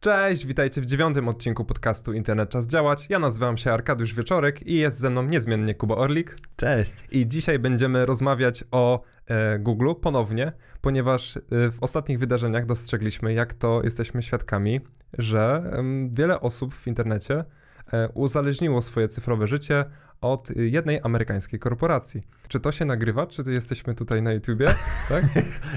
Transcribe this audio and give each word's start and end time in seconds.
Cześć, 0.00 0.46
witajcie 0.46 0.80
w 0.80 0.86
dziewiątym 0.86 1.28
odcinku 1.28 1.64
podcastu 1.64 2.12
Internet 2.12 2.50
Czas 2.50 2.66
Działać. 2.66 3.06
Ja 3.08 3.18
nazywam 3.18 3.56
się 3.56 3.72
Arkadiusz 3.72 4.14
Wieczorek 4.14 4.66
i 4.66 4.76
jest 4.76 4.98
ze 4.98 5.10
mną 5.10 5.22
niezmiennie 5.22 5.74
Kuba 5.74 5.96
Orlik. 5.96 6.36
Cześć. 6.56 6.94
I 7.10 7.28
dzisiaj 7.28 7.58
będziemy 7.58 8.06
rozmawiać 8.06 8.64
o 8.70 9.02
e, 9.26 9.58
Google 9.58 9.92
ponownie, 10.00 10.52
ponieważ 10.80 11.36
e, 11.36 11.40
w 11.70 11.78
ostatnich 11.80 12.18
wydarzeniach 12.18 12.66
dostrzegliśmy, 12.66 13.34
jak 13.34 13.54
to 13.54 13.82
jesteśmy 13.84 14.22
świadkami, 14.22 14.80
że 15.18 15.70
e, 15.72 15.82
wiele 16.10 16.40
osób 16.40 16.74
w 16.74 16.86
internecie 16.86 17.44
e, 17.92 18.08
uzależniło 18.08 18.82
swoje 18.82 19.08
cyfrowe 19.08 19.46
życie 19.46 19.84
od 20.20 20.50
jednej 20.56 21.00
amerykańskiej 21.02 21.58
korporacji. 21.60 22.22
Czy 22.48 22.60
to 22.60 22.72
się 22.72 22.84
nagrywa? 22.84 23.26
Czy 23.26 23.42
jesteśmy 23.46 23.94
tutaj 23.94 24.22
na 24.22 24.32
YouTubie? 24.32 24.68
Tak, 25.08 25.24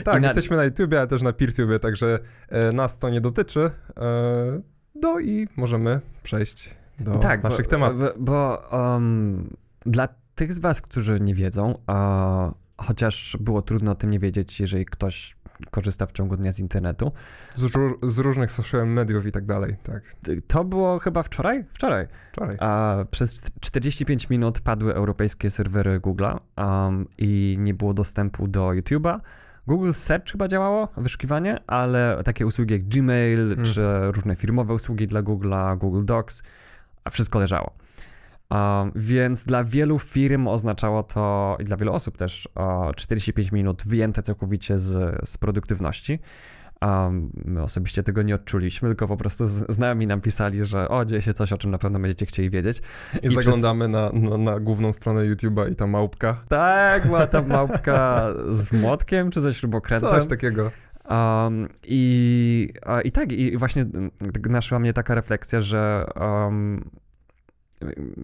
tak 0.03 0.21
na- 0.21 0.27
jesteśmy 0.27 0.57
na 0.57 0.63
YouTubie, 0.63 0.99
ale 0.99 1.07
też 1.07 1.21
na 1.21 1.33
PeerTube, 1.33 1.79
także 1.81 2.19
e, 2.49 2.71
nas 2.71 2.99
to 2.99 3.09
nie 3.09 3.21
dotyczy. 3.21 3.71
E, 3.97 4.61
no 4.95 5.19
i 5.19 5.47
możemy 5.57 6.01
przejść 6.23 6.75
do 6.99 7.15
tak, 7.15 7.43
naszych 7.43 7.65
bo, 7.65 7.69
tematów. 7.69 7.99
Bo, 7.99 8.13
bo 8.17 8.61
um, 8.77 9.49
dla 9.85 10.07
tych 10.35 10.53
z 10.53 10.59
was, 10.59 10.81
którzy 10.81 11.19
nie 11.19 11.35
wiedzą, 11.35 11.75
a 11.87 12.51
chociaż 12.81 13.37
było 13.39 13.61
trudno 13.61 13.91
o 13.91 13.95
tym 13.95 14.11
nie 14.11 14.19
wiedzieć, 14.19 14.59
jeżeli 14.59 14.85
ktoś 14.85 15.35
korzysta 15.71 16.05
w 16.05 16.11
ciągu 16.11 16.37
dnia 16.37 16.51
z 16.51 16.59
internetu, 16.59 17.11
Z, 17.55 17.71
z 18.03 18.17
różnych 18.17 18.51
social 18.51 18.87
mediów 18.87 19.25
i 19.25 19.31
tak 19.31 19.45
dalej, 19.45 19.75
tak. 19.83 20.15
to 20.47 20.63
było 20.63 20.99
chyba 20.99 21.23
wczoraj? 21.23 21.65
Wczoraj. 21.73 22.07
Wczoraj. 22.31 22.57
A 22.59 22.95
przez 23.11 23.51
45 23.59 24.29
minut 24.29 24.61
padły 24.61 24.95
europejskie 24.95 25.49
serwery 25.49 25.99
Google'a 25.99 26.39
um, 26.57 27.07
i 27.17 27.55
nie 27.59 27.73
było 27.73 27.93
dostępu 27.93 28.47
do 28.47 28.61
YouTube'a. 28.69 29.19
Google 29.67 29.91
Search 29.93 30.31
chyba 30.31 30.47
działało, 30.47 30.87
wyszukiwanie, 30.97 31.57
ale 31.67 32.21
takie 32.25 32.45
usługi 32.45 32.73
jak 32.73 32.83
Gmail 32.83 33.51
Mm. 33.51 33.65
czy 33.65 33.81
różne 34.11 34.35
firmowe 34.35 34.73
usługi 34.73 35.07
dla 35.07 35.23
Google'a, 35.23 35.77
Google 35.77 36.05
Docs, 36.05 36.43
a 37.03 37.09
wszystko 37.09 37.39
leżało. 37.39 37.73
Um, 38.51 38.91
więc 38.95 39.45
dla 39.45 39.63
wielu 39.63 39.99
firm 39.99 40.47
oznaczało 40.47 41.03
to, 41.03 41.57
i 41.59 41.63
dla 41.63 41.77
wielu 41.77 41.93
osób 41.93 42.17
też, 42.17 42.49
o 42.55 42.91
45 42.95 43.51
minut 43.51 43.83
wyjęte 43.85 44.21
całkowicie 44.21 44.79
z, 44.79 45.19
z 45.29 45.37
produktywności. 45.37 46.19
Um, 46.81 47.31
my 47.45 47.63
osobiście 47.63 48.03
tego 48.03 48.21
nie 48.21 48.35
odczuliśmy, 48.35 48.89
tylko 48.89 49.07
po 49.07 49.17
prostu 49.17 49.47
z- 49.47 49.71
znajomi 49.71 50.07
nam 50.07 50.21
pisali, 50.21 50.65
że 50.65 50.89
o, 50.89 51.05
dzieje 51.05 51.21
się 51.21 51.33
coś, 51.33 51.53
o 51.53 51.57
czym 51.57 51.71
na 51.71 51.77
pewno 51.77 51.99
będziecie 51.99 52.25
chcieli 52.25 52.49
wiedzieć. 52.49 52.81
I, 53.23 53.27
i 53.27 53.29
zaglądamy 53.33 53.87
na, 53.87 54.11
na, 54.13 54.37
na 54.37 54.59
główną 54.59 54.93
stronę 54.93 55.21
YouTube'a 55.21 55.71
i 55.71 55.75
ta 55.75 55.87
małpka. 55.87 56.43
Tak, 56.49 57.05
była 57.05 57.27
ta 57.27 57.41
małpka 57.41 58.27
z 58.49 58.71
młotkiem 58.71 59.31
czy 59.31 59.41
ze 59.41 59.53
śrubokrętem. 59.53 60.09
Coś 60.09 60.27
takiego. 60.27 60.71
Um, 61.09 61.67
i, 61.83 62.73
I 63.03 63.11
tak, 63.11 63.31
i 63.31 63.57
właśnie 63.57 63.81
mm, 63.81 64.11
naszła 64.49 64.79
mnie 64.79 64.93
taka 64.93 65.15
refleksja, 65.15 65.61
że, 65.61 66.05
um, 66.19 66.89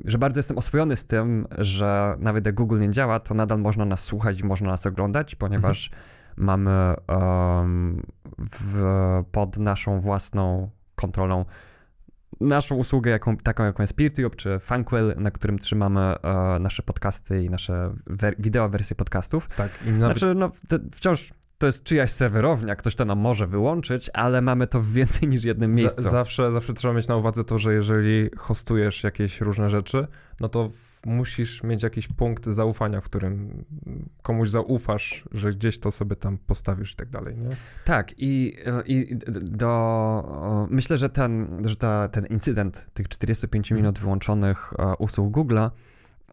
że 0.05 0.17
bardzo 0.17 0.39
jestem 0.39 0.57
oswojony 0.57 0.95
z 0.95 1.05
tym, 1.05 1.47
że 1.57 2.15
nawet 2.19 2.45
jak 2.45 2.55
Google 2.55 2.79
nie 2.79 2.89
działa, 2.89 3.19
to 3.19 3.33
nadal 3.33 3.59
można 3.59 3.85
nas 3.85 4.03
słuchać 4.03 4.39
i 4.39 4.45
można 4.45 4.69
nas 4.69 4.85
oglądać, 4.85 5.35
ponieważ 5.35 5.89
mamy 6.37 6.95
um, 7.07 8.03
w, 8.37 8.83
pod 9.31 9.57
naszą 9.57 9.99
własną 9.99 10.69
kontrolą 10.95 11.45
naszą 12.41 12.75
usługę, 12.75 13.11
jaką, 13.11 13.37
taką 13.37 13.63
jaką 13.63 13.83
jest 13.83 13.93
PeerTube 13.93 14.35
czy 14.35 14.59
Funkwell, 14.59 15.13
na 15.17 15.31
którym 15.31 15.59
trzymamy 15.59 15.99
e, 15.99 16.59
nasze 16.59 16.83
podcasty 16.83 17.43
i 17.43 17.49
nasze 17.49 17.93
wer- 18.07 18.35
wideo 18.39 18.69
wersje 18.69 18.95
podcastów. 18.95 19.47
Tak, 19.47 19.71
i 19.85 19.91
nawet 19.91 20.19
Znaczy, 20.19 20.35
no, 20.35 20.51
wciąż 20.91 21.29
to 21.57 21.65
jest 21.65 21.83
czyjaś 21.83 22.11
serwerownia, 22.11 22.75
ktoś 22.75 22.95
to 22.95 23.05
nam 23.05 23.19
może 23.19 23.47
wyłączyć, 23.47 24.09
ale 24.13 24.41
mamy 24.41 24.67
to 24.67 24.81
w 24.81 24.91
więcej 24.91 25.29
niż 25.29 25.43
jednym 25.43 25.71
miejscu. 25.71 26.01
za, 26.01 26.09
zawsze, 26.09 26.51
zawsze 26.51 26.73
trzeba 26.73 26.93
mieć 26.93 27.07
na 27.07 27.15
uwadze 27.15 27.43
to, 27.43 27.59
że 27.59 27.73
jeżeli 27.73 28.29
hostujesz 28.37 29.03
jakieś 29.03 29.41
różne 29.41 29.69
rzeczy, 29.69 30.07
no 30.39 30.49
to 30.49 30.69
musisz 31.05 31.63
mieć 31.63 31.83
jakiś 31.83 32.07
punkt 32.07 32.45
zaufania, 32.45 33.01
w 33.01 33.05
którym 33.05 33.65
komuś 34.21 34.49
zaufasz, 34.49 35.23
że 35.31 35.49
gdzieś 35.49 35.79
to 35.79 35.91
sobie 35.91 36.15
tam 36.15 36.37
postawisz 36.37 36.93
i 36.93 36.95
tak 36.95 37.09
dalej, 37.09 37.37
nie? 37.37 37.49
Tak, 37.85 38.11
i, 38.17 38.55
i 38.85 39.17
do, 39.41 40.67
myślę, 40.69 40.97
że 40.97 41.09
ten, 41.09 41.61
że 41.65 41.75
ta, 41.75 42.07
ten 42.09 42.25
incydent 42.25 42.87
tych 42.93 43.07
45 43.09 43.71
Mhm. 43.71 43.81
minut 43.81 43.99
wyłączonych 43.99 44.73
e, 44.79 44.93
usług 44.99 45.33
Google'a 45.37 45.69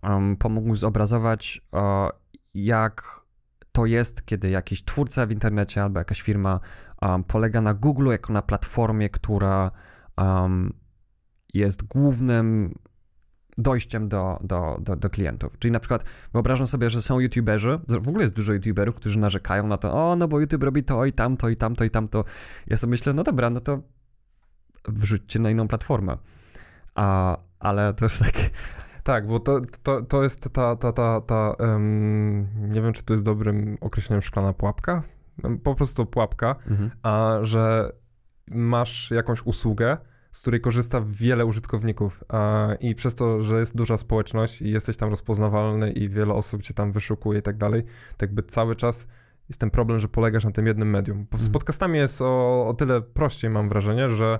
um, 0.02 0.36
pomógł 0.36 0.76
zobrazować, 0.76 1.60
e, 1.74 2.08
jak 2.54 3.23
to 3.74 3.86
jest, 3.86 4.26
kiedy 4.26 4.50
jakiś 4.50 4.84
twórca 4.84 5.26
w 5.26 5.32
internecie 5.32 5.82
albo 5.82 6.00
jakaś 6.00 6.22
firma 6.22 6.60
um, 7.02 7.24
polega 7.24 7.60
na 7.60 7.74
Google 7.74 8.10
jako 8.10 8.32
na 8.32 8.42
platformie, 8.42 9.10
która 9.10 9.70
um, 10.18 10.72
jest 11.54 11.84
głównym 11.84 12.74
dojściem 13.58 14.08
do, 14.08 14.38
do, 14.44 14.78
do, 14.80 14.96
do 14.96 15.10
klientów. 15.10 15.58
Czyli 15.58 15.72
na 15.72 15.80
przykład 15.80 16.04
wyobrażam 16.32 16.66
sobie, 16.66 16.90
że 16.90 17.02
są 17.02 17.20
youtuberzy, 17.20 17.80
w 17.88 18.08
ogóle 18.08 18.24
jest 18.24 18.34
dużo 18.34 18.52
youtuberów, 18.52 18.94
którzy 18.94 19.18
narzekają 19.18 19.66
na 19.66 19.76
to, 19.76 19.94
o 19.94 20.16
no 20.16 20.28
bo 20.28 20.40
YouTube 20.40 20.62
robi 20.62 20.84
to 20.84 21.04
i 21.04 21.12
tamto 21.12 21.48
i 21.48 21.56
tamto 21.56 21.84
i 21.84 21.90
tamto. 21.90 22.24
Ja 22.66 22.76
sobie 22.76 22.90
myślę, 22.90 23.12
no 23.12 23.22
dobra, 23.22 23.50
no 23.50 23.60
to 23.60 23.80
wrzućcie 24.88 25.38
na 25.38 25.50
inną 25.50 25.68
platformę. 25.68 26.16
A, 26.94 27.36
ale 27.58 27.94
to 27.94 28.04
już 28.04 28.18
tak, 28.18 28.34
Tak, 29.04 29.26
bo 29.26 29.40
to, 29.40 29.60
to, 29.82 30.02
to 30.02 30.22
jest 30.22 30.50
ta, 30.52 30.76
ta, 30.76 30.92
ta, 30.92 31.20
ta 31.20 31.54
em, 31.58 32.48
nie 32.72 32.82
wiem, 32.82 32.92
czy 32.92 33.02
to 33.02 33.14
jest 33.14 33.24
dobrym 33.24 33.78
określeniem 33.80 34.22
szklana 34.22 34.52
pułapka, 34.52 35.02
po 35.62 35.74
prostu 35.74 36.06
pułapka, 36.06 36.56
mhm. 36.70 36.90
a 37.02 37.38
że 37.42 37.92
masz 38.50 39.10
jakąś 39.10 39.42
usługę, 39.42 39.96
z 40.30 40.40
której 40.40 40.60
korzysta 40.60 41.02
wiele 41.06 41.46
użytkowników 41.46 42.24
a, 42.28 42.68
i 42.80 42.94
przez 42.94 43.14
to, 43.14 43.42
że 43.42 43.60
jest 43.60 43.76
duża 43.76 43.96
społeczność 43.96 44.62
i 44.62 44.70
jesteś 44.70 44.96
tam 44.96 45.10
rozpoznawalny 45.10 45.92
i 45.92 46.08
wiele 46.08 46.34
osób 46.34 46.62
cię 46.62 46.74
tam 46.74 46.92
wyszukuje 46.92 47.38
i 47.38 47.42
tak 47.42 47.56
dalej, 47.56 47.82
to 48.16 48.24
jakby 48.24 48.42
cały 48.42 48.76
czas 48.76 49.08
jest 49.48 49.60
ten 49.60 49.70
problem, 49.70 49.98
że 49.98 50.08
polegasz 50.08 50.44
na 50.44 50.50
tym 50.50 50.66
jednym 50.66 50.90
medium. 50.90 51.26
Bo 51.30 51.38
Z 51.38 51.40
Mhm. 51.40 51.52
podcastami 51.52 51.98
jest 51.98 52.22
o, 52.22 52.66
o 52.68 52.74
tyle 52.74 53.02
prościej, 53.02 53.50
mam 53.50 53.68
wrażenie, 53.68 54.10
że 54.10 54.38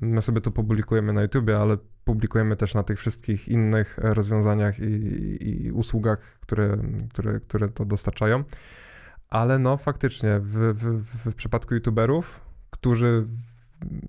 my 0.00 0.22
sobie 0.22 0.40
to 0.40 0.50
publikujemy 0.50 1.12
na 1.12 1.22
YouTubie, 1.22 1.58
ale 1.58 1.76
publikujemy 2.04 2.56
też 2.56 2.74
na 2.74 2.82
tych 2.82 2.98
wszystkich 2.98 3.48
innych 3.48 3.98
e, 3.98 4.14
rozwiązaniach 4.14 4.78
i, 4.78 5.66
i 5.66 5.72
usługach, 5.72 6.20
które, 6.40 6.76
które, 7.10 7.40
które 7.40 7.68
to 7.68 7.84
dostarczają. 7.84 8.44
Ale 9.28 9.58
no 9.58 9.76
faktycznie, 9.76 10.40
w, 10.40 10.54
w, 10.74 11.30
w 11.30 11.34
przypadku 11.34 11.74
YouTuberów, 11.74 12.40
którzy 12.70 13.26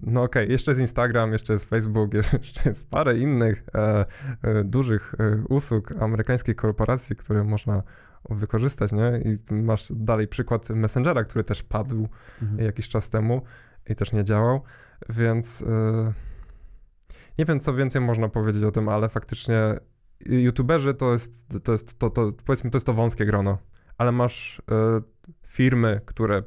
no 0.01 0.23
okej, 0.23 0.51
jeszcze 0.51 0.71
jest 0.71 0.81
Instagram, 0.81 1.31
jeszcze 1.31 1.53
jest 1.53 1.69
Facebook, 1.69 2.13
jeszcze 2.39 2.69
jest 2.69 2.89
parę 2.89 3.17
innych 3.17 3.63
e, 3.75 4.05
e, 4.41 4.63
dużych 4.63 5.15
e, 5.19 5.43
usług 5.49 5.91
amerykańskiej 5.91 6.55
korporacji, 6.55 7.15
które 7.15 7.43
można 7.43 7.83
wykorzystać, 8.29 8.91
nie? 8.91 9.21
I 9.25 9.53
masz 9.53 9.87
dalej 9.95 10.27
przykład 10.27 10.69
Messengera, 10.69 11.23
który 11.23 11.43
też 11.43 11.63
padł 11.63 12.07
Mhm. 12.41 12.65
jakiś 12.65 12.89
czas 12.89 13.09
temu 13.09 13.41
i 13.89 13.95
też 13.95 14.11
nie 14.11 14.23
działał, 14.23 14.61
więc 15.09 15.61
e, 15.61 16.13
nie 17.39 17.45
wiem, 17.45 17.59
co 17.59 17.73
więcej 17.73 18.01
można 18.01 18.29
powiedzieć 18.29 18.63
o 18.63 18.71
tym, 18.71 18.89
ale 18.89 19.09
faktycznie 19.09 19.79
youtuberzy 20.25 20.93
to 20.93 21.11
jest, 21.11 21.63
to 21.63 21.71
jest, 21.71 21.99
to, 21.99 22.09
to, 22.09 22.29
powiedzmy, 22.45 22.69
to 22.69 22.75
jest 22.75 22.85
to 22.85 22.93
wąskie 22.93 23.25
grono, 23.25 23.57
ale 23.97 24.11
masz 24.11 24.61
e, 24.71 25.01
firmy, 25.47 26.01
które 26.05 26.43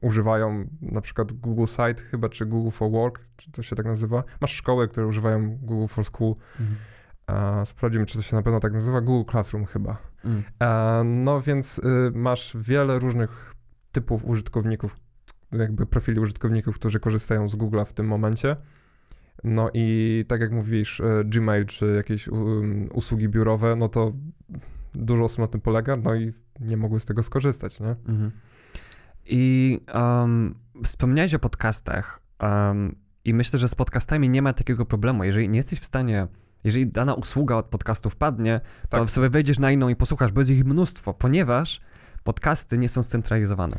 używają 0.00 0.68
na 0.80 1.00
przykład 1.00 1.32
Google 1.32 1.64
Site 1.64 2.02
chyba, 2.10 2.28
czy 2.28 2.46
Google 2.46 2.70
for 2.70 2.90
Work, 2.90 3.20
czy 3.36 3.50
to 3.50 3.62
się 3.62 3.76
tak 3.76 3.86
nazywa. 3.86 4.24
Masz 4.40 4.52
szkoły, 4.52 4.88
które 4.88 5.06
używają 5.06 5.56
Google 5.56 5.86
for 5.86 6.04
School. 6.04 6.34
Mhm. 6.60 7.66
Sprawdzimy, 7.66 8.06
czy 8.06 8.18
to 8.18 8.22
się 8.22 8.36
na 8.36 8.42
pewno 8.42 8.60
tak 8.60 8.72
nazywa. 8.72 9.00
Google 9.00 9.30
Classroom 9.30 9.66
chyba. 9.66 9.98
Mm. 10.24 10.42
A, 10.58 11.02
no 11.04 11.40
więc 11.40 11.78
y, 11.78 12.10
masz 12.14 12.56
wiele 12.60 12.98
różnych 12.98 13.54
typów 13.92 14.24
użytkowników, 14.24 14.96
jakby 15.52 15.86
profili 15.86 16.20
użytkowników, 16.20 16.78
którzy 16.78 17.00
korzystają 17.00 17.48
z 17.48 17.56
Google'a 17.56 17.84
w 17.84 17.92
tym 17.92 18.06
momencie. 18.06 18.56
No 19.44 19.70
i 19.74 20.24
tak 20.28 20.40
jak 20.40 20.52
mówisz, 20.52 21.00
y, 21.00 21.04
Gmail 21.24 21.66
czy 21.66 21.86
jakieś 21.96 22.28
um, 22.28 22.88
usługi 22.92 23.28
biurowe, 23.28 23.76
no 23.76 23.88
to 23.88 24.12
dużo 24.94 25.24
osób 25.24 25.38
na 25.38 25.46
tym 25.46 25.60
polega, 25.60 25.96
no 25.96 26.14
i 26.14 26.32
nie 26.60 26.76
mogły 26.76 27.00
z 27.00 27.04
tego 27.04 27.22
skorzystać, 27.22 27.80
nie? 27.80 27.96
Mhm. 28.08 28.30
I 29.26 29.80
um, 29.94 30.54
wspomniałeś 30.84 31.34
o 31.34 31.38
podcastach 31.38 32.20
um, 32.42 32.96
i 33.24 33.34
myślę, 33.34 33.58
że 33.58 33.68
z 33.68 33.74
podcastami 33.74 34.28
nie 34.28 34.42
ma 34.42 34.52
takiego 34.52 34.86
problemu. 34.86 35.24
Jeżeli 35.24 35.48
nie 35.48 35.56
jesteś 35.56 35.80
w 35.80 35.84
stanie, 35.84 36.26
jeżeli 36.64 36.86
dana 36.86 37.14
usługa 37.14 37.56
od 37.56 37.66
podcastów 37.66 38.16
padnie, 38.16 38.60
to 38.88 38.96
Tak. 38.96 39.10
sobie 39.10 39.28
wejdziesz 39.28 39.58
na 39.58 39.70
inną 39.70 39.88
i 39.88 39.96
posłuchasz, 39.96 40.32
bo 40.32 40.40
jest 40.40 40.50
ich 40.50 40.64
mnóstwo, 40.64 41.14
ponieważ 41.14 41.80
podcasty 42.24 42.78
nie 42.78 42.88
są 42.88 43.02
scentralizowane. 43.02 43.76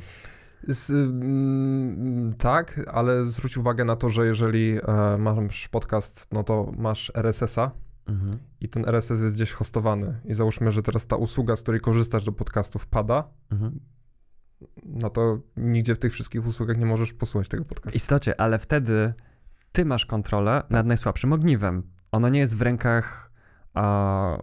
Z, 0.67 0.89
mm, 0.89 2.33
tak, 2.33 2.81
ale 2.93 3.25
zwróć 3.25 3.57
uwagę 3.57 3.85
na 3.85 3.95
to, 3.95 4.09
że 4.09 4.25
jeżeli 4.25 4.77
e, 4.87 5.17
masz 5.17 5.67
podcast, 5.67 6.27
no 6.31 6.43
to 6.43 6.71
masz 6.77 7.11
RSS-a 7.15 7.71
Mhm. 8.07 8.37
i 8.61 8.69
ten 8.69 8.85
RSS 8.87 9.21
jest 9.21 9.35
gdzieś 9.35 9.51
hostowany. 9.51 10.19
I 10.25 10.33
załóżmy, 10.33 10.71
że 10.71 10.81
teraz 10.81 11.07
ta 11.07 11.15
usługa, 11.15 11.55
z 11.55 11.61
której 11.61 11.81
korzystasz 11.81 12.23
do 12.23 12.31
podcastów 12.31 12.87
pada, 12.87 13.23
Mhm. 13.51 13.79
no 14.85 15.09
to 15.09 15.39
nigdzie 15.57 15.95
w 15.95 15.99
tych 15.99 16.13
wszystkich 16.13 16.47
usługach 16.47 16.77
nie 16.77 16.85
możesz 16.85 17.13
posłuchać 17.13 17.47
tego 17.49 17.63
W 17.63 17.67
podcastu. 17.67 17.95
istocie, 17.97 18.41
ale 18.41 18.59
wtedy 18.59 19.13
ty 19.71 19.85
masz 19.85 20.05
kontrolę 20.05 20.63
nad 20.69 20.85
najsłabszym 20.85 21.33
ogniwem. 21.33 21.83
Ono 22.11 22.29
nie 22.29 22.39
jest 22.39 22.57
w 22.57 22.61
rękach. 22.61 23.31
A, 23.73 24.37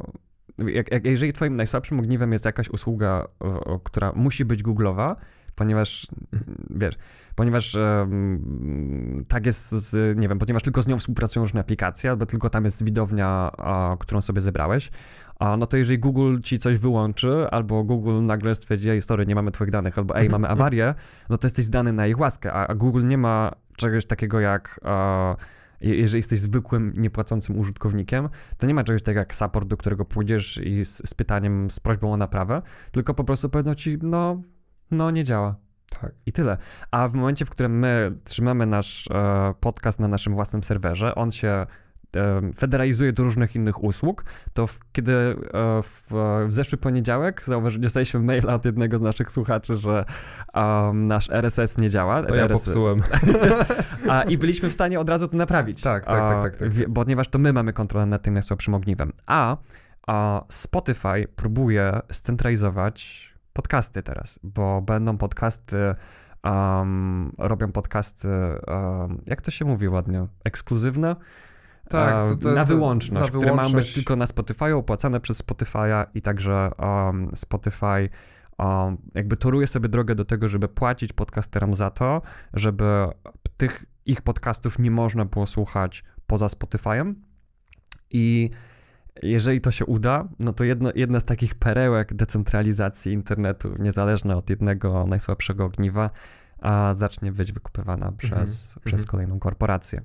jak, 0.58 0.92
jak, 0.92 1.04
jeżeli 1.04 1.32
twoim 1.32 1.56
najsłabszym 1.56 1.98
ogniwem 1.98 2.32
jest 2.32 2.44
jakaś 2.44 2.68
usługa, 2.70 3.26
o, 3.40 3.80
która 3.80 4.12
musi 4.12 4.44
być 4.44 4.62
Google'owa, 4.62 5.16
ponieważ, 5.56 6.06
wiesz, 6.70 6.94
ponieważ 7.34 7.74
um, 7.74 9.24
tak 9.28 9.46
jest 9.46 9.70
z, 9.70 10.18
nie 10.18 10.28
wiem, 10.28 10.38
ponieważ 10.38 10.62
tylko 10.62 10.82
z 10.82 10.86
nią 10.86 10.98
współpracują 10.98 11.44
różne 11.44 11.60
aplikacje, 11.60 12.10
albo 12.10 12.26
tylko 12.26 12.50
tam 12.50 12.64
jest 12.64 12.84
widownia, 12.84 13.50
a, 13.58 13.96
którą 14.00 14.20
sobie 14.20 14.40
zebrałeś, 14.40 14.90
a 15.38 15.56
no 15.56 15.66
to 15.66 15.76
jeżeli 15.76 15.98
Google 15.98 16.38
ci 16.40 16.58
coś 16.58 16.78
wyłączy, 16.78 17.46
albo 17.50 17.84
Google 17.84 18.22
nagle 18.22 18.54
stwierdzi, 18.54 18.90
ej, 18.90 19.02
sorry, 19.02 19.26
nie 19.26 19.34
mamy 19.34 19.50
twoich 19.50 19.70
danych, 19.70 19.98
albo 19.98 20.16
ej, 20.16 20.28
mamy 20.28 20.48
awarię, 20.48 20.94
no 21.28 21.38
to 21.38 21.46
jesteś 21.46 21.64
zdany 21.64 21.92
na 21.92 22.06
ich 22.06 22.18
łaskę, 22.18 22.52
a, 22.52 22.66
a 22.66 22.74
Google 22.74 23.06
nie 23.06 23.18
ma 23.18 23.52
czegoś 23.76 24.06
takiego 24.06 24.40
jak... 24.40 24.80
A, 24.84 25.36
jeżeli 25.80 26.18
jesteś 26.18 26.38
zwykłym, 26.38 26.92
niepłacącym 26.96 27.58
użytkownikiem, 27.58 28.28
to 28.58 28.66
nie 28.66 28.74
ma 28.74 28.84
czegoś 28.84 29.02
takiego 29.02 29.18
jak 29.18 29.34
support, 29.34 29.68
do 29.68 29.76
którego 29.76 30.04
pójdziesz 30.04 30.58
i 30.58 30.84
z, 30.84 31.08
z 31.08 31.14
pytaniem, 31.14 31.70
z 31.70 31.80
prośbą 31.80 32.12
o 32.12 32.16
naprawę, 32.16 32.62
tylko 32.92 33.14
po 33.14 33.24
prostu 33.24 33.48
powiedzą 33.48 33.74
ci, 33.74 33.98
no, 34.02 34.42
no 34.90 35.10
nie 35.10 35.24
działa. 35.24 35.56
Tak. 36.00 36.12
I 36.26 36.32
tyle. 36.32 36.56
A 36.90 37.08
w 37.08 37.14
momencie, 37.14 37.44
w 37.44 37.50
którym 37.50 37.78
my 37.78 38.12
trzymamy 38.24 38.66
nasz 38.66 39.08
e, 39.10 39.54
podcast 39.60 40.00
na 40.00 40.08
naszym 40.08 40.34
własnym 40.34 40.62
serwerze, 40.62 41.14
on 41.14 41.32
się 41.32 41.66
federalizuje 42.56 43.12
do 43.12 43.22
różnych 43.22 43.56
innych 43.56 43.84
usług, 43.84 44.24
to 44.52 44.66
w, 44.66 44.78
kiedy 44.92 45.12
e, 45.12 45.34
w, 45.82 46.02
w, 46.10 46.46
zeszły 46.48 46.78
poniedziałek 46.78 47.44
zauważyliśmy, 47.44 47.82
dostaliśmy 47.82 48.20
maila 48.20 48.54
od 48.54 48.64
jednego 48.64 48.98
z 48.98 49.00
naszych 49.00 49.32
słuchaczy, 49.32 49.76
że 49.76 50.04
um, 50.54 51.06
nasz 51.06 51.30
RSS 51.30 51.78
nie 51.78 51.90
działa. 51.90 52.22
To 52.22 52.34
ja 52.34 52.48
popsułem. 52.48 52.98
A, 54.10 54.22
I 54.22 54.38
byliśmy 54.38 54.68
w 54.68 54.72
stanie 54.72 55.00
od 55.00 55.08
razu 55.08 55.28
to 55.28 55.36
naprawić. 55.36 55.82
Tak, 55.82 56.04
tak, 56.04 56.28
tak. 56.28 56.42
tak, 56.42 56.56
tak. 56.56 56.68
W, 56.68 56.92
ponieważ 56.94 57.28
to 57.28 57.38
my 57.38 57.52
mamy 57.52 57.72
kontrolę 57.72 58.06
nad 58.06 58.22
tym 58.22 58.34
najsłabszym 58.34 58.74
ogniwem. 58.74 59.12
A, 59.26 59.56
a 60.06 60.44
Spotify 60.48 61.28
próbuje 61.36 62.00
scentralizować 62.12 63.26
podcasty 63.56 64.02
teraz, 64.02 64.38
bo 64.42 64.82
będą 64.82 65.18
podcasty 65.18 65.94
um, 66.44 67.32
robią 67.38 67.72
podcasty, 67.72 68.28
um, 68.28 69.22
jak 69.26 69.42
to 69.42 69.50
się 69.50 69.64
mówi 69.64 69.88
ładnie, 69.88 70.26
ekskluzywne, 70.44 71.16
tak, 71.88 72.28
to, 72.28 72.36
to, 72.36 72.52
na 72.52 72.64
wyłączność, 72.64 73.32
na 73.32 73.38
które 73.38 73.54
mają 73.54 73.72
być 73.72 73.94
tylko 73.94 74.16
na 74.16 74.26
Spotify, 74.26 74.74
opłacane 74.74 75.20
przez 75.20 75.44
Spotify'a 75.44 76.06
i 76.14 76.22
także 76.22 76.70
um, 76.78 77.30
Spotify 77.34 78.08
um, 78.58 78.96
jakby 79.14 79.36
toruje 79.36 79.66
sobie 79.66 79.88
drogę 79.88 80.14
do 80.14 80.24
tego, 80.24 80.48
żeby 80.48 80.68
płacić 80.68 81.12
podcasterom 81.12 81.74
za 81.74 81.90
to, 81.90 82.22
żeby 82.54 83.06
tych 83.56 83.84
ich 84.06 84.22
podcastów 84.22 84.78
nie 84.78 84.90
można 84.90 85.24
było 85.24 85.46
słuchać 85.46 86.04
poza 86.26 86.46
Spotify'em. 86.46 87.14
I 88.10 88.50
jeżeli 89.22 89.60
to 89.60 89.70
się 89.70 89.86
uda, 89.86 90.28
no 90.38 90.52
to 90.52 90.64
jedno, 90.64 90.90
jedna 90.94 91.20
z 91.20 91.24
takich 91.24 91.54
perełek 91.54 92.14
decentralizacji 92.14 93.12
internetu, 93.12 93.74
niezależna 93.78 94.36
od 94.36 94.50
jednego 94.50 95.06
najsłabszego 95.06 95.64
ogniwa, 95.64 96.10
a 96.60 96.94
zacznie 96.94 97.32
być 97.32 97.52
wykupywana 97.52 98.12
przez, 98.12 98.30
mm 98.32 98.44
-hmm. 98.44 98.80
przez 98.84 99.00
mhm. 99.00 99.06
kolejną 99.06 99.38
korporację. 99.38 100.02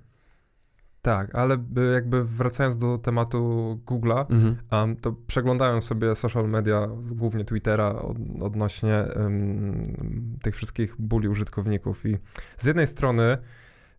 Tak, 1.01 1.35
ale 1.35 1.57
jakby 1.93 2.23
wracając 2.23 2.77
do 2.77 2.97
tematu 2.97 3.79
Google'a, 3.85 4.25
mhm. 4.29 4.57
um, 4.71 4.95
to 4.95 5.13
przeglądałem 5.27 5.81
sobie 5.81 6.15
social 6.15 6.49
media, 6.49 6.87
głównie 7.11 7.45
Twittera, 7.45 7.89
od, 7.89 8.17
odnośnie 8.41 9.05
um, 9.15 9.81
tych 10.41 10.55
wszystkich 10.55 10.95
buli 10.99 11.27
użytkowników 11.27 12.05
i 12.05 12.17
z 12.57 12.65
jednej 12.65 12.87
strony 12.87 13.37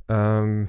um, 0.09 0.67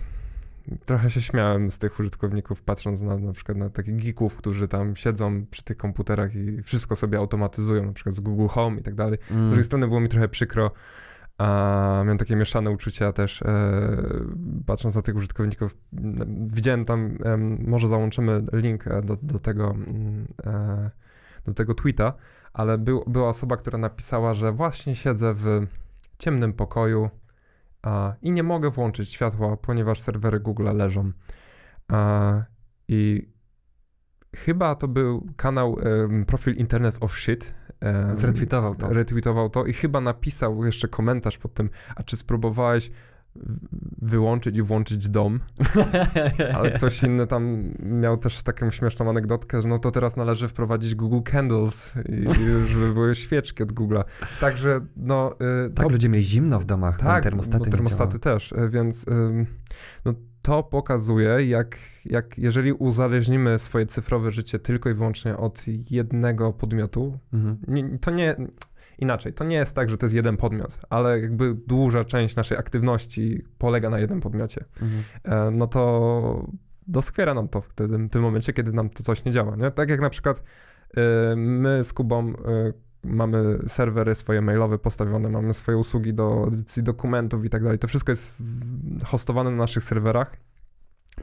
trochę 0.86 1.10
się 1.10 1.22
śmiałem 1.22 1.72
z 1.72 1.80
tych 1.80 2.00
użytkowników, 2.00 2.62
patrząc 2.62 3.02
na 3.02 3.18
na 3.18 3.34
przykład 3.34 3.58
na 3.58 3.70
takich 3.70 3.96
geeków, 4.04 4.36
którzy 4.36 4.68
tam 4.68 4.96
siedzą 4.96 5.46
przy 5.46 5.64
tych 5.64 5.78
komputerach 5.78 6.36
i 6.36 6.64
wszystko 6.64 6.96
sobie 6.96 7.18
automatyzują, 7.18 7.86
na 7.86 7.94
przykład 7.94 8.16
z 8.16 8.20
Google 8.20 8.48
Home 8.48 8.80
i 8.80 8.84
tak 8.84 8.96
dalej. 8.96 9.18
Z 9.24 9.28
drugiej 9.28 9.54
mm. 9.54 9.64
strony 9.64 9.88
było 9.88 10.00
mi 10.00 10.10
trochę 10.10 10.28
przykro, 10.28 10.72
a 11.38 12.02
miałem 12.04 12.18
takie 12.18 12.36
mieszane 12.36 12.72
uczucia 12.72 13.14
też, 13.14 13.42
e, 13.42 13.46
patrząc 14.66 14.96
na 14.96 15.02
tych 15.02 15.16
użytkowników. 15.16 15.78
Widziałem 16.46 16.86
tam, 16.86 17.18
e, 17.26 17.38
może 17.68 17.88
załączymy 17.88 18.42
link 18.54 18.88
e, 18.88 19.02
do, 19.02 19.18
do 19.22 19.40
tego 19.40 19.76
e, 20.46 20.92
do 21.46 21.54
tego 21.54 21.74
tweeta, 21.74 22.14
ale 22.54 22.78
był, 22.78 23.04
była 23.08 23.30
osoba, 23.30 23.58
która 23.58 23.78
napisała, 23.78 24.34
że 24.34 24.52
właśnie 24.52 24.96
siedzę 24.96 25.34
w 25.34 25.68
ciemnym 26.18 26.54
pokoju 26.54 27.10
i 28.22 28.32
nie 28.32 28.44
mogę 28.44 28.70
włączyć 28.70 29.10
światła, 29.10 29.58
ponieważ 29.58 30.00
serwery 30.00 30.40
Google 30.40 30.70
leżą. 30.76 31.12
I 32.88 33.30
chyba 34.36 34.76
to 34.76 34.88
był 34.88 35.28
kanał, 35.36 35.78
profil 36.28 36.54
Internet 36.54 36.98
of 37.02 37.20
Shit, 37.20 37.54
Zretweetował 38.12 38.76
to. 38.76 38.94
Retweetował 38.94 39.50
to 39.50 39.66
i 39.66 39.74
chyba 39.74 40.02
napisał 40.02 40.66
jeszcze 40.66 40.88
komentarz 40.88 41.38
pod 41.38 41.54
tym, 41.54 41.70
a 41.96 42.04
czy 42.04 42.18
spróbowałeś 42.18 42.92
wyłączyć 44.02 44.58
i 44.58 44.62
włączyć 44.62 45.10
dom, 45.10 45.40
ale 46.56 46.72
ktoś 46.72 47.04
inny 47.04 47.28
tam 47.28 47.74
miał 47.80 48.18
też 48.18 48.44
taką 48.44 48.70
śmieszną 48.70 49.10
anegdotkę, 49.10 49.62
że 49.62 49.68
no 49.68 49.80
to 49.80 49.92
teraz 49.92 50.18
należy 50.18 50.48
wprowadzić 50.48 50.96
Google 50.96 51.32
Candles 51.32 51.94
i, 52.10 52.26
żeby 52.68 52.94
były 52.94 53.16
świeczki 53.16 53.64
od 53.64 53.72
Google'a. 53.72 54.04
Także 54.40 54.82
no... 54.98 55.36
Y, 55.66 55.70
tak, 55.70 55.86
to, 55.86 55.92
ludzie 55.92 56.10
mieli 56.10 56.26
zimno 56.26 56.60
w 56.60 56.66
domach, 56.66 56.98
tak, 56.98 57.24
termostaty, 57.24 57.70
termostaty 57.70 58.20
też, 58.20 58.52
y, 58.52 58.70
więc 58.70 59.08
y, 59.08 59.46
no 60.06 60.14
to 60.42 60.64
pokazuje, 60.64 61.48
jak, 61.48 61.78
jak 62.06 62.38
jeżeli 62.38 62.74
uzależnimy 62.74 63.60
swoje 63.60 63.86
cyfrowe 63.86 64.32
życie 64.32 64.60
tylko 64.60 64.90
i 64.90 64.94
wyłącznie 64.94 65.38
od 65.38 65.66
jednego 65.92 66.54
podmiotu, 66.54 67.20
mhm. 67.34 67.58
nie, 67.68 68.00
to 68.00 68.12
nie, 68.12 68.36
inaczej, 68.98 69.34
to 69.34 69.44
nie 69.44 69.56
jest 69.56 69.76
tak, 69.76 69.90
że 69.90 69.98
to 69.98 70.06
jest 70.06 70.16
jeden 70.16 70.38
podmiot, 70.38 70.80
ale 70.90 71.20
jakby 71.20 71.54
duża 71.54 72.04
część 72.04 72.36
naszej 72.36 72.58
aktywności 72.58 73.44
polega 73.58 73.90
na 73.90 74.00
jednym 74.00 74.20
podmiocie, 74.20 74.66
mhm. 74.82 75.04
E, 75.24 75.52
no 75.52 75.68
to 75.68 76.48
doskwiera 76.88 77.34
nam 77.34 77.48
to 77.48 77.62
w 77.62 77.74
tym, 77.74 78.10
tym 78.10 78.22
momencie, 78.22 78.54
kiedy 78.54 78.74
nam 78.74 78.90
to 78.90 79.04
coś 79.04 79.26
nie 79.26 79.32
działa, 79.32 79.56
nie? 79.56 79.72
Tak 79.72 79.90
jak 79.90 80.02
na 80.02 80.10
przykład 80.10 80.44
e, 80.98 81.36
my 81.36 81.84
z 81.84 81.94
Kubą 81.94 82.30
e, 82.30 82.34
mamy 83.04 83.60
serwery 83.68 84.16
swoje 84.16 84.42
mailowe 84.42 84.80
postawione, 84.80 85.30
mamy 85.30 85.54
swoje 85.54 85.78
usługi 85.78 86.14
do 86.14 86.48
edycji 86.48 86.84
dokumentów 86.84 87.46
i 87.46 87.50
tak 87.50 87.64
dalej. 87.64 87.80
To 87.80 87.88
wszystko 87.88 88.12
jest 88.12 88.44
hostowane 89.06 89.52
na 89.52 89.58
naszych 89.58 89.84
serwerach. 89.84 90.38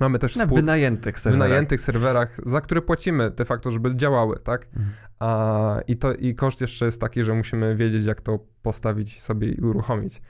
Mamy 0.00 0.18
też 0.18 0.36
na 0.36 0.46
wynajętych 0.46 1.18
serwerach. 1.18 1.48
wynajętych 1.48 1.80
serwerach, 1.80 2.36
za 2.46 2.60
które 2.60 2.82
płacimy 2.82 3.30
de 3.30 3.44
facto, 3.44 3.70
żeby 3.70 3.96
działały, 3.96 4.38
tak? 4.44 4.66
Mhm. 4.66 4.92
A, 5.18 5.80
i, 5.86 5.96
to, 5.96 6.14
I 6.14 6.34
koszt 6.34 6.60
jeszcze 6.60 6.84
jest 6.84 7.00
taki, 7.00 7.24
że 7.24 7.34
musimy 7.34 7.76
wiedzieć, 7.76 8.04
jak 8.04 8.20
to 8.20 8.38
postawić 8.62 9.20
sobie 9.20 9.48
i 9.48 9.60
uruchomić. 9.60 10.22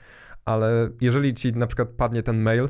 Ale 0.45 0.89
jeżeli 1.01 1.33
ci 1.33 1.53
na 1.53 1.67
przykład 1.67 1.89
padnie 1.89 2.23
ten 2.23 2.41
mail, 2.41 2.69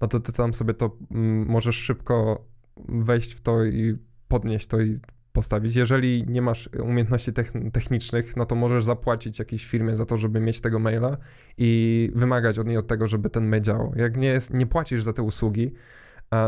no 0.00 0.08
to 0.08 0.20
ty 0.20 0.32
tam 0.32 0.54
sobie 0.54 0.74
to 0.74 0.96
mm, 1.10 1.46
możesz 1.48 1.76
szybko 1.76 2.44
wejść 2.88 3.34
w 3.34 3.40
to 3.40 3.64
i 3.64 3.98
podnieść 4.28 4.66
to 4.66 4.80
i 4.80 5.00
postawić. 5.32 5.76
Jeżeli 5.76 6.24
nie 6.28 6.42
masz 6.42 6.68
umiejętności 6.82 7.32
technicznych, 7.72 8.36
no 8.36 8.46
to 8.46 8.54
możesz 8.54 8.84
zapłacić 8.84 9.38
jakiejś 9.38 9.66
firmie 9.66 9.96
za 9.96 10.06
to, 10.06 10.16
żeby 10.16 10.40
mieć 10.40 10.60
tego 10.60 10.78
maila 10.78 11.16
i 11.58 12.10
wymagać 12.14 12.58
od 12.58 12.66
niej 12.66 12.76
od 12.76 12.86
tego, 12.86 13.06
żeby 13.06 13.30
ten 13.30 13.48
mail 13.48 13.62
działał. 13.62 13.92
Jak 13.96 14.16
nie, 14.16 14.28
jest, 14.28 14.54
nie 14.54 14.66
płacisz 14.66 15.02
za 15.02 15.12
te 15.12 15.22
usługi, 15.22 15.72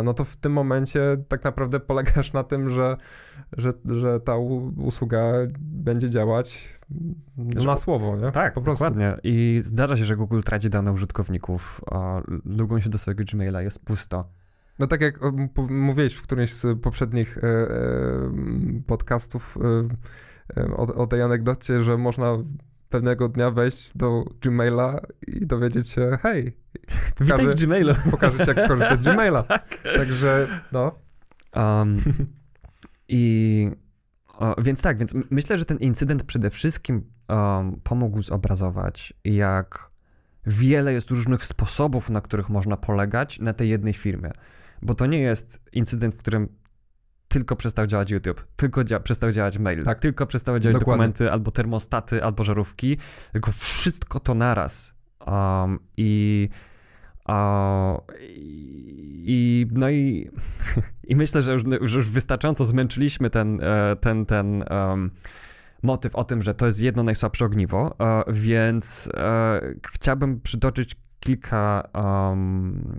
no 0.05 0.15
to 0.15 0.25
w 0.25 0.37
tym 0.37 0.53
momencie 0.53 1.17
tak 1.29 1.45
naprawdę 1.45 1.81
polegasz 1.81 2.33
na 2.33 2.45
tym, 2.45 2.69
że, 2.69 2.97
że, 3.53 3.73
że 3.85 4.21
ta 4.21 4.37
usługa 4.77 5.33
będzie 5.61 6.11
działać 6.11 6.79
na 7.37 7.77
słowo, 7.77 8.17
nie? 8.17 8.31
Tak, 8.31 8.55
po 8.55 8.63
prostu. 8.63 8.85
dokładnie. 8.85 9.17
I 9.23 9.61
zdarza 9.65 9.97
się, 9.97 10.05
że 10.05 10.17
Google 10.17 10.41
traci 10.41 10.71
dane 10.71 10.93
użytkowników, 10.93 11.81
a 11.91 12.23
logą 12.45 12.81
się 12.81 12.91
do 12.91 12.99
swojego 12.99 13.25
Gmaila, 13.33 13.63
jest 13.63 13.85
pusto. 13.85 14.25
No 14.79 14.87
tak 14.87 15.01
jak 15.01 15.21
mówiłeś 15.71 16.15
w 16.15 16.23
którymś 16.23 16.53
z 16.53 16.81
poprzednich 16.81 17.39
e, 17.39 17.43
e, 17.43 17.71
podcastów 18.87 19.59
e, 20.57 20.67
o, 20.77 20.95
o 20.95 21.07
tej 21.07 21.23
anegdocie, 21.23 21.83
że 21.83 21.97
można 21.97 22.39
pewnego 22.95 23.29
dnia 23.29 23.51
wejść 23.51 23.93
do 23.95 24.25
Gmaila 24.41 25.01
i 25.27 25.47
dowiedzieć 25.47 25.89
się, 25.89 26.19
hej, 26.23 26.57
pokażę, 27.19 27.39
Witaj 27.39 27.57
w 27.57 27.61
Gmailu. 27.61 27.95
Pokażę 28.11 28.45
ci, 28.45 28.51
jak 28.51 28.69
korzystać 28.69 29.01
z 29.01 29.03
Gmaila. 29.03 29.43
tak. 29.59 29.79
Także, 29.97 30.49
no. 30.73 30.99
Um, 31.57 31.99
I 33.09 33.71
o, 34.39 34.63
więc 34.63 34.83
tak, 34.83 34.99
więc 34.99 35.15
myślę, 35.31 35.59
że 35.59 35.65
ten 35.65 35.79
incydent 35.79 36.23
przede 36.23 36.51
wszystkim 36.51 37.11
um, 37.29 37.81
pomógł 37.85 38.23
zobrazować, 38.23 39.13
jak 39.25 39.91
wiele 40.47 40.93
jest 40.93 41.11
różnych 41.11 41.45
sposobów, 41.45 42.11
na 42.11 42.21
których 42.21 42.49
można 42.49 42.77
polegać 42.77 43.41
na 43.41 43.53
tej 43.53 43.69
jednej 43.69 43.95
firmie. 43.95 44.31
Bo 44.83 44.95
to 44.95 45.07
nie 45.07 45.19
jest 45.19 45.61
incydent, 45.73 46.15
w 46.15 46.19
którym 46.19 46.49
tylko 47.35 47.57
przestał 47.57 47.87
działać 47.87 48.11
YouTube, 48.11 48.47
tylko 48.57 48.85
dzia 48.85 49.01
przestał 49.01 49.33
działać 49.33 49.59
mail, 49.59 49.85
tak. 49.85 50.01
tylko 50.01 50.27
przestały 50.27 50.61
działać 50.61 50.75
Dokładnie. 50.75 50.93
dokumenty, 50.93 51.33
albo 51.33 51.51
termostaty, 51.51 52.25
albo 52.25 52.45
żarówki, 52.45 52.99
tylko 53.33 53.51
wszystko 53.51 54.21
to 54.21 54.35
naraz. 54.35 54.95
Um, 55.27 55.79
i, 55.97 56.49
i, 59.25 59.67
no 59.73 59.91
i, 59.91 60.31
i 61.11 61.17
myślę, 61.17 61.43
że 61.43 61.53
już, 61.53 61.63
że 61.81 61.99
już 61.99 62.11
wystarczająco 62.11 62.65
zmęczyliśmy 62.65 63.31
ten, 63.31 63.61
e, 63.63 63.97
ten, 63.97 64.27
ten 64.27 64.65
um, 64.71 65.11
motyw 65.83 66.17
o 66.17 66.25
tym, 66.25 66.43
że 66.43 66.55
to 66.55 66.67
jest 66.67 66.81
jedno 66.81 67.03
najsłabsze 67.03 67.45
ogniwo, 67.45 67.97
e, 68.01 68.33
więc 68.33 69.11
e, 69.15 69.61
chciałbym 69.93 70.41
przytoczyć 70.41 70.97
kilka, 71.21 71.89
um, 71.95 72.99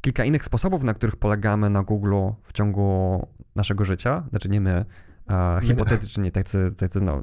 kilka 0.00 0.24
innych 0.24 0.44
sposobów, 0.44 0.82
na 0.82 0.94
których 0.94 1.16
polegamy 1.16 1.70
na 1.70 1.82
Google 1.82 2.14
w 2.42 2.52
ciągu 2.52 3.26
naszego 3.56 3.84
życia. 3.84 4.24
Znaczy 4.30 4.48
nie 4.48 4.60
my, 4.60 4.84
e, 5.30 5.60
hipotetycznie 5.62 6.32
tacy, 6.32 6.74
tacy 6.78 7.00
no, 7.00 7.22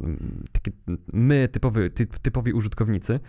taki, 0.51 0.71
my, 1.13 1.47
typowy, 1.47 1.89
ty, 1.89 2.05
typowi 2.05 2.53
użytkownicy. 2.53 3.19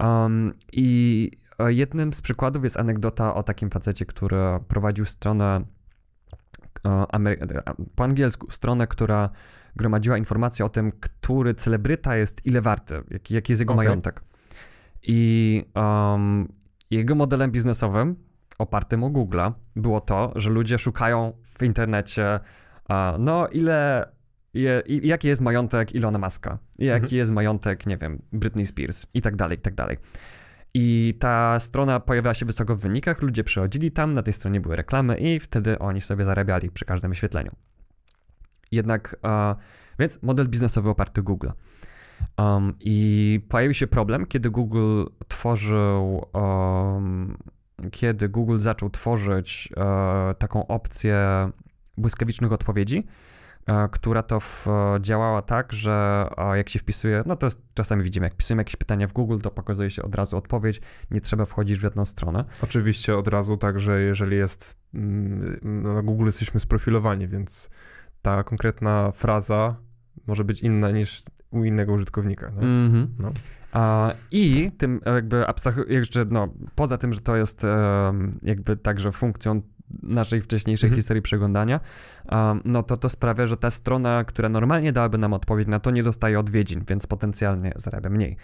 Um, 0.00 0.52
I 0.72 1.30
jednym 1.66 2.12
z 2.12 2.22
przykładów 2.22 2.64
jest 2.64 2.76
anegdota 2.76 3.34
o 3.34 3.42
takim 3.42 3.70
facecie, 3.70 4.06
który 4.06 4.36
prowadził 4.68 5.04
stronę 5.04 5.64
po 7.94 8.04
angielsku, 8.04 8.50
stronę, 8.50 8.86
która 8.86 9.30
gromadziła 9.76 10.18
informacje 10.18 10.64
o 10.64 10.68
tym, 10.68 10.92
który 11.00 11.54
celebryta 11.54 12.16
jest 12.16 12.46
ile 12.46 12.60
warty, 12.60 13.02
jaki, 13.10 13.34
jaki 13.34 13.52
jest 13.52 13.60
jego 13.60 13.72
okay. 13.72 13.84
majątek. 13.84 14.22
I 15.02 15.64
um, 15.74 16.48
jego 16.90 17.14
modelem 17.14 17.50
biznesowym, 17.50 18.16
opartym 18.58 19.04
o 19.04 19.10
Google'a, 19.10 19.52
było 19.76 20.00
to, 20.00 20.32
że 20.36 20.50
ludzie 20.50 20.78
szukają 20.78 21.32
w 21.58 21.62
internecie, 21.62 22.40
no 23.18 23.48
ile, 23.48 24.08
je, 24.54 24.82
jaki 24.86 25.28
jest 25.28 25.40
majątek 25.40 25.94
Ilona 25.94 26.18
Muska, 26.18 26.58
jaki 26.78 27.04
mhm. 27.04 27.16
jest 27.16 27.32
majątek, 27.32 27.86
nie 27.86 27.96
wiem, 27.96 28.22
Britney 28.32 28.66
Spears 28.66 29.06
i 29.14 29.22
tak 29.22 29.36
dalej, 29.36 29.58
i 29.58 29.60
tak 29.60 29.74
dalej. 29.74 29.96
I 30.74 31.14
ta 31.20 31.60
strona 31.60 32.00
pojawiała 32.00 32.34
się 32.34 32.46
wysoko 32.46 32.76
w 32.76 32.80
wynikach, 32.80 33.22
ludzie 33.22 33.44
przychodzili 33.44 33.90
tam, 33.90 34.12
na 34.12 34.22
tej 34.22 34.32
stronie 34.32 34.60
były 34.60 34.76
reklamy 34.76 35.18
i 35.18 35.40
wtedy 35.40 35.78
oni 35.78 36.00
sobie 36.00 36.24
zarabiali 36.24 36.70
przy 36.70 36.84
każdym 36.84 37.10
wyświetleniu. 37.10 37.52
Jednak, 38.72 39.16
więc 39.98 40.22
model 40.22 40.48
biznesowy 40.48 40.90
oparty 40.90 41.22
Google. 41.22 41.48
Um, 42.38 42.74
I 42.80 43.40
pojawił 43.48 43.74
się 43.74 43.86
problem, 43.86 44.26
kiedy 44.26 44.50
Google 44.50 45.04
tworzył, 45.28 46.26
um, 46.32 47.36
kiedy 47.90 48.28
Google 48.28 48.58
zaczął 48.58 48.90
tworzyć 48.90 49.68
uh, 49.76 49.82
taką 50.38 50.66
opcję 50.66 51.50
błyskawicznych 51.96 52.52
odpowiedzi, 52.52 53.06
uh, 53.68 53.74
która 53.90 54.22
to 54.22 54.40
w, 54.40 54.66
działała 55.00 55.42
tak, 55.42 55.72
że 55.72 56.26
jak 56.54 56.68
się 56.68 56.78
wpisuje, 56.78 57.22
no 57.26 57.36
to 57.36 57.46
jest, 57.46 57.62
czasami 57.74 58.02
widzimy, 58.02 58.26
jak 58.26 58.32
wpisujemy 58.32 58.60
jakieś 58.60 58.76
pytania 58.76 59.06
w 59.06 59.12
Google, 59.12 59.38
to 59.38 59.50
pokazuje 59.50 59.90
się 59.90 60.02
od 60.02 60.14
razu 60.14 60.36
odpowiedź, 60.36 60.80
nie 61.10 61.20
trzeba 61.20 61.44
wchodzić 61.44 61.78
w 61.78 61.82
jedną 61.82 62.04
stronę. 62.04 62.44
Oczywiście 62.62 63.16
od 63.16 63.28
razu 63.28 63.56
tak, 63.56 63.78
że 63.78 64.00
jeżeli 64.00 64.36
jest, 64.36 64.76
mm, 64.94 65.82
na 65.82 66.02
Google 66.02 66.26
jesteśmy 66.26 66.60
sprofilowani, 66.60 67.26
więc 67.26 67.70
ta 68.22 68.42
konkretna 68.42 69.12
fraza 69.12 69.76
może 70.26 70.44
być 70.44 70.60
inna 70.60 70.90
niż 70.90 71.22
u 71.50 71.64
innego 71.64 71.92
użytkownika. 71.92 72.46
Mm 72.46 72.92
-hmm. 72.92 73.06
no. 73.18 73.32
I 74.30 74.72
tym 74.78 75.00
jakby 75.06 75.46
abstrahując, 75.46 75.90
jeszcze 75.90 76.24
no, 76.30 76.48
poza 76.74 76.98
tym, 76.98 77.12
że 77.12 77.20
to 77.20 77.36
jest 77.36 77.66
jakby 78.42 78.76
także 78.76 79.12
funkcją 79.12 79.62
naszej 80.02 80.42
wcześniejszej 80.42 80.88
mhm. 80.88 80.98
historii 80.98 81.22
przeglądania, 81.22 81.80
no 82.64 82.82
to 82.82 82.96
to 82.96 83.08
sprawia, 83.08 83.46
że 83.46 83.56
ta 83.56 83.70
strona, 83.70 84.24
która 84.24 84.48
normalnie 84.48 84.92
dałaby 84.92 85.18
nam 85.18 85.32
odpowiedź 85.32 85.68
na 85.68 85.80
to, 85.80 85.90
nie 85.90 86.02
dostaje 86.02 86.40
odwiedzin, 86.40 86.82
więc 86.88 87.06
potencjalnie 87.06 87.72
zarabia 87.76 88.10
mniej. 88.10 88.36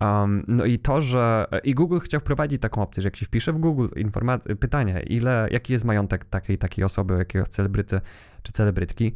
Um, 0.00 0.42
no 0.48 0.64
i 0.64 0.78
to, 0.78 1.00
że 1.00 1.46
i 1.64 1.74
Google 1.74 1.98
chciał 1.98 2.20
wprowadzić 2.20 2.62
taką 2.62 2.82
opcję, 2.82 3.02
że 3.02 3.06
jak 3.06 3.16
się 3.16 3.26
wpisze 3.26 3.52
w 3.52 3.58
Google 3.58 3.88
informacje, 3.96 4.56
pytanie, 4.56 5.02
ile, 5.06 5.48
jaki 5.50 5.72
jest 5.72 5.84
majątek 5.84 6.24
takiej 6.24 6.58
takiej 6.58 6.84
osoby, 6.84 7.14
jakiegoś 7.14 7.48
celebryty 7.48 8.00
czy 8.42 8.52
celebrytki, 8.52 9.12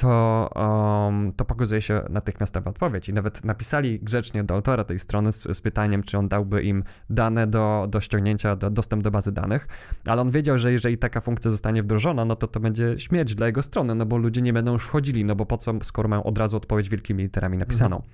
to, 0.00 0.50
um, 0.56 1.32
to 1.32 1.44
pokazuje 1.44 1.80
się 1.80 2.02
natychmiastowa 2.10 2.70
odpowiedź. 2.70 3.08
I 3.08 3.12
nawet 3.12 3.44
napisali 3.44 4.00
grzecznie 4.00 4.44
do 4.44 4.54
autora 4.54 4.84
tej 4.84 4.98
strony 4.98 5.32
z, 5.32 5.56
z, 5.56 5.60
pytaniem, 5.60 6.02
czy 6.02 6.18
on 6.18 6.28
dałby 6.28 6.62
im 6.62 6.84
dane 7.10 7.46
do, 7.46 7.86
do 7.90 8.00
ściągnięcia, 8.00 8.56
do, 8.56 8.70
dostęp 8.70 9.02
do 9.02 9.10
bazy 9.10 9.32
danych, 9.32 9.68
ale 10.06 10.22
on 10.22 10.30
wiedział, 10.30 10.58
że 10.58 10.72
jeżeli 10.72 10.98
taka 10.98 11.20
funkcja 11.20 11.50
zostanie 11.50 11.82
wdrożona, 11.82 12.24
no 12.24 12.36
to 12.36 12.46
to 12.46 12.60
będzie 12.60 12.98
śmierć 12.98 13.34
dla 13.34 13.46
jego 13.46 13.62
strony, 13.62 13.94
no 13.94 14.06
bo 14.06 14.16
ludzie 14.16 14.42
nie 14.42 14.52
będą 14.52 14.72
już 14.72 14.84
wchodzili, 14.86 15.24
no 15.24 15.36
bo 15.36 15.46
po 15.46 15.56
co, 15.56 15.72
skoro 15.82 16.08
mają 16.08 16.22
od 16.22 16.38
razu 16.38 16.56
odpowiedź 16.56 16.88
wielkimi 16.88 17.22
literami 17.22 17.58
napisaną. 17.58 17.96
Mhm. 17.96 18.12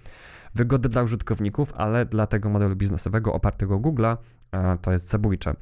Wygody 0.55 0.89
dla 0.89 1.03
użytkowników, 1.03 1.73
ale 1.77 2.07
dla 2.07 2.27
tego 2.27 2.49
modelu 2.49 2.77
biznesowego 2.77 3.33
opartego 3.33 3.79
Google'a 3.81 4.17
e, 4.53 4.77
to 4.77 4.93
jest 4.93 5.09
zabójcze. 5.11 5.55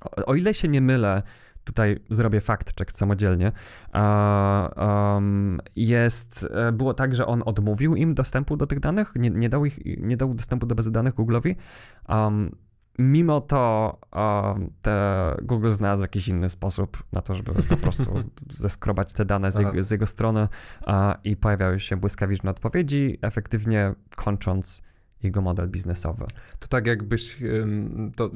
O, 0.00 0.24
o 0.26 0.34
ile 0.34 0.54
się 0.54 0.68
nie 0.68 0.80
mylę, 0.80 1.22
tutaj 1.64 1.98
zrobię 2.10 2.40
fakt 2.40 2.78
check 2.78 2.92
samodzielnie, 2.92 3.52
um, 4.76 5.60
jest, 5.76 6.48
e, 6.50 6.72
było 6.72 6.94
tak, 6.94 7.14
że 7.14 7.26
on 7.26 7.42
odmówił 7.46 7.96
im 7.96 8.14
dostępu 8.14 8.56
do 8.56 8.66
tych 8.66 8.80
danych, 8.80 9.12
nie, 9.16 9.30
nie, 9.30 9.48
dał, 9.48 9.64
ich, 9.64 9.78
nie 9.84 10.16
dał 10.16 10.34
dostępu 10.34 10.66
do 10.66 10.74
bazy 10.74 10.92
danych 10.92 11.14
Google'owi. 11.14 11.54
Um, 12.08 12.50
mimo 12.98 13.40
to 13.40 13.98
um, 14.12 14.70
te 14.82 15.36
Google 15.42 15.70
znalazł 15.70 16.02
jakiś 16.02 16.28
inny 16.28 16.50
sposób 16.50 17.02
na 17.12 17.22
to, 17.22 17.34
żeby 17.34 17.62
po 17.62 17.76
prostu 17.76 18.24
zeskrobać 18.58 19.12
te 19.12 19.24
dane 19.24 19.52
z 19.52 19.58
jego, 19.58 19.82
z 19.82 19.90
jego 19.90 20.06
strony 20.06 20.48
uh, 20.86 20.94
i 21.24 21.36
pojawiały 21.36 21.80
się 21.80 21.96
błyskawiczne 21.96 22.50
odpowiedzi, 22.50 23.18
efektywnie 23.22 23.94
kończąc 24.16 24.82
jego 25.22 25.40
model 25.40 25.68
biznesowy. 25.68 26.24
To 26.58 26.68
tak 26.68 26.86
jakbyś, 26.86 27.38
to 28.16 28.30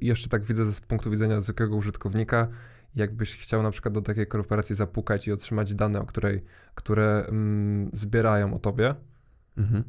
jeszcze 0.00 0.28
tak 0.28 0.44
widzę 0.44 0.64
z 0.64 0.80
punktu 0.80 1.10
widzenia 1.10 1.40
zwykłego 1.40 1.76
użytkownika, 1.76 2.48
jakbyś 2.94 3.36
chciał 3.36 3.62
na 3.62 3.70
przykład 3.70 3.94
do 3.94 4.02
takiej 4.02 4.26
korporacji 4.26 4.74
zapukać 4.74 5.28
i 5.28 5.32
otrzymać 5.32 5.74
dane, 5.74 6.00
o 6.00 6.06
której, 6.06 6.40
które 6.74 7.26
mm, 7.28 7.90
zbierają 7.92 8.54
o 8.54 8.58
tobie, 8.58 8.94
mhm. 9.56 9.84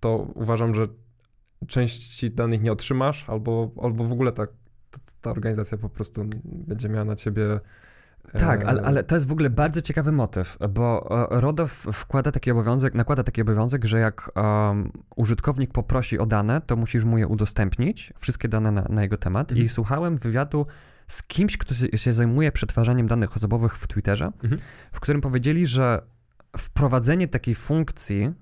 to 0.00 0.16
uważam, 0.16 0.74
że 0.74 0.86
części 1.66 2.30
danych 2.30 2.62
nie 2.62 2.72
otrzymasz, 2.72 3.24
albo, 3.28 3.70
albo 3.82 4.04
w 4.04 4.12
ogóle 4.12 4.32
ta, 4.32 4.46
ta 5.20 5.30
organizacja 5.30 5.78
po 5.78 5.88
prostu 5.88 6.24
będzie 6.44 6.88
miała 6.88 7.04
na 7.04 7.16
ciebie 7.16 7.60
tak, 8.32 8.64
ale, 8.64 8.82
ale, 8.82 9.04
to 9.04 9.14
jest 9.14 9.28
w 9.28 9.32
ogóle 9.32 9.50
bardzo 9.50 9.82
ciekawy 9.82 10.12
motyw, 10.12 10.58
bo 10.70 11.08
e, 11.30 11.40
RODO 11.40 11.66
wkłada 11.66 12.32
taki 12.32 12.50
obowiązek, 12.50 12.94
nakłada 12.94 13.22
taki 13.22 13.42
obowiązek, 13.42 13.84
że 13.84 13.98
jak 13.98 14.30
um, 14.36 14.90
użytkownik 15.16 15.72
poprosi 15.72 16.18
o 16.18 16.26
dane, 16.26 16.60
to 16.60 16.76
musisz 16.76 17.04
mu 17.04 17.18
je 17.18 17.26
udostępnić, 17.26 18.12
wszystkie 18.18 18.48
dane 18.48 18.72
na, 18.72 18.82
na 18.88 19.02
jego 19.02 19.16
temat. 19.16 19.52
Mhm. 19.52 19.66
I 19.66 19.68
słuchałem 19.68 20.16
wywiadu 20.16 20.66
z 21.06 21.22
kimś, 21.22 21.56
kto 21.56 21.74
się 21.74 22.12
zajmuje 22.12 22.52
przetwarzaniem 22.52 23.06
danych 23.06 23.36
osobowych 23.36 23.78
w 23.78 23.86
Twitterze, 23.86 24.32
mhm. 24.44 24.60
w 24.92 25.00
którym 25.00 25.20
powiedzieli, 25.20 25.66
że 25.66 26.02
wprowadzenie 26.58 27.28
takiej 27.28 27.54
funkcji 27.54 28.34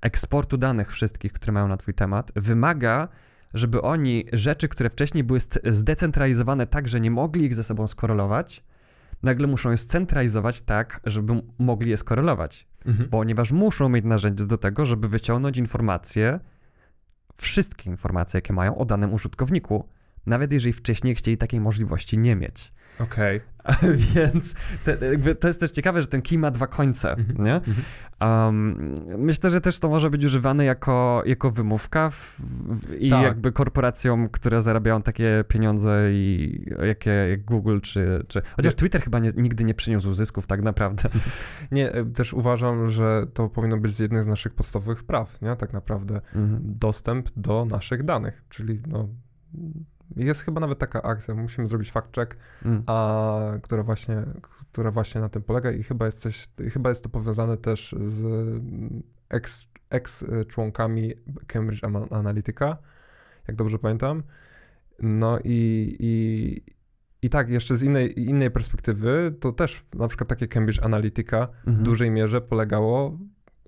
eksportu 0.00 0.56
danych 0.56 0.92
wszystkich, 0.92 1.32
które 1.32 1.52
mają 1.52 1.68
na 1.68 1.76
twój 1.76 1.94
temat, 1.94 2.32
wymaga 2.36 3.08
żeby 3.54 3.82
oni 3.82 4.24
rzeczy, 4.32 4.68
które 4.68 4.90
wcześniej 4.90 5.24
były 5.24 5.40
zdecentralizowane 5.64 6.66
tak, 6.66 6.88
że 6.88 7.00
nie 7.00 7.10
mogli 7.10 7.44
ich 7.44 7.54
ze 7.54 7.64
sobą 7.64 7.88
skorelować, 7.88 8.64
nagle 9.22 9.46
muszą 9.46 9.70
je 9.70 9.76
scentralizować 9.76 10.60
tak, 10.60 11.00
żeby 11.04 11.42
mogli 11.58 11.90
je 11.90 11.96
skorelować. 11.96 12.66
Mhm. 12.86 13.08
Ponieważ 13.08 13.52
muszą 13.52 13.88
mieć 13.88 14.04
narzędzie 14.04 14.46
do 14.46 14.58
tego, 14.58 14.86
żeby 14.86 15.08
wyciągnąć 15.08 15.56
informacje, 15.56 16.40
wszystkie 17.36 17.90
informacje, 17.90 18.38
jakie 18.38 18.52
mają 18.52 18.78
o 18.78 18.84
danym 18.84 19.14
użytkowniku, 19.14 19.88
nawet 20.26 20.52
jeżeli 20.52 20.72
wcześniej 20.72 21.14
chcieli 21.14 21.36
takiej 21.36 21.60
możliwości 21.60 22.18
nie 22.18 22.36
mieć. 22.36 22.72
Okej. 22.98 23.36
Okay. 23.36 23.51
Więc 24.14 24.54
te, 24.84 24.96
to 25.34 25.46
jest 25.46 25.60
też 25.60 25.70
ciekawe, 25.70 26.02
że 26.02 26.08
ten 26.08 26.22
kij 26.22 26.38
ma 26.38 26.50
dwa 26.50 26.66
końce, 26.66 27.12
mhm. 27.12 27.44
nie? 27.44 27.60
Um, 28.20 28.94
myślę, 29.18 29.50
że 29.50 29.60
też 29.60 29.78
to 29.78 29.88
może 29.88 30.10
być 30.10 30.24
używane 30.24 30.64
jako, 30.64 31.22
jako 31.26 31.50
wymówka 31.50 32.10
w, 32.10 32.40
w, 32.40 32.94
i 32.94 33.10
tak. 33.10 33.22
jakby 33.22 33.52
korporacjom, 33.52 34.28
które 34.28 34.62
zarabiają 34.62 35.02
takie 35.02 35.44
pieniądze 35.48 36.08
i 36.12 36.66
jakie 36.86 37.10
jak 37.10 37.44
Google 37.44 37.80
czy... 37.80 38.24
czy 38.28 38.42
chociaż 38.56 38.74
Twitter 38.74 39.02
chyba 39.02 39.18
nie, 39.18 39.30
nigdy 39.36 39.64
nie 39.64 39.74
przyniósł 39.74 40.12
zysków 40.12 40.46
tak 40.46 40.62
naprawdę. 40.62 41.08
Nie, 41.72 41.92
e, 41.92 42.04
też 42.04 42.34
uważam, 42.34 42.90
że 42.90 43.26
to 43.34 43.48
powinno 43.48 43.76
być 43.76 43.94
z 43.94 43.98
jednych 43.98 44.24
z 44.24 44.26
naszych 44.26 44.54
podstawowych 44.54 45.04
praw, 45.04 45.42
nie? 45.42 45.56
Tak 45.56 45.72
naprawdę 45.72 46.14
mhm. 46.14 46.60
dostęp 46.64 47.30
do 47.36 47.64
naszych 47.64 48.02
danych, 48.02 48.44
czyli 48.48 48.80
no 48.86 49.08
jest 50.16 50.42
chyba 50.42 50.60
nawet 50.60 50.78
taka 50.78 51.02
akcja, 51.02 51.34
musimy 51.34 51.66
zrobić 51.66 51.90
fact 51.92 52.14
check, 52.14 52.36
mm. 52.64 52.82
a, 52.86 53.40
która, 53.62 53.82
właśnie, 53.82 54.16
która 54.72 54.90
właśnie 54.90 55.20
na 55.20 55.28
tym 55.28 55.42
polega 55.42 55.70
i 55.70 55.82
chyba 55.82 56.06
jest, 56.06 56.20
coś, 56.20 56.48
chyba 56.72 56.88
jest 56.88 57.02
to 57.02 57.08
powiązane 57.08 57.56
też 57.56 57.94
z 57.98 58.24
ex, 59.30 59.68
ex 59.90 60.24
członkami 60.48 61.12
Cambridge 61.46 61.84
Analytica, 62.10 62.78
jak 63.48 63.56
dobrze 63.56 63.78
pamiętam. 63.78 64.22
No 65.02 65.38
i, 65.44 65.96
i, 66.00 66.64
i 67.22 67.30
tak, 67.30 67.48
jeszcze 67.48 67.76
z 67.76 67.82
innej, 67.82 68.20
innej 68.20 68.50
perspektywy, 68.50 69.34
to 69.40 69.52
też 69.52 69.84
na 69.94 70.08
przykład 70.08 70.28
takie 70.28 70.48
Cambridge 70.48 70.82
Analytica 70.82 71.36
mm 71.36 71.48
-hmm. 71.48 71.64
w 71.64 71.68
mhm. 71.68 71.84
dużej 71.84 72.10
mierze 72.10 72.40
polegało 72.40 73.18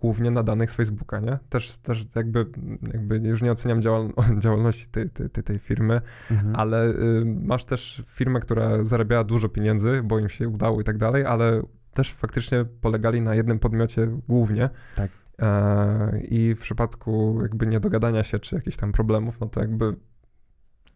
głównie 0.05 0.31
na 0.31 0.43
danych 0.43 0.71
z 0.71 0.75
Facebooka, 0.75 1.21
nie? 1.21 1.39
Też, 1.49 1.79
też 1.79 2.07
jakby, 2.17 2.47
jakby 2.93 3.17
już 3.17 3.43
nie 3.43 3.53
oceniam 3.53 3.83
działal 3.83 4.13
działalności 4.45 4.87
tej, 4.91 5.11
tej, 5.11 5.45
tej 5.45 5.59
firmy, 5.59 6.01
mhm. 6.31 6.57
ale 6.57 6.89
y, 6.89 7.25
masz 7.43 7.65
też 7.65 8.03
firmę, 8.07 8.41
która 8.41 8.85
zarabiała 8.85 9.25
dużo 9.25 9.49
pieniędzy, 9.49 10.03
bo 10.05 10.19
im 10.19 10.29
się 10.29 10.49
udało 10.49 10.81
i 10.81 10.85
tak 10.85 10.99
dalej, 10.99 11.25
ale 11.27 11.63
też 11.95 12.15
faktycznie 12.15 12.65
polegali 12.65 13.21
na 13.21 13.35
jednym 13.35 13.59
podmiocie 13.59 14.07
głównie. 14.29 14.71
Tak. 14.97 15.11
E, 15.43 16.21
I 16.21 16.55
w 16.55 16.61
przypadku 16.61 17.39
jakby 17.43 17.67
niedogadania 17.67 18.23
się 18.23 18.39
czy 18.39 18.55
jakichś 18.55 18.77
tam 18.77 18.93
problemów, 18.93 19.41
no 19.41 19.47
to 19.47 19.61
jakby 19.61 19.97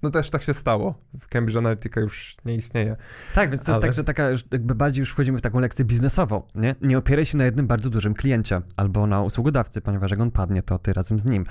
no 0.02 0.10
też 0.10 0.30
tak 0.30 0.42
się 0.42 0.54
stało. 0.54 0.94
W 1.20 1.28
Cambridge 1.28 1.56
Analytica 1.56 2.00
już 2.00 2.36
nie 2.44 2.54
istnieje. 2.54 2.96
Tak, 3.34 3.50
więc 3.50 3.64
to 3.64 3.66
Ale... 3.66 3.74
jest 3.74 3.82
tak, 3.82 3.94
że 3.94 4.04
taka 4.04 4.30
jakby 4.52 4.74
bardziej 4.74 5.00
już 5.00 5.10
wchodzimy 5.10 5.38
w 5.38 5.42
taką 5.42 5.60
lekcję 5.60 5.84
biznesową, 5.84 6.42
nie? 6.54 6.74
Nie 6.82 6.98
opieraj 6.98 7.26
się 7.26 7.38
na 7.38 7.44
jednym 7.44 7.66
bardzo 7.66 7.90
dużym 7.90 8.14
kliencie 8.14 8.62
albo 8.76 9.06
na 9.06 9.22
usługodawcy, 9.22 9.80
ponieważ 9.80 10.10
jak 10.10 10.20
on 10.20 10.30
padnie, 10.30 10.62
to 10.62 10.78
ty 10.78 10.92
razem 10.92 11.20
z 11.20 11.24
nim. 11.24 11.46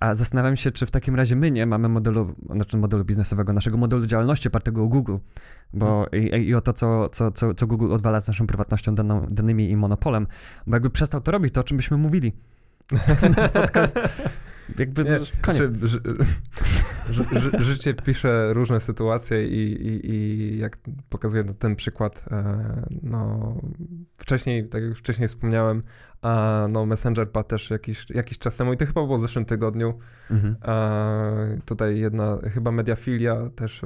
A 0.00 0.14
zastanawiam 0.14 0.56
się, 0.56 0.70
czy 0.70 0.86
w 0.86 0.90
takim 0.90 1.16
razie 1.16 1.36
my 1.36 1.50
nie 1.50 1.66
mamy 1.66 1.88
modelu, 1.88 2.34
znaczy 2.54 2.76
modelu 2.76 3.04
biznesowego, 3.04 3.52
naszego 3.52 3.76
modelu 3.76 4.06
działalności 4.06 4.48
opartego 4.48 4.82
o 4.82 4.88
Google, 4.88 5.16
bo 5.72 6.06
hmm. 6.10 6.42
i, 6.42 6.48
i, 6.48 6.54
o 6.54 6.60
to, 6.60 6.72
co, 6.72 7.08
co, 7.08 7.30
co, 7.30 7.54
co 7.54 7.66
Google 7.66 7.92
odwala 7.92 8.20
z 8.20 8.28
naszą 8.28 8.46
prywatnością, 8.46 8.94
daną, 8.94 9.26
danymi 9.30 9.70
i 9.70 9.76
monopolem, 9.76 10.26
bo 10.66 10.76
jakby 10.76 10.90
przestał 10.90 11.20
to 11.20 11.32
robić, 11.32 11.54
to 11.54 11.60
o 11.60 11.64
czym 11.64 11.76
byśmy 11.76 11.96
mówili. 11.96 12.32
Nasz 13.36 13.50
podcast 13.50 13.98
jakby 14.78 15.04
nie, 15.04 15.18
koniec. 15.40 15.62
Ży, 15.62 15.88
ży, 15.88 15.88
ży, 15.88 16.14
życie 17.58 17.94
pisze 17.94 18.52
różne 18.52 18.80
sytuacje 18.80 19.48
i, 19.48 19.86
i, 19.86 20.10
i 20.10 20.58
jak 20.58 20.78
pokazuje 21.08 21.44
ten 21.44 21.76
przykład, 21.76 22.24
e, 22.30 22.82
no 23.02 23.54
wcześniej, 24.18 24.68
tak 24.68 24.82
jak 24.82 24.94
wcześniej 24.94 25.28
wspomniałem, 25.28 25.82
a 26.22 26.66
no 26.70 26.86
Messenger 26.86 27.32
padł 27.32 27.48
też 27.48 27.70
jakiś, 27.70 28.06
jakiś 28.10 28.38
czas 28.38 28.56
temu 28.56 28.72
i 28.72 28.76
to 28.76 28.86
chyba 28.86 29.04
było 29.04 29.18
w 29.18 29.20
zeszłym 29.20 29.44
tygodniu. 29.44 29.98
Mhm. 30.30 30.56
tutaj 31.64 31.98
jedna, 31.98 32.38
chyba 32.42 32.70
Mediafilia 32.70 33.50
też 33.56 33.82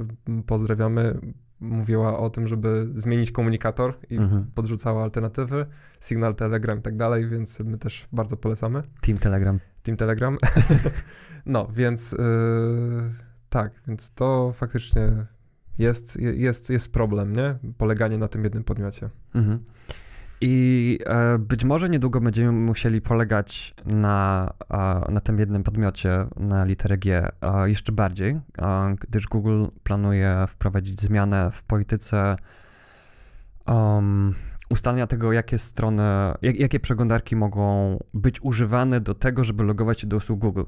pozdrawiamy, 0.46 1.18
mówiła 1.60 2.18
o 2.18 2.30
tym, 2.30 2.46
żeby 2.46 2.88
zmienić 2.94 3.30
komunikator 3.30 3.98
i 4.10 4.16
mhm. 4.16 4.46
podrzucała 4.54 5.02
alternatywy, 5.02 5.66
Signal, 6.00 6.34
Telegram 6.34 6.78
i 6.78 6.82
tak 6.82 6.96
dalej, 6.96 7.28
więc 7.28 7.60
my 7.60 7.78
też 7.78 8.08
bardzo 8.12 8.36
polecamy. 8.36 8.82
Team 9.00 9.18
Telegram. 9.18 9.58
Team 9.82 9.96
Telegram. 9.96 10.38
no, 11.46 11.68
więc 11.72 12.12
yy, 12.12 12.18
tak, 13.48 13.72
więc 13.86 14.10
to 14.10 14.52
faktycznie 14.54 15.26
jest, 15.78 16.20
jest, 16.20 16.70
jest 16.70 16.92
problem, 16.92 17.36
nie? 17.36 17.58
Poleganie 17.78 18.18
na 18.18 18.28
tym 18.28 18.44
jednym 18.44 18.64
podmiocie. 18.64 19.10
Mhm. 19.34 19.58
I 20.44 20.98
e, 21.06 21.38
być 21.38 21.64
może 21.64 21.88
niedługo 21.88 22.20
będziemy 22.20 22.52
musieli 22.52 23.00
polegać 23.00 23.74
na, 23.86 24.50
e, 24.70 25.12
na 25.12 25.20
tym 25.20 25.38
jednym 25.38 25.62
podmiocie, 25.62 26.26
na 26.36 26.64
literę 26.64 26.98
G, 26.98 27.28
e, 27.42 27.68
jeszcze 27.68 27.92
bardziej, 27.92 28.40
gdyż 29.00 29.26
Google 29.26 29.64
planuje 29.82 30.44
wprowadzić 30.48 31.00
zmianę 31.00 31.50
w 31.52 31.62
polityce 31.62 32.36
um, 33.66 34.34
ustalenia 34.72 35.06
tego, 35.06 35.32
jakie 35.32 35.58
strony, 35.58 36.02
jak, 36.42 36.58
jakie 36.58 36.80
przeglądarki 36.80 37.36
mogą 37.36 37.98
być 38.14 38.40
używane 38.42 39.00
do 39.00 39.14
tego, 39.14 39.44
żeby 39.44 39.64
logować 39.64 40.00
się 40.00 40.06
do 40.06 40.16
usług 40.16 40.40
Google. 40.40 40.62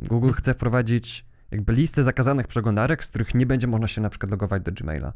Google 0.00 0.32
chce 0.32 0.54
wprowadzić 0.54 1.26
jakby 1.50 1.72
listę 1.72 2.02
zakazanych 2.02 2.46
przeglądarek, 2.46 3.04
z 3.04 3.08
których 3.08 3.34
nie 3.34 3.46
będzie 3.46 3.66
można 3.66 3.88
się 3.88 4.00
na 4.00 4.10
przykład 4.10 4.30
logować 4.30 4.62
do 4.62 4.72
Gmaila. 4.72 5.12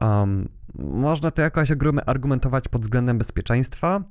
Um, 0.00 0.48
można 0.78 1.30
to 1.30 1.42
jakoś 1.42 1.72
argumentować 2.06 2.68
pod 2.68 2.82
względem 2.82 3.18
bezpieczeństwa, 3.18 4.02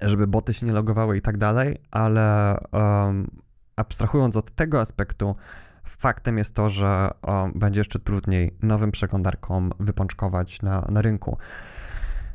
żeby 0.00 0.26
boty 0.26 0.54
się 0.54 0.66
nie 0.66 0.72
logowały 0.72 1.16
i 1.16 1.20
tak 1.20 1.38
dalej, 1.38 1.78
ale 1.90 2.56
um, 2.72 3.30
abstrahując 3.76 4.36
od 4.36 4.50
tego 4.50 4.80
aspektu, 4.80 5.36
faktem 5.84 6.38
jest 6.38 6.54
to, 6.54 6.68
że 6.68 7.10
um, 7.26 7.52
będzie 7.54 7.80
jeszcze 7.80 7.98
trudniej 7.98 8.56
nowym 8.62 8.90
przeglądarkom 8.90 9.72
wypączkować 9.80 10.62
na, 10.62 10.86
na 10.88 11.02
rynku. 11.02 11.38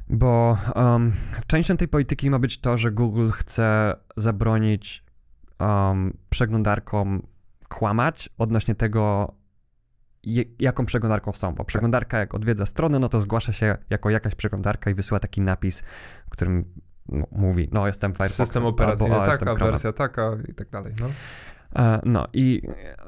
Bo 0.09 0.57
um, 0.75 1.13
częścią 1.47 1.77
tej 1.77 1.87
polityki 1.87 2.29
ma 2.29 2.39
być 2.39 2.59
to, 2.59 2.77
że 2.77 2.91
Google 2.91 3.29
chce 3.29 3.95
zabronić 4.17 5.03
um, 5.59 6.17
przeglądarkom 6.29 7.21
kłamać 7.69 8.29
odnośnie 8.37 8.75
tego, 8.75 9.33
jaką 10.59 10.85
przeglądarką 10.85 11.33
są, 11.33 11.55
bo 11.55 11.63
przeglądarka 11.63 12.19
jak 12.19 12.35
odwiedza 12.35 12.65
stronę, 12.65 12.99
no 12.99 13.09
to 13.09 13.21
zgłasza 13.21 13.53
się 13.53 13.77
jako 13.89 14.09
jakaś 14.09 14.35
przeglądarka 14.35 14.89
i 14.89 14.93
wysyła 14.93 15.19
taki 15.19 15.41
napis, 15.41 15.83
w 16.25 16.29
którym 16.29 16.65
no, 17.09 17.25
mówi, 17.31 17.69
no 17.71 17.87
jestem 17.87 18.13
Firefoxem. 18.13 18.45
System 18.45 18.65
operacyjny 18.65 19.15
albo, 19.15 19.37
taka, 19.37 19.55
wersja 19.55 19.93
taka 19.93 20.31
i 20.49 20.53
tak 20.53 20.69
dalej, 20.69 20.93
no. 20.99 21.07
E, 21.75 21.99
no 22.05 22.27
i 22.33 22.61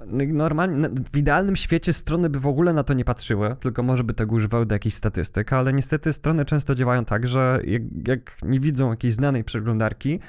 no 0.08 0.26
normalnie, 0.34 0.90
w 1.12 1.18
idealnym 1.18 1.56
świecie 1.56 1.94
strony 1.94 2.30
by 2.30 2.40
w 2.40 2.48
ogóle 2.48 2.74
na 2.74 2.84
to 2.84 2.94
nie 2.94 3.06
patrzyły, 3.06 3.56
tylko 3.60 3.84
może 3.84 4.04
by 4.04 4.14
tego 4.14 4.36
używały 4.36 4.66
do 4.66 4.76
jakichś 4.76 4.96
statystyk, 4.96 5.54
ale 5.54 5.74
niestety 5.74 6.14
strony 6.14 6.46
często 6.46 6.76
działają 6.76 7.06
tak, 7.06 7.28
że 7.28 7.60
jak, 7.66 7.82
jak 8.08 8.38
nie 8.44 8.60
widzą 8.60 8.90
jakiejś 8.90 9.14
znanej 9.14 9.44
przeglądarki, 9.44 10.20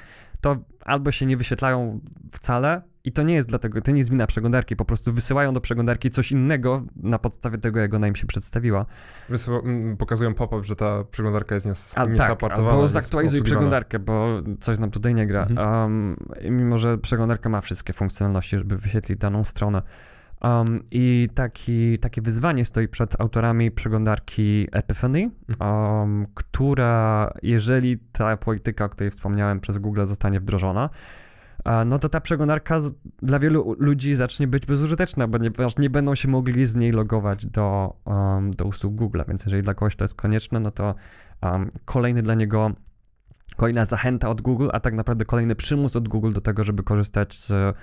to 0.41 0.57
albo 0.85 1.11
się 1.11 1.25
nie 1.25 1.37
wyświetlają 1.37 1.99
wcale, 2.31 2.81
i 3.03 3.11
to 3.11 3.23
nie 3.23 3.33
jest 3.33 3.49
dlatego, 3.49 3.81
to 3.81 3.91
nie 3.91 3.97
jest 3.97 4.11
wina 4.11 4.27
przeglądarki, 4.27 4.75
po 4.75 4.85
prostu 4.85 5.13
wysyłają 5.13 5.53
do 5.53 5.61
przeglądarki 5.61 6.09
coś 6.09 6.31
innego 6.31 6.83
na 6.95 7.19
podstawie 7.19 7.57
tego, 7.57 7.79
jak 7.79 7.93
ona 7.93 8.07
im 8.07 8.15
się 8.15 8.27
przedstawiła. 8.27 8.85
Wysyła, 9.29 9.61
pokazują 9.97 10.33
pop-up, 10.33 10.63
że 10.63 10.75
ta 10.75 11.03
przeglądarka 11.03 11.55
jest 11.55 11.65
nies 11.65 11.97
A, 11.97 12.05
niesaportowana. 12.05 12.69
Tak, 12.69 12.75
albo 12.75 12.87
zaktualizuj 12.87 13.43
przeglądarkę, 13.43 13.99
bo 13.99 14.41
coś 14.59 14.79
nam 14.79 14.91
tutaj 14.91 15.15
nie 15.15 15.27
gra. 15.27 15.43
Mhm. 15.43 15.81
Um, 15.81 16.15
mimo, 16.51 16.77
że 16.77 16.97
przeglądarka 16.97 17.49
ma 17.49 17.61
wszystkie 17.61 17.93
funkcjonalności, 17.93 18.57
żeby 18.57 18.77
wyświetlić 18.77 19.19
daną 19.19 19.43
stronę. 19.43 19.81
Um, 20.41 20.83
I 20.91 21.27
taki, 21.33 21.97
takie 21.97 22.21
wyzwanie 22.21 22.65
stoi 22.65 22.87
przed 22.87 23.21
autorami 23.21 23.71
przeglądarki 23.71 24.67
Epiphany, 24.71 25.29
um, 25.59 26.27
która, 26.33 27.31
jeżeli 27.43 27.97
ta 27.97 28.37
polityka, 28.37 28.85
o 28.85 28.89
której 28.89 29.11
wspomniałem, 29.11 29.59
przez 29.59 29.77
Google 29.77 30.05
zostanie 30.05 30.39
wdrożona, 30.39 30.89
no 31.85 31.99
to 31.99 32.09
ta 32.09 32.21
przeglądarka 32.21 32.79
dla 33.21 33.39
wielu 33.39 33.75
ludzi 33.79 34.15
zacznie 34.15 34.47
być 34.47 34.65
bezużyteczna, 34.65 35.27
ponieważ 35.27 35.77
nie 35.77 35.89
będą 35.89 36.15
się 36.15 36.27
mogli 36.27 36.65
z 36.65 36.75
niej 36.75 36.91
logować 36.91 37.45
do, 37.45 37.95
um, 38.05 38.51
do 38.51 38.65
usług 38.65 38.95
Google, 38.95 39.21
więc 39.27 39.45
jeżeli 39.45 39.63
dla 39.63 39.73
kogoś 39.73 39.95
to 39.95 40.03
jest 40.03 40.15
konieczne, 40.15 40.59
no 40.59 40.71
to 40.71 40.95
um, 41.41 41.69
kolejny 41.85 42.21
dla 42.21 42.33
niego 42.33 42.71
kolejna 43.59 43.85
zachęta 43.85 44.29
od 44.29 44.41
Google, 44.41 44.67
a 44.73 44.79
tak 44.79 44.93
naprawdę 44.93 45.25
kolejny 45.25 45.55
przymus 45.55 45.95
od 45.95 46.07
Google 46.07 46.31
do 46.31 46.41
tego, 46.41 46.63
żeby 46.63 46.83
korzystać 46.83 47.35
z 47.35 47.51
e, 47.51 47.73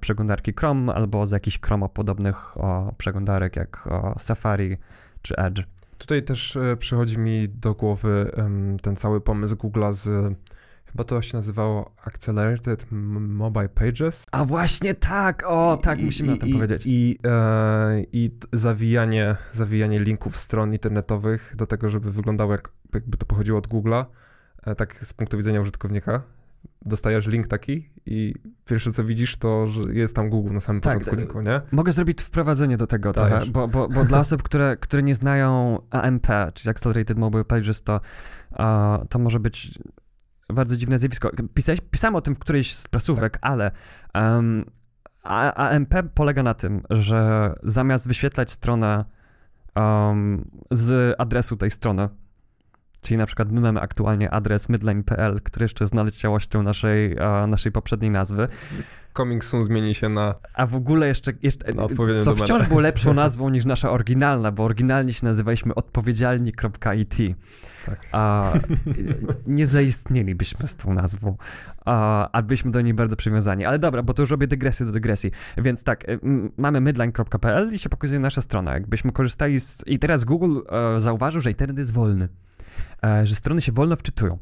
przeglądarki 0.00 0.52
Chrome 0.58 0.94
albo 0.94 1.26
z 1.26 1.30
jakichś 1.30 1.60
Chrome 1.60 1.88
podobnych 1.88 2.56
o, 2.56 2.94
przeglądarek 2.98 3.56
jak 3.56 3.86
o, 3.86 4.14
Safari 4.18 4.76
czy 5.22 5.36
Edge. 5.36 5.62
Tutaj 5.98 6.22
też 6.22 6.56
e, 6.56 6.76
przychodzi 6.76 7.18
mi 7.18 7.48
do 7.48 7.74
głowy 7.74 8.30
ten 8.82 8.96
cały 8.96 9.20
pomysł 9.20 9.56
Google'a 9.56 9.92
z 9.92 10.34
bo 10.94 11.04
to 11.04 11.22
się 11.22 11.36
nazywało 11.36 11.94
Accelerated 12.04 12.86
Mobile 12.90 13.68
Pages. 13.68 14.24
A 14.32 14.44
właśnie 14.44 14.94
tak, 14.94 15.44
o 15.46 15.78
tak, 15.82 16.00
I, 16.00 16.04
musimy 16.04 16.32
i, 16.32 16.34
o 16.34 16.40
tym 16.40 16.48
i, 16.48 16.52
powiedzieć. 16.52 16.82
I, 16.86 17.18
e, 17.26 18.02
i 18.12 18.30
zawijanie, 18.52 19.36
zawijanie 19.52 20.00
linków 20.00 20.36
stron 20.36 20.72
internetowych 20.72 21.52
do 21.56 21.66
tego, 21.66 21.90
żeby 21.90 22.12
wyglądało 22.12 22.52
jak, 22.52 22.68
jakby 22.94 23.16
to 23.16 23.26
pochodziło 23.26 23.58
od 23.58 23.68
Google'a, 23.68 24.04
e, 24.66 24.74
tak 24.74 24.94
z 24.94 25.12
punktu 25.14 25.36
widzenia 25.36 25.60
użytkownika. 25.60 26.22
Dostajesz 26.86 27.26
link 27.26 27.46
taki 27.46 27.90
i 28.06 28.34
pierwsze 28.64 28.92
co 28.92 29.04
widzisz 29.04 29.36
to, 29.36 29.66
że 29.66 29.80
jest 29.92 30.16
tam 30.16 30.30
Google 30.30 30.52
na 30.52 30.60
samym 30.60 30.82
tak, 30.82 30.98
początku 30.98 31.16
linku, 31.20 31.40
nie? 31.40 31.60
Mogę 31.72 31.92
zrobić 31.92 32.22
wprowadzenie 32.22 32.76
do 32.76 32.86
tego 32.86 33.12
Dajesz. 33.12 33.30
trochę, 33.30 33.50
bo, 33.50 33.68
bo, 33.68 33.88
bo 33.88 34.04
dla 34.04 34.20
osób, 34.20 34.42
które, 34.42 34.76
które 34.76 35.02
nie 35.02 35.14
znają 35.14 35.78
AMP, 35.90 36.26
czyli 36.54 36.70
Accelerated 36.70 37.18
Mobile 37.18 37.44
Pages, 37.44 37.82
to, 37.82 38.00
uh, 38.52 39.08
to 39.08 39.18
może 39.18 39.40
być 39.40 39.78
bardzo 40.54 40.76
dziwne 40.76 40.98
zjawisko. 40.98 41.30
Pisałeś, 41.54 41.80
pisałem 41.90 42.14
o 42.14 42.20
tym 42.20 42.34
w 42.34 42.38
którejś 42.38 42.74
z 42.74 42.88
prasówek, 42.88 43.32
tak. 43.32 43.50
ale 43.50 43.70
um, 44.14 44.64
AMP 45.24 45.94
polega 46.14 46.42
na 46.42 46.54
tym, 46.54 46.82
że 46.90 47.54
zamiast 47.62 48.08
wyświetlać 48.08 48.50
stronę 48.50 49.04
um, 49.76 50.50
z 50.70 51.14
adresu 51.18 51.56
tej 51.56 51.70
strony, 51.70 52.08
czyli 53.02 53.18
na 53.18 53.26
przykład 53.26 53.52
my 53.52 53.60
mamy 53.60 53.80
aktualnie 53.80 54.30
adres 54.30 54.68
mydline.pl, 54.68 55.40
który 55.42 55.64
jeszcze 55.64 55.86
naleciałością 55.92 56.62
naszej, 56.62 57.16
naszej 57.48 57.72
poprzedniej 57.72 58.10
nazwy, 58.10 58.46
Coming 59.16 59.44
Soon 59.44 59.64
zmieni 59.64 59.94
się 59.94 60.08
na... 60.08 60.34
A 60.54 60.66
w 60.66 60.74
ogóle 60.74 61.08
jeszcze, 61.08 61.32
jeszcze 61.42 61.66
co 61.66 61.96
domenę. 61.96 62.34
wciąż 62.36 62.62
było 62.62 62.80
lepszą 62.90 63.14
nazwą 63.14 63.48
niż 63.48 63.64
nasza 63.64 63.90
oryginalna, 63.90 64.52
bo 64.52 64.64
oryginalnie 64.64 65.12
się 65.12 65.26
nazywaliśmy 65.26 65.74
odpowiedzialni.it. 65.74 67.36
Tak. 67.86 68.06
A 68.12 68.52
nie 69.46 69.66
zaistnielibyśmy 69.66 70.68
z 70.68 70.76
tą 70.76 70.92
nazwą, 70.92 71.36
a, 71.84 72.28
a 72.32 72.42
byliśmy 72.42 72.70
do 72.70 72.80
niej 72.80 72.94
bardzo 72.94 73.16
przywiązani. 73.16 73.64
Ale 73.64 73.78
dobra, 73.78 74.02
bo 74.02 74.14
to 74.14 74.22
już 74.22 74.30
robię 74.30 74.46
dygresję 74.46 74.86
do 74.86 74.92
dygresji. 74.92 75.30
Więc 75.56 75.84
tak, 75.84 76.06
mamy 76.56 76.80
mydline.pl 76.80 77.74
i 77.74 77.78
się 77.78 77.88
pokazuje 77.88 78.20
nasza 78.20 78.42
strona. 78.42 78.72
Jakbyśmy 78.74 79.12
korzystali 79.12 79.60
z... 79.60 79.82
I 79.86 79.98
teraz 79.98 80.24
Google 80.24 80.58
e, 80.96 81.00
zauważył, 81.00 81.40
że 81.40 81.50
internet 81.50 81.78
jest 81.78 81.92
wolny. 81.92 82.28
e, 83.04 83.26
że 83.26 83.34
strony 83.34 83.60
się 83.60 83.72
wolno 83.72 83.96
wczytują. 83.96 84.38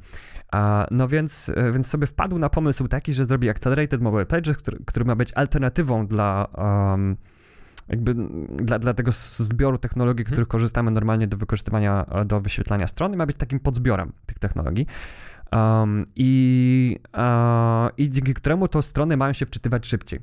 No 0.90 1.08
więc, 1.08 1.52
e, 1.54 1.72
więc 1.72 1.86
sobie 1.86 2.06
wpadł 2.06 2.38
na 2.38 2.48
pomysł 2.48 2.88
taki, 2.88 3.12
że 3.12 3.24
zrobi 3.24 3.48
Accelerated 3.48 4.00
Mobile 4.00 4.26
Pages, 4.26 4.56
który, 4.56 4.78
który 4.86 5.04
ma 5.04 5.16
być 5.16 5.32
alternatywą 5.34 6.06
dla, 6.06 6.48
um, 6.54 7.16
jakby 7.88 8.14
dla, 8.64 8.78
dla 8.78 8.94
tego 8.94 9.12
zbioru 9.36 9.78
technologii, 9.78 10.24
których 10.24 10.48
korzystamy 10.48 10.90
normalnie 10.90 11.26
do 11.26 11.36
wykorzystywania, 11.36 12.06
e, 12.06 12.24
do 12.24 12.40
wyświetlania 12.40 12.86
strony, 12.86 13.16
ma 13.16 13.26
być 13.26 13.36
takim 13.36 13.60
podzbiorem 13.60 14.12
tych 14.26 14.38
technologii. 14.38 14.86
Um, 15.52 16.04
i, 16.16 16.98
uh, 17.14 17.90
I 17.98 18.10
dzięki 18.10 18.34
któremu 18.34 18.68
to 18.68 18.82
strony 18.82 19.16
mają 19.16 19.32
się 19.32 19.46
wczytywać 19.46 19.86
szybciej. 19.86 20.20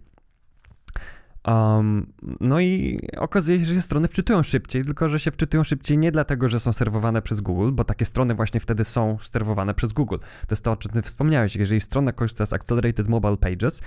Um, 1.49 2.13
no 2.41 2.59
i 2.59 2.99
okazuje 3.17 3.59
się, 3.59 3.65
że 3.65 3.73
się 3.73 3.81
strony 3.81 4.07
wczytują 4.07 4.43
szybciej, 4.43 4.85
tylko 4.85 5.09
że 5.09 5.19
się 5.19 5.31
wczytują 5.31 5.63
szybciej 5.63 5.97
nie 5.97 6.11
dlatego, 6.11 6.47
że 6.47 6.59
są 6.59 6.73
serwowane 6.73 7.21
przez 7.21 7.41
Google, 7.41 7.71
bo 7.71 7.83
takie 7.83 8.05
strony 8.05 8.35
właśnie 8.35 8.59
wtedy 8.59 8.83
są 8.83 9.17
serwowane 9.21 9.73
przez 9.73 9.93
Google. 9.93 10.17
To 10.17 10.51
jest 10.51 10.63
to, 10.63 10.71
o 10.71 10.75
czym 10.75 10.91
ty 10.91 11.01
wspomniałeś. 11.01 11.55
Jeżeli 11.55 11.81
strona 11.81 12.11
korzysta 12.11 12.45
z 12.45 12.53
Accelerated 12.53 13.07
Mobile 13.07 13.37
Pages, 13.37 13.81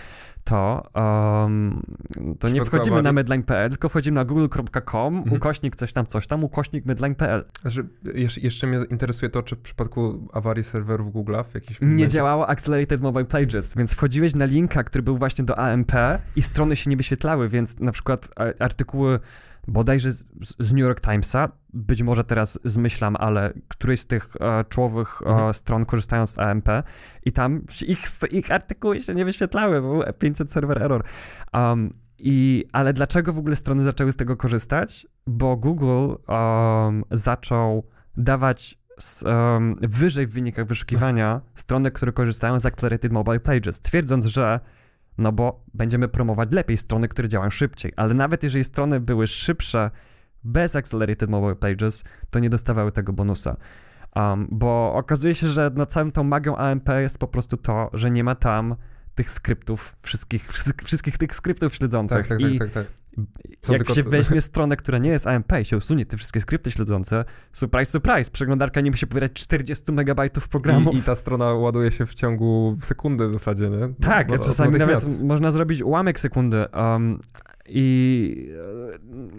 to, 0.45 0.91
um, 0.95 1.83
to 2.39 2.49
nie 2.49 2.65
wchodzimy 2.65 3.03
na 3.03 3.13
medline.pl, 3.13 3.71
tylko 3.71 3.89
wchodzimy 3.89 4.15
na 4.15 4.25
google.com, 4.25 5.17
mhm. 5.17 5.37
ukośnik 5.37 5.77
coś 5.77 5.93
tam, 5.93 6.07
coś 6.07 6.27
tam, 6.27 6.45
ukośnik 6.45 6.87
medline.pl. 6.87 7.45
Znaczy, 7.63 7.89
jeszcze 8.43 8.67
mnie 8.67 8.79
interesuje 8.91 9.29
to, 9.29 9.43
czy 9.43 9.57
w 9.57 9.59
przypadku 9.59 10.29
awarii 10.33 10.65
serwerów 10.65 11.15
Google'a 11.15 11.45
w 11.45 11.55
jakiś 11.55 11.79
Nie 11.81 12.09
działało 12.09 12.49
Accelerated 12.49 13.01
Mobile 13.01 13.25
Pages, 13.25 13.75
więc 13.77 13.95
wchodziłeś 13.95 14.35
na 14.35 14.45
linka, 14.45 14.85
który 14.85 15.03
był 15.03 15.19
właśnie 15.19 15.45
do 15.45 15.59
AMP 15.59 15.93
i 16.37 16.43
strony 16.43 16.77
się 16.77 16.91
nie 16.91 16.97
wyświetlały, 16.97 17.49
więc 17.49 17.81
na 17.81 17.93
przykład 17.93 18.29
artykuły 18.59 19.21
bodajże 19.69 20.13
z, 20.13 20.25
z 20.59 20.73
New 20.73 20.81
York 20.81 21.01
Timesa, 21.01 21.49
być 21.73 22.03
może 22.03 22.25
teraz 22.25 22.59
zmyślam, 22.65 23.17
ale 23.17 23.53
któryś 23.69 24.01
z 24.01 24.07
tych 24.07 24.29
e, 24.41 24.65
czołowych 24.69 25.23
e, 25.23 25.29
mhm. 25.29 25.55
stron 25.55 25.85
korzystają 25.85 26.27
z 26.27 26.39
AMP 26.39 26.69
i 27.25 27.33
tam 27.33 27.61
ich, 27.87 27.99
ich 28.31 28.51
artykuły 28.51 29.01
się 29.01 29.15
nie 29.15 29.25
wyświetlały, 29.25 29.81
był 29.81 30.03
500 30.19 30.53
server 30.53 30.83
error. 30.83 31.05
Um, 31.53 31.91
i, 32.19 32.65
ale 32.73 32.93
dlaczego 32.93 33.33
w 33.33 33.39
ogóle 33.39 33.57
strony 33.57 33.83
zaczęły 33.83 34.13
z 34.13 34.17
tego 34.17 34.37
korzystać? 34.37 35.07
Bo 35.27 35.57
Google 35.57 36.15
um, 36.29 37.05
zaczął 37.11 37.87
dawać 38.17 38.79
um, 39.25 39.77
wyżej 39.81 40.27
w 40.27 40.33
wynikach 40.33 40.67
wyszukiwania 40.67 41.41
strony, 41.55 41.91
które 41.91 42.13
korzystają 42.13 42.61
z 42.61 42.67
Accelerated 42.67 43.13
Mobile 43.13 43.41
Pages, 43.41 43.81
twierdząc, 43.81 44.27
że 44.27 44.61
no 45.19 45.33
bo 45.33 45.65
będziemy 45.75 46.09
promować 46.09 46.49
lepiej 46.53 46.77
strony, 46.77 47.09
które 47.09 47.29
działają 47.29 47.51
szybciej. 47.51 47.93
Ale 47.97 48.15
nawet 48.15 48.43
jeżeli 48.43 48.65
strony 48.65 49.01
były 49.01 49.27
szybsze 49.27 49.91
bez 50.45 50.77
Accelerated 50.77 51.31
Mobile 51.31 51.57
Pages, 51.57 52.05
to 52.31 52.39
nie 52.39 52.51
dostawały 52.51 52.93
tego 52.93 53.13
bonusa. 53.13 53.57
Um, 54.17 54.49
bo 54.51 54.95
okazuje 54.95 55.35
się, 55.35 55.49
że 55.49 55.71
na 55.75 55.87
całym 55.87 56.13
tą 56.13 56.25
magią 56.25 56.57
AMP 56.57 56.89
jest 56.89 57.19
po 57.19 57.29
prostu 57.29 57.57
to, 57.57 57.91
że 57.93 58.11
nie 58.11 58.25
ma 58.25 58.35
tam 58.35 58.77
tych 59.15 59.31
skryptów, 59.31 59.97
wszystkich, 60.03 60.53
wszystkich 60.85 61.19
tych 61.19 61.35
skryptów 61.35 61.75
śledzących. 61.75 62.29
Tak, 62.29 62.39
tak, 62.39 62.41
I 62.41 62.59
tak, 62.59 62.73
tak, 62.73 62.85
tak. 62.87 63.02
Co 63.63 63.73
Jak 63.73 63.91
się 63.91 64.03
weźmie 64.03 64.41
stronę, 64.41 64.77
która 64.77 64.99
nie 64.99 65.11
jest 65.11 65.27
AMP 65.27 65.53
i 65.61 65.65
się 65.65 65.77
usunie 65.77 66.07
te 66.07 66.17
wszystkie 66.17 66.41
skrypty 66.41 66.71
śledzące, 66.71 67.25
surprise, 67.53 67.93
surprise, 67.93 68.31
przeglądarka 68.31 68.81
nie 68.81 68.91
musi 68.91 69.07
pobierać 69.07 69.33
40 69.33 69.93
megabajtów 69.93 70.49
programu. 70.49 70.91
I, 70.93 70.97
I, 70.97 71.03
ta 71.03 71.17
strona 71.17 71.53
ładuje 71.53 71.91
się 71.91 72.07
w 72.07 72.15
ciągu 72.15 72.77
sekundy 72.81 73.29
w 73.29 73.33
zasadzie, 73.33 73.71
nie? 73.71 73.95
Tak, 74.01 74.29
Bo, 74.29 74.39
czasami 74.39 74.79
nawet 74.79 75.23
można 75.23 75.51
zrobić 75.51 75.83
ułamek 75.83 76.21
sekundy. 76.21 76.65
Um, 76.75 77.21
i 77.69 78.49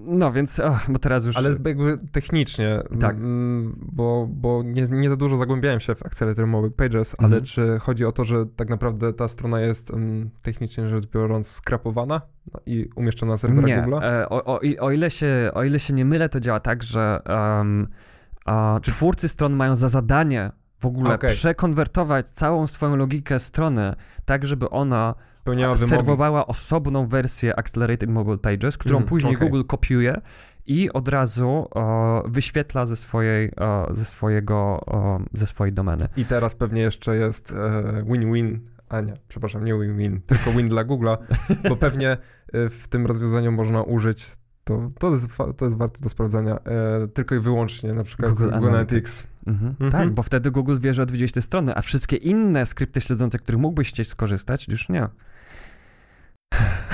no 0.06 0.32
więc, 0.32 0.60
oh, 0.60 0.86
bo 0.90 1.00
teraz 1.00 1.26
już. 1.26 1.38
Ale 1.38 1.50
jakby 1.50 2.00
technicznie, 2.12 2.82
tak. 3.02 3.16
bo, 3.76 4.28
bo 4.30 4.64
nie, 4.66 4.86
nie 4.92 5.10
za 5.10 5.16
dużo 5.16 5.38
zagłębiałem 5.38 5.80
się 5.80 5.96
w 5.96 6.06
Accelerator 6.06 6.48
Mobile 6.48 6.72
Pages, 6.72 7.16
ale 7.18 7.28
mhm. 7.28 7.44
czy 7.44 7.80
chodzi 7.80 8.06
o 8.06 8.12
to, 8.12 8.24
że 8.24 8.46
tak 8.46 8.70
naprawdę 8.70 9.14
ta 9.14 9.28
strona 9.28 9.62
jest 9.62 9.92
um, 9.92 10.30
technicznie 10.42 10.88
rzecz 10.88 11.06
biorąc 11.06 11.48
skrapowana 11.48 12.22
i 12.66 12.90
umieszczona 12.96 13.32
na 13.32 13.38
serwerach 13.38 13.66
nie. 13.66 13.82
Google? 13.82 14.06
E, 14.06 14.30
o, 14.30 14.44
o, 14.44 14.60
o, 14.80 14.92
ile 14.92 15.12
się, 15.12 15.52
o 15.54 15.64
ile 15.64 15.80
się 15.80 15.94
nie 15.94 16.06
mylę, 16.06 16.30
to 16.30 16.40
działa 16.40 16.60
tak, 16.60 16.84
że 16.84 17.20
um, 17.30 17.88
a, 18.46 18.80
twórcy 18.84 19.30
stron 19.30 19.54
mają 19.54 19.76
za 19.76 19.90
zadanie 19.90 20.52
w 20.80 20.86
ogóle 20.86 21.16
okay. 21.16 21.30
przekonwertować 21.30 22.30
całą 22.30 22.68
swoją 22.68 22.96
logikę 22.96 23.40
strony 23.40 23.96
tak, 24.26 24.46
żeby 24.46 24.70
ona 24.70 25.16
Spełniała 25.44 25.78
serwowała 25.78 26.40
wymogi. 26.40 26.52
osobną 26.52 27.08
wersję 27.08 27.60
Accelerated 27.60 28.10
Mobile 28.10 28.38
Pages, 28.38 28.78
którą 28.78 28.98
mm, 28.98 29.10
później 29.10 29.36
okay. 29.36 29.50
Google 29.50 29.64
kopiuje 29.68 30.22
i 30.66 30.94
od 30.94 31.08
razu 31.08 31.70
wyświetla 32.26 32.86
ze 32.86 32.96
swojej, 32.96 33.52
ze 33.90 34.06
swojego, 34.06 34.86
ze 35.34 35.48
swojej 35.48 35.74
domeny. 35.74 36.08
I 36.18 36.26
teraz 36.26 36.56
pewnie 36.56 36.82
jeszcze 36.82 37.16
jest 37.16 37.52
e, 37.52 38.04
win-win, 38.04 38.60
a 38.90 39.02
nie, 39.02 39.14
przepraszam, 39.28 39.66
nie 39.66 39.74
win-win, 39.74 40.22
tylko 40.26 40.52
win 40.52 40.70
dla 40.70 40.86
Google'a, 40.86 41.18
bo 41.70 41.76
pewnie 41.76 42.12
e, 42.54 42.70
w 42.70 42.88
tym 42.88 43.06
rozwiązaniu 43.06 43.52
można 43.52 43.82
użyć 43.82 44.24
to, 44.64 44.86
to, 45.00 45.12
jest, 45.12 45.38
to 45.58 45.66
jest 45.66 45.78
warte 45.78 46.02
do 46.02 46.10
sprawdzenia. 46.10 46.56
E, 46.56 47.08
tylko 47.08 47.36
i 47.36 47.40
wyłącznie 47.40 47.94
na 47.94 48.04
przykład 48.04 48.32
Google, 48.32 48.50
Google 48.50 48.68
Analytics. 48.68 49.28
Mhm. 49.48 49.70
Mhm. 49.72 49.92
Tak, 49.92 50.14
bo 50.14 50.24
wtedy 50.24 50.52
Google 50.52 50.78
wie, 50.80 50.94
że 50.94 51.04
odwiedziłeś 51.04 51.32
te 51.32 51.42
strony, 51.42 51.76
a 51.76 51.82
wszystkie 51.82 52.16
inne 52.16 52.66
skrypty 52.66 53.02
śledzące, 53.02 53.40
których 53.40 53.62
mógłbyś 53.62 53.90
chcieć 53.90 54.08
skorzystać, 54.08 54.68
już 54.68 54.90
nie. 54.90 55.08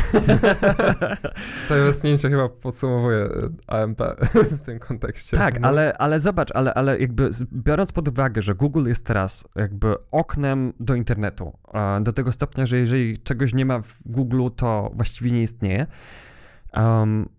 to 1.68 1.76
westchnięcie 1.76 2.30
chyba 2.30 2.50
podsumowuje 2.50 3.18
e, 3.18 3.30
AMP 3.68 4.02
w 4.62 4.66
tym 4.66 4.80
kontekście. 4.80 5.38
Tak, 5.38 5.60
no. 5.60 5.68
ale, 5.68 5.94
ale 5.98 6.20
zobacz, 6.20 6.50
ale, 6.54 6.74
ale 6.74 7.00
jakby 7.00 7.30
biorąc 7.54 7.92
pod 7.92 8.08
uwagę, 8.08 8.42
że 8.42 8.56
Google 8.56 8.88
jest 8.88 9.06
teraz 9.06 9.48
jakby 9.56 9.96
oknem 10.12 10.74
do 10.80 10.96
internetu, 10.96 11.54
do 12.02 12.14
tego 12.14 12.32
stopnia, 12.32 12.66
że 12.66 12.78
jeżeli 12.78 13.18
czegoś 13.18 13.54
nie 13.54 13.66
ma 13.66 13.82
w 13.82 14.02
Google, 14.06 14.48
to 14.56 14.92
właściwie 14.94 15.32
nie 15.32 15.42
istnieje, 15.42 15.88
um, 16.74 17.30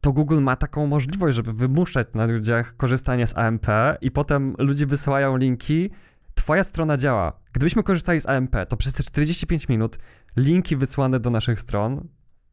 to 0.00 0.12
Google 0.12 0.40
ma 0.40 0.56
taką 0.56 0.86
możliwość, 0.86 1.36
żeby 1.36 1.52
wymuszać 1.52 2.08
na 2.14 2.24
ludziach 2.24 2.76
korzystanie 2.76 3.26
z 3.26 3.38
AMP 3.38 3.66
i 4.00 4.10
potem 4.10 4.54
ludzie 4.58 4.86
wysyłają 4.86 5.36
linki, 5.36 5.90
twoja 6.34 6.64
strona 6.64 6.96
działa. 6.96 7.32
Gdybyśmy 7.52 7.82
korzystali 7.82 8.20
z 8.20 8.28
AMP, 8.28 8.56
to 8.68 8.76
przez 8.76 8.92
te 8.92 9.02
45 9.02 9.68
minut 9.68 9.98
linki 10.36 10.76
wysłane 10.76 11.20
do 11.20 11.30
naszych 11.30 11.60
stron, 11.60 12.08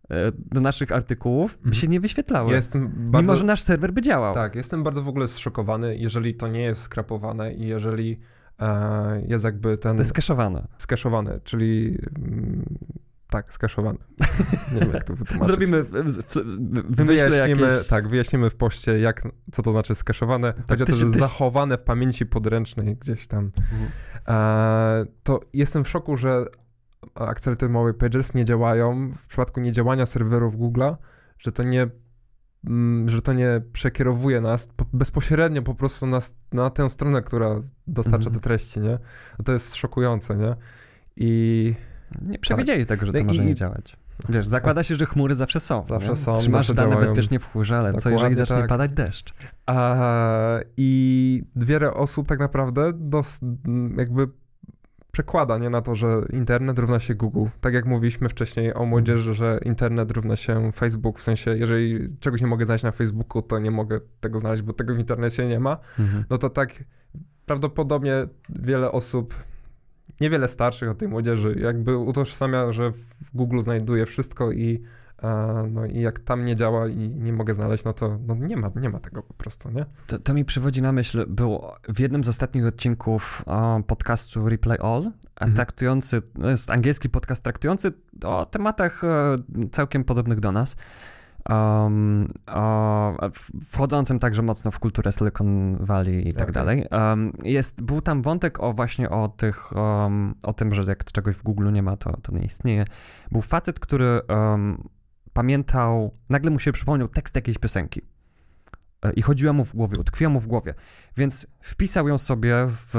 e, 0.09 0.31
do 0.35 0.61
naszych 0.61 0.91
artykułów 0.91 1.51
by 1.51 1.57
mhm. 1.57 1.73
się 1.73 1.87
nie 1.87 1.99
wyświetlały. 1.99 2.53
jestem 2.53 2.89
bardzo, 2.95 3.21
mimo, 3.21 3.35
że 3.35 3.43
nasz 3.43 3.61
serwer 3.61 3.93
by 3.93 4.01
działał. 4.01 4.33
Tak, 4.33 4.55
jestem 4.55 4.83
bardzo 4.83 5.03
w 5.03 5.07
ogóle 5.07 5.27
zszokowany, 5.27 5.97
jeżeli 5.97 6.35
to 6.35 6.47
nie 6.47 6.61
jest 6.61 6.81
skrapowane 6.81 7.53
i 7.53 7.67
jeżeli 7.67 8.19
e, 8.59 9.21
jest 9.27 9.45
jakby 9.45 9.77
ten... 9.77 9.95
To 9.95 10.01
jest 10.01 10.11
skeszowane. 10.11 10.67
Skeszowane, 10.77 11.39
czyli... 11.43 11.97
Mm, 12.17 12.65
tak, 13.29 13.53
skaszowane. 13.53 13.97
Nie 14.73 14.79
wiem, 14.79 14.91
jak 14.93 15.03
to 15.03 15.15
wytłumaczyć. 15.15 15.55
Zrobimy, 15.55 15.83
w, 15.83 15.91
w, 15.91 16.95
wyjaśnimy, 16.95 17.61
jakieś... 17.61 17.87
Tak, 17.87 18.07
wyjaśnimy 18.07 18.49
w 18.49 18.55
poście, 18.55 18.99
jak, 18.99 19.27
co 19.51 19.61
to 19.61 19.71
znaczy 19.71 19.95
skaszowane. 19.95 20.53
Tak, 20.53 20.67
Chodzi 20.67 20.83
o 20.83 20.85
to, 20.85 20.95
że 20.95 21.05
tyś... 21.05 21.15
zachowane 21.15 21.77
w 21.77 21.83
pamięci 21.83 22.25
podręcznej 22.25 22.95
gdzieś 22.95 23.27
tam. 23.27 23.51
Mhm. 23.57 23.91
E, 24.27 25.05
to 25.23 25.39
jestem 25.53 25.83
w 25.83 25.89
szoku, 25.89 26.17
że 26.17 26.45
Accelerated 27.27 27.71
Mobile 27.71 27.93
Pages 27.93 28.33
nie 28.33 28.45
działają 28.45 29.11
w 29.11 29.27
przypadku 29.27 29.59
niedziałania 29.59 30.05
serwerów 30.05 30.55
Google'a, 30.55 30.95
że 31.37 31.51
to 31.51 31.63
nie 31.63 31.87
mm, 32.65 33.09
że 33.09 33.21
to 33.21 33.33
nie 33.33 33.61
przekierowuje 33.71 34.41
nas 34.41 34.69
bezpośrednio 34.93 35.61
po 35.61 35.75
prostu 35.75 36.07
na, 36.07 36.19
na 36.51 36.69
tę 36.69 36.89
stronę, 36.89 37.21
która 37.21 37.59
dostarcza 37.87 38.27
mhm. 38.27 38.35
te 38.35 38.39
treści, 38.39 38.79
nie? 38.79 38.99
No 39.39 39.45
to 39.45 39.51
jest 39.51 39.75
szokujące, 39.75 40.35
nie? 40.35 40.55
I 41.15 41.73
nie 42.21 42.39
przewidzieli 42.39 42.85
tego, 42.85 43.05
że 43.05 43.11
to 43.11 43.17
I, 43.17 43.23
może 43.23 43.45
nie 43.45 43.55
działać. 43.55 43.97
Wiesz, 44.29 44.47
zakłada 44.47 44.83
się, 44.83 44.95
że 44.95 45.05
chmury 45.05 45.35
zawsze 45.35 45.59
są. 45.59 45.83
Zawsze 45.83 46.09
nie? 46.09 46.15
są. 46.15 46.33
Trzymasz 46.33 46.67
zawsze 46.67 46.73
dane 46.73 46.89
działają. 46.89 47.07
bezpiecznie 47.07 47.39
w 47.39 47.51
chmurze, 47.51 47.77
ale 47.77 47.93
co 47.93 48.09
jeżeli 48.09 48.35
zacznie 48.35 48.55
tak. 48.55 48.67
padać 48.67 48.91
deszcz? 48.91 49.33
A, 49.65 50.59
I 50.77 51.43
wiele 51.55 51.93
osób 51.93 52.27
tak 52.27 52.39
naprawdę 52.39 52.91
dos, 52.95 53.39
jakby 53.97 54.27
przekłada 55.11 55.57
nie 55.57 55.69
na 55.69 55.81
to, 55.81 55.95
że 55.95 56.21
internet 56.29 56.79
równa 56.79 56.99
się 56.99 57.15
Google. 57.15 57.45
Tak 57.61 57.73
jak 57.73 57.85
mówiliśmy 57.85 58.29
wcześniej 58.29 58.73
o 58.73 58.85
młodzieży, 58.85 59.33
że 59.33 59.59
internet 59.65 60.11
równa 60.11 60.35
się 60.35 60.71
Facebook, 60.71 61.19
w 61.19 61.23
sensie 61.23 61.57
jeżeli 61.57 62.15
czegoś 62.19 62.41
nie 62.41 62.47
mogę 62.47 62.65
znaleźć 62.65 62.83
na 62.83 62.91
Facebooku, 62.91 63.41
to 63.41 63.59
nie 63.59 63.71
mogę 63.71 63.99
tego 64.19 64.39
znaleźć, 64.39 64.61
bo 64.61 64.73
tego 64.73 64.95
w 64.95 64.99
internecie 64.99 65.47
nie 65.47 65.59
ma. 65.59 65.77
Mhm. 65.99 66.23
No 66.29 66.37
to 66.37 66.49
tak 66.49 66.83
prawdopodobnie 67.45 68.27
wiele 68.49 68.91
osób 68.91 69.35
niewiele 70.21 70.47
starszych 70.47 70.89
od 70.89 70.97
tej 70.97 71.07
młodzieży 71.07 71.55
jakby 71.59 71.97
utożsamia, 71.97 72.71
że 72.71 72.91
w 72.91 73.31
Google 73.33 73.59
znajduje 73.59 74.05
wszystko 74.05 74.51
i 74.51 74.83
no 75.71 75.85
i 75.85 76.01
jak 76.01 76.19
tam 76.19 76.45
nie 76.45 76.55
działa 76.55 76.87
i 76.87 77.09
nie 77.09 77.33
mogę 77.33 77.53
znaleźć, 77.53 77.83
no 77.83 77.93
to 77.93 78.19
no 78.27 78.35
nie, 78.35 78.57
ma, 78.57 78.71
nie 78.75 78.89
ma 78.89 78.99
tego 78.99 79.23
po 79.23 79.33
prostu, 79.33 79.69
nie? 79.69 79.85
To, 80.07 80.19
to 80.19 80.33
mi 80.33 80.45
przywodzi 80.45 80.81
na 80.81 80.91
myśl, 80.91 81.25
był 81.27 81.61
w 81.89 81.99
jednym 81.99 82.23
z 82.23 82.29
ostatnich 82.29 82.65
odcinków 82.65 83.45
podcastu 83.87 84.49
Replay 84.49 84.77
All, 84.81 85.11
mhm. 85.35 85.53
traktujący, 85.53 86.21
no 86.37 86.49
jest 86.49 86.69
angielski 86.69 87.09
podcast 87.09 87.43
traktujący 87.43 87.91
o 88.23 88.45
tematach 88.45 89.03
e, 89.03 89.37
całkiem 89.71 90.03
podobnych 90.03 90.39
do 90.39 90.51
nas, 90.51 90.75
um, 91.49 92.27
wchodzącym 93.71 94.19
także 94.19 94.41
mocno 94.41 94.71
w 94.71 94.79
kulturę 94.79 95.11
Silicon 95.11 95.77
Valley 95.85 96.27
i 96.27 96.33
tak 96.33 96.49
Okej. 96.49 96.53
dalej. 96.53 96.85
Um, 96.91 97.31
jest, 97.43 97.83
był 97.83 98.01
tam 98.01 98.21
wątek 98.21 98.59
o 98.59 98.73
właśnie 98.73 99.09
o 99.09 99.27
tych, 99.27 99.75
um, 99.75 100.35
o 100.43 100.53
tym, 100.53 100.73
że 100.73 100.83
jak 100.83 101.03
czegoś 101.03 101.35
w 101.35 101.43
Google 101.43 101.71
nie 101.71 101.83
ma, 101.83 101.97
to, 101.97 102.17
to 102.21 102.31
nie 102.31 102.45
istnieje. 102.45 102.85
Był 103.31 103.41
facet, 103.41 103.79
który 103.79 104.21
um, 104.29 104.89
pamiętał, 105.39 106.11
nagle 106.29 106.51
mu 106.51 106.59
się 106.59 106.71
przypomniał 106.71 107.07
tekst 107.07 107.35
jakiejś 107.35 107.57
piosenki. 107.57 108.01
E, 109.05 109.13
I 109.13 109.21
chodziła 109.21 109.53
mu 109.53 109.65
w 109.65 109.75
głowie, 109.75 109.99
utkwiła 109.99 110.29
mu 110.29 110.39
w 110.39 110.47
głowie. 110.47 110.73
Więc 111.17 111.47
wpisał 111.61 112.07
ją 112.07 112.17
sobie 112.17 112.55
w 112.67 112.93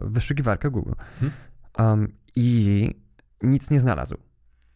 wyszukiwarkę 0.00 0.70
Google. 0.70 0.92
Mhm. 1.22 1.32
Um, 1.78 2.12
I 2.36 2.90
nic 3.42 3.70
nie 3.70 3.80
znalazł. 3.80 4.16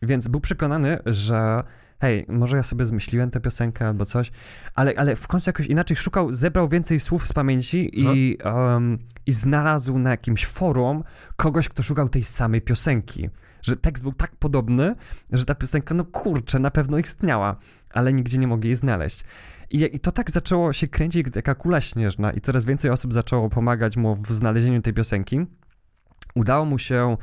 Więc 0.02 0.28
był 0.28 0.40
przekonany, 0.40 0.98
że 1.06 1.62
hej, 2.00 2.26
może 2.28 2.56
ja 2.56 2.62
sobie 2.62 2.86
zmyśliłem 2.86 3.30
tę 3.30 3.40
piosenkę 3.40 3.88
albo 3.88 4.04
coś, 4.04 4.30
ale, 4.74 4.94
ale 4.96 5.16
w 5.16 5.26
końcu 5.26 5.48
jakoś 5.48 5.66
inaczej 5.66 5.96
szukał, 5.96 6.32
zebrał 6.32 6.68
więcej 6.68 7.00
słów 7.00 7.28
z 7.28 7.32
pamięci 7.32 7.90
i, 8.00 8.38
um, 8.44 8.98
i 9.26 9.32
znalazł 9.32 9.98
na 9.98 10.10
jakimś 10.10 10.46
forum 10.46 11.04
kogoś, 11.36 11.68
kto 11.68 11.82
szukał 11.82 12.08
tej 12.08 12.24
samej 12.24 12.60
piosenki. 12.60 13.30
Że 13.62 13.76
tekst 13.76 14.02
był 14.02 14.12
tak 14.12 14.36
podobny, 14.36 14.94
że 15.32 15.44
ta 15.44 15.54
piosenka, 15.54 15.94
no 15.94 16.04
kurczę, 16.04 16.58
na 16.58 16.70
pewno 16.70 16.98
istniała, 16.98 17.56
ale 17.90 18.12
nigdzie 18.12 18.38
nie 18.38 18.46
mogli 18.46 18.68
jej 18.68 18.76
znaleźć. 18.76 19.24
I, 19.70 19.96
I 19.96 20.00
to 20.00 20.12
tak 20.12 20.30
zaczęło 20.30 20.72
się 20.72 20.88
kręcić 20.88 21.26
taka 21.32 21.54
kula 21.54 21.80
śnieżna 21.80 22.32
i 22.32 22.40
coraz 22.40 22.64
więcej 22.64 22.90
osób 22.90 23.12
zaczęło 23.12 23.48
pomagać 23.48 23.96
mu 23.96 24.16
w 24.16 24.32
znalezieniu 24.32 24.82
tej 24.82 24.92
piosenki. 24.92 25.46
Udało 26.34 26.64
mu 26.64 26.78
się 26.78 27.16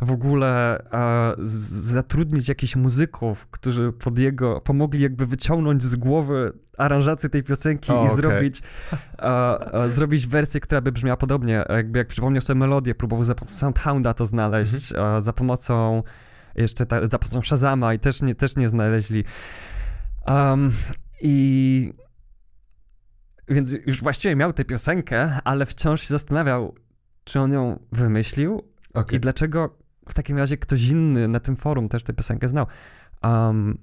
w 0.00 0.10
ogóle 0.10 0.78
e, 0.92 1.34
zatrudnić 1.38 2.48
jakichś 2.48 2.76
muzyków, 2.76 3.46
którzy 3.46 3.92
pod 3.92 4.18
jego, 4.18 4.60
pomogli 4.60 5.02
jakby 5.02 5.26
wyciągnąć 5.26 5.82
z 5.82 5.96
głowy 5.96 6.52
aranżację 6.78 7.28
tej 7.28 7.42
piosenki 7.42 7.92
O, 7.92 7.94
i 7.94 7.98
okej. 7.98 8.16
zrobić, 8.16 8.62
e, 9.18 9.74
e, 9.74 9.88
zrobić 9.88 10.26
wersję, 10.26 10.60
która 10.60 10.80
by 10.80 10.92
brzmiała 10.92 11.16
podobnie. 11.16 11.64
Jakby 11.68 11.98
jak 11.98 12.08
przypomniał 12.08 12.42
sobie 12.42 12.58
melodię, 12.60 12.94
próbował 12.94 13.24
za 13.24 13.34
pomocą 13.34 13.56
Soundhounda 13.56 14.14
to 14.14 14.26
znaleźć, 14.26 14.92
e, 14.92 15.22
za 15.22 15.32
pomocą 15.32 16.02
jeszcze 16.54 16.86
ta, 16.86 17.06
za 17.06 17.18
pomocą 17.18 17.42
Shazama 17.42 17.94
i 17.94 17.98
też 17.98 18.22
nie, 18.22 18.34
też 18.34 18.56
nie 18.56 18.68
znaleźli. 18.68 19.24
Um, 20.26 20.72
I 21.20 21.92
więc 23.48 23.72
już 23.86 24.02
właściwie 24.02 24.36
miał 24.36 24.52
tę 24.52 24.64
piosenkę, 24.64 25.40
ale 25.44 25.66
wciąż 25.66 26.00
się 26.00 26.08
zastanawiał, 26.08 26.74
czy 27.24 27.40
on 27.40 27.52
ją 27.52 27.78
wymyślił 27.92 28.62
Okej. 28.94 29.16
i 29.16 29.20
dlaczego 29.20 29.78
w 30.08 30.14
takim 30.14 30.38
razie 30.38 30.56
ktoś 30.56 30.88
inny 30.88 31.28
na 31.28 31.40
tym 31.40 31.56
forum 31.56 31.88
też 31.88 32.02
tę 32.02 32.12
piosenkę 32.12 32.48
znał. 32.48 32.66
Um, 33.22 33.78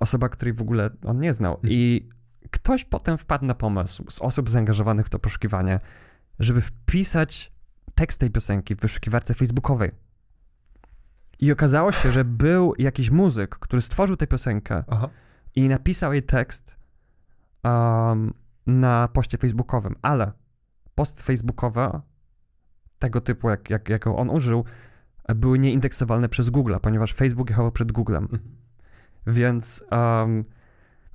osoba, 0.00 0.28
której 0.28 0.54
w 0.54 0.62
ogóle 0.62 0.90
on 1.04 1.18
nie 1.18 1.32
znał. 1.32 1.54
Mhm. 1.54 1.72
I 1.72 2.08
ktoś 2.50 2.84
potem 2.84 3.18
wpadł 3.18 3.44
na 3.44 3.54
pomysł 3.54 4.04
z 4.10 4.20
osób 4.20 4.50
zaangażowanych 4.50 5.06
w 5.06 5.10
to 5.10 5.18
poszukiwanie, 5.18 5.80
żeby 6.38 6.60
wpisać 6.60 7.52
tekst 7.94 8.20
tej 8.20 8.30
piosenki 8.30 8.74
w 8.74 8.80
wyszukiwarce 8.80 9.34
facebookowej. 9.34 9.90
I 11.40 11.52
okazało 11.52 11.92
się, 11.92 12.12
że 12.12 12.24
był 12.24 12.72
jakiś 12.78 13.10
muzyk, 13.10 13.58
który 13.58 13.82
stworzył 13.82 14.16
tę 14.16 14.26
piosenkę 14.26 14.84
Aha. 14.88 15.08
i 15.54 15.68
napisał 15.68 16.12
jej 16.12 16.22
tekst 16.22 16.76
um, 17.64 18.34
na 18.66 19.08
poście 19.08 19.38
facebookowym, 19.38 19.94
ale 20.02 20.32
post 20.94 21.22
facebookowe 21.22 22.00
tego 22.98 23.20
typu, 23.20 23.50
jak, 23.50 23.70
jak, 23.70 23.88
jaką 23.88 24.16
on 24.16 24.30
użył, 24.30 24.64
były 25.34 25.58
nieindeksowane 25.58 26.28
przez 26.28 26.50
Google, 26.50 26.74
ponieważ 26.82 27.14
Facebook 27.14 27.50
jechał 27.50 27.72
przed 27.72 27.92
Googlem. 27.92 28.24
Mhm. 28.24 28.40
Więc, 29.26 29.84
um, 29.90 30.44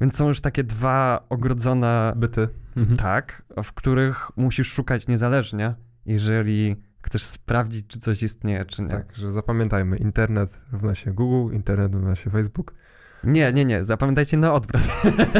więc 0.01 0.15
są 0.15 0.27
już 0.27 0.41
takie 0.41 0.63
dwa 0.63 1.25
ogrodzone 1.29 2.13
Byty. 2.15 2.47
Mhm. 2.75 2.97
tak, 2.97 3.43
w 3.63 3.73
których 3.73 4.37
musisz 4.37 4.71
szukać 4.71 5.07
niezależnie, 5.07 5.75
jeżeli 6.05 6.75
chcesz 7.01 7.23
sprawdzić, 7.23 7.87
czy 7.87 7.99
coś 7.99 8.23
istnieje, 8.23 8.65
czy 8.65 8.81
nie. 8.81 8.87
Tak, 8.87 9.15
że 9.15 9.31
zapamiętajmy, 9.31 9.97
internet 9.97 10.61
równa 10.71 10.95
się 10.95 11.13
Google, 11.13 11.55
internet 11.55 11.95
równa 11.95 12.15
się 12.15 12.29
Facebook. 12.29 12.73
Nie, 13.23 13.53
nie, 13.53 13.65
nie, 13.65 13.83
zapamiętajcie 13.83 14.37
na 14.37 14.53
odwrót. 14.53 14.81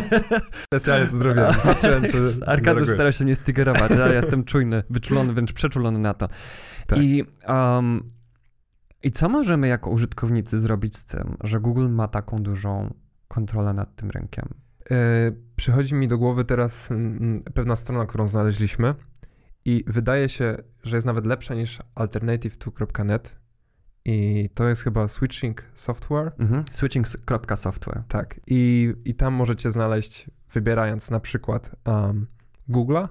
Specjalnie 0.67 1.09
to 1.09 1.17
zrobiłem. 1.17 1.51
Arkadiusz 2.45 2.89
starał 2.89 3.11
się 3.11 3.23
mnie 3.23 3.35
stygerować, 3.35 3.91
ja 3.91 4.13
jestem 4.13 4.43
czujny, 4.43 4.83
wyczulony, 4.89 5.33
wręcz 5.33 5.53
przeczulony 5.53 5.99
na 5.99 6.13
to. 6.13 6.29
Tak. 6.87 6.99
I, 6.99 7.23
um, 7.47 8.03
I 9.05 9.11
co 9.11 9.29
możemy 9.29 9.67
jako 9.67 9.89
użytkownicy 9.89 10.59
zrobić 10.59 10.97
z 10.97 11.05
tym, 11.05 11.37
że 11.43 11.59
Google 11.59 11.89
ma 11.89 12.07
taką 12.07 12.43
dużą 12.43 12.93
kontrolę 13.27 13.73
nad 13.73 13.95
tym 13.95 14.09
rynkiem? 14.09 14.53
E, 14.91 14.95
przychodzi 15.55 15.95
mi 15.95 16.07
do 16.07 16.17
głowy 16.17 16.45
teraz 16.45 16.89
pewna 17.53 17.75
strona, 17.75 18.05
którą 18.05 18.27
znaleźliśmy 18.27 18.95
i 19.65 19.83
wydaje 19.87 20.29
się, 20.29 20.55
że 20.83 20.97
jest 20.97 21.07
nawet 21.07 21.25
lepsza 21.25 21.55
niż 21.55 21.79
alternative2.net 21.95 23.39
i 24.05 24.49
to 24.53 24.69
jest 24.69 24.81
chyba 24.81 25.07
Switching 25.07 25.63
Software. 25.75 26.31
Mhm. 26.39 26.63
Switching.software. 26.71 28.03
Tak. 28.07 28.39
I, 28.47 28.93
I 29.05 29.15
tam 29.15 29.33
możecie 29.33 29.71
znaleźć, 29.71 30.29
wybierając 30.51 31.11
na 31.11 31.19
przykład 31.19 31.75
um, 31.85 32.27
Google'a, 32.69 33.07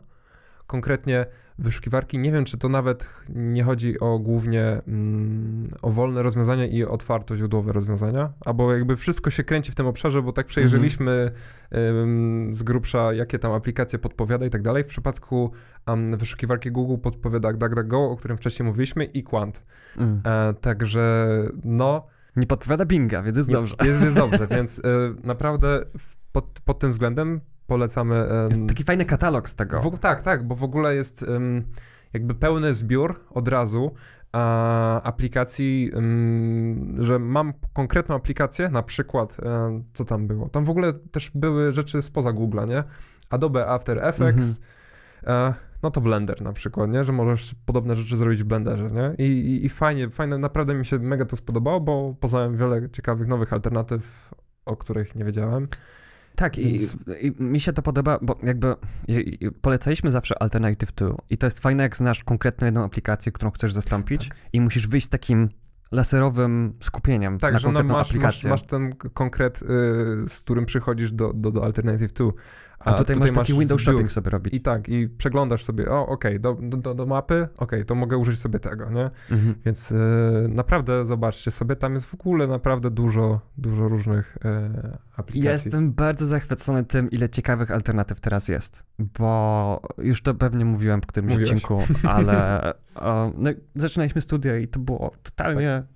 konkretnie 0.66 1.26
wyszukiwarki. 1.58 2.18
Nie 2.18 2.32
wiem, 2.32 2.44
czy 2.44 2.58
to 2.58 2.68
nawet 2.68 3.08
nie 3.28 3.64
chodzi 3.64 4.00
o 4.00 4.18
głównie 4.18 4.80
mm, 4.88 5.70
o 5.82 5.90
wolne 5.90 6.22
rozwiązania 6.22 6.66
i 6.66 6.84
otwartoźródłowe 6.84 7.72
rozwiązania, 7.72 8.32
albo 8.44 8.74
jakby 8.74 8.96
wszystko 8.96 9.30
się 9.30 9.44
kręci 9.44 9.72
w 9.72 9.74
tym 9.74 9.86
obszarze, 9.86 10.22
bo 10.22 10.32
tak 10.32 10.46
przejrzeliśmy 10.46 11.30
ym, 11.74 12.48
z 12.54 12.62
grubsza, 12.62 13.12
jakie 13.12 13.38
tam 13.38 13.52
aplikacje 13.52 13.98
podpowiada 13.98 14.46
i 14.46 14.50
tak 14.50 14.62
dalej. 14.62 14.84
W 14.84 14.86
przypadku 14.86 15.52
um, 15.86 16.16
wyszukiwarki 16.16 16.70
Google 16.70 17.02
podpowiada 17.02 17.52
DuckDuckGo, 17.52 18.10
o 18.10 18.16
którym 18.16 18.36
wcześniej 18.36 18.66
mówiliśmy, 18.66 19.04
i 19.04 19.22
Quant. 19.22 19.62
Mm. 19.96 20.20
E, 20.24 20.54
także 20.54 21.26
no, 21.64 22.06
Nie 22.36 22.46
podpowiada 22.46 22.84
Binga, 22.84 23.22
więc 23.22 23.36
jest 23.36 23.48
nie- 23.48 23.54
dobrze. 23.54 23.74
Jest, 23.84 24.02
jest 24.02 24.16
dobrze, 24.16 24.46
więc 24.56 24.78
y, 24.78 24.82
naprawdę 25.24 25.84
pod, 26.32 26.60
pod 26.64 26.78
tym 26.78 26.90
względem 26.90 27.40
polecamy. 27.66 28.28
Jest 28.48 28.66
taki 28.68 28.84
fajny 28.84 29.04
katalog 29.04 29.48
z 29.48 29.56
tego. 29.56 29.80
w, 29.80 29.98
tak, 29.98 30.22
tak, 30.22 30.46
bo 30.46 30.54
w 30.54 30.64
ogóle 30.64 30.94
jest 30.94 31.24
jakby 32.12 32.34
pełny 32.34 32.74
zbiór 32.74 33.20
od 33.30 33.48
razu 33.48 33.92
aplikacji, 35.02 35.90
że 36.98 37.18
mam 37.18 37.52
konkretną 37.72 38.14
aplikację, 38.14 38.68
na 38.68 38.82
przykład, 38.82 39.36
ym, 39.66 39.84
co 39.92 40.04
tam 40.04 40.26
było? 40.26 40.48
Tam 40.48 40.64
w 40.64 40.70
ogóle 40.70 40.92
też 40.92 41.30
były 41.34 41.72
rzeczy 41.72 42.02
spoza 42.02 42.30
Google'a, 42.30 42.68
nie? 42.68 42.84
Adobe 43.30 43.66
After 43.66 43.98
Effects, 44.04 44.60
e, 45.26 45.54
no 45.82 45.90
to 45.90 46.00
Blender 46.00 46.42
na 46.42 46.52
przykład, 46.52 46.90
nie? 46.90 47.04
Że 47.04 47.12
możesz 47.12 47.54
podobne 47.66 47.96
rzeczy 47.96 48.16
zrobić 48.16 48.42
w 48.42 48.46
Blenderze, 48.46 48.90
nie? 48.90 49.24
I, 49.26 49.30
i, 49.30 49.66
i 49.66 49.68
fajnie, 49.68 50.10
fajne, 50.10 50.38
naprawdę 50.38 50.74
mi 50.74 50.84
się 50.84 50.98
mega 50.98 51.24
to 51.24 51.36
spodobało, 51.36 51.80
bo 51.80 52.14
poznałem 52.20 52.56
wiele 52.56 52.90
ciekawych 52.90 53.28
nowych 53.28 53.52
alternatyw, 53.52 54.34
o 54.64 54.76
których 54.76 55.14
nie 55.14 55.24
wiedziałem. 55.24 55.68
Tak, 56.36 56.58
i, 56.58 56.78
Więc- 56.78 56.96
i 57.20 57.42
mi 57.42 57.60
się 57.60 57.72
to 57.72 57.82
podoba, 57.82 58.18
bo 58.22 58.34
jakby 58.42 58.74
i, 59.08 59.38
i 59.40 59.50
polecaliśmy 59.50 60.10
zawsze 60.10 60.42
Alternative 60.42 60.92
2 60.92 61.14
i 61.30 61.38
to 61.38 61.46
jest 61.46 61.60
fajne, 61.60 61.82
jak 61.82 61.96
znasz 61.96 62.24
konkretną 62.24 62.64
jedną 62.64 62.84
aplikację, 62.84 63.32
którą 63.32 63.50
chcesz 63.50 63.72
zastąpić 63.72 64.30
i 64.52 64.60
musisz 64.60 64.88
wyjść 64.88 65.06
z 65.06 65.10
takim 65.10 65.48
laserowym 65.92 66.74
skupieniem 66.80 67.38
Tak, 67.38 67.52
na 67.52 67.58
że 67.58 67.68
no 67.68 67.72
konkretną 67.72 67.94
masz, 67.94 68.06
masz, 68.06 68.10
aplikację. 68.10 68.50
masz 68.50 68.62
ten 68.62 68.92
k- 68.92 69.08
konkret, 69.14 69.62
y, 69.62 69.66
z 70.28 70.40
którym 70.40 70.66
przychodzisz 70.66 71.12
do, 71.12 71.32
do, 71.32 71.50
do 71.50 71.64
Alternative 71.64 72.12
2. 72.12 72.30
A 72.78 72.92
tutaj, 72.94 73.16
masz 73.16 73.30
taki 73.30 73.52
window 73.52 73.68
zbiór. 73.80 73.94
shopping 73.94 74.12
sobie 74.12 74.30
robić. 74.30 74.54
I 74.54 74.60
tak, 74.60 74.88
i 74.88 75.08
przeglądasz 75.08 75.64
sobie, 75.64 75.90
o 75.90 76.06
okej, 76.06 76.40
do, 76.40 76.54
do, 76.62 76.76
do, 76.76 76.94
do 76.94 77.06
mapy, 77.06 77.48
okej, 77.56 77.84
to 77.84 77.94
mogę 77.94 78.16
użyć 78.18 78.38
sobie 78.40 78.58
tego, 78.58 78.90
nie? 78.90 79.10
Mhm. 79.30 79.54
Więc 79.64 79.92
y, 79.92 79.96
naprawdę 80.48 81.04
zobaczcie 81.04 81.50
sobie, 81.50 81.76
tam 81.76 81.94
jest 81.94 82.06
w 82.06 82.14
ogóle 82.14 82.46
naprawdę 82.46 82.90
dużo, 82.90 83.40
dużo 83.58 83.88
różnych 83.88 84.36
y, 84.36 84.40
aplikacji. 85.16 85.50
Jestem 85.68 85.92
bardzo 85.92 86.26
zachwycony 86.26 86.84
tym, 86.84 87.10
ile 87.10 87.28
ciekawych 87.28 87.70
alternatyw 87.70 88.20
teraz 88.20 88.48
jest, 88.48 88.82
bo 89.18 89.80
już 89.98 90.22
to 90.22 90.34
pewnie 90.34 90.64
mówiłem 90.64 91.00
w 91.02 91.06
którymś 91.06 91.32
Mówiłeś. 91.32 91.50
odcinku, 91.50 91.82
ale 92.08 92.74
no, 93.36 93.50
zaczynaliśmy 93.74 94.20
studia 94.20 94.58
i 94.58 94.68
to 94.68 94.80
było 94.80 95.12
totalnie... 95.22 95.82
Tak. 95.82 95.94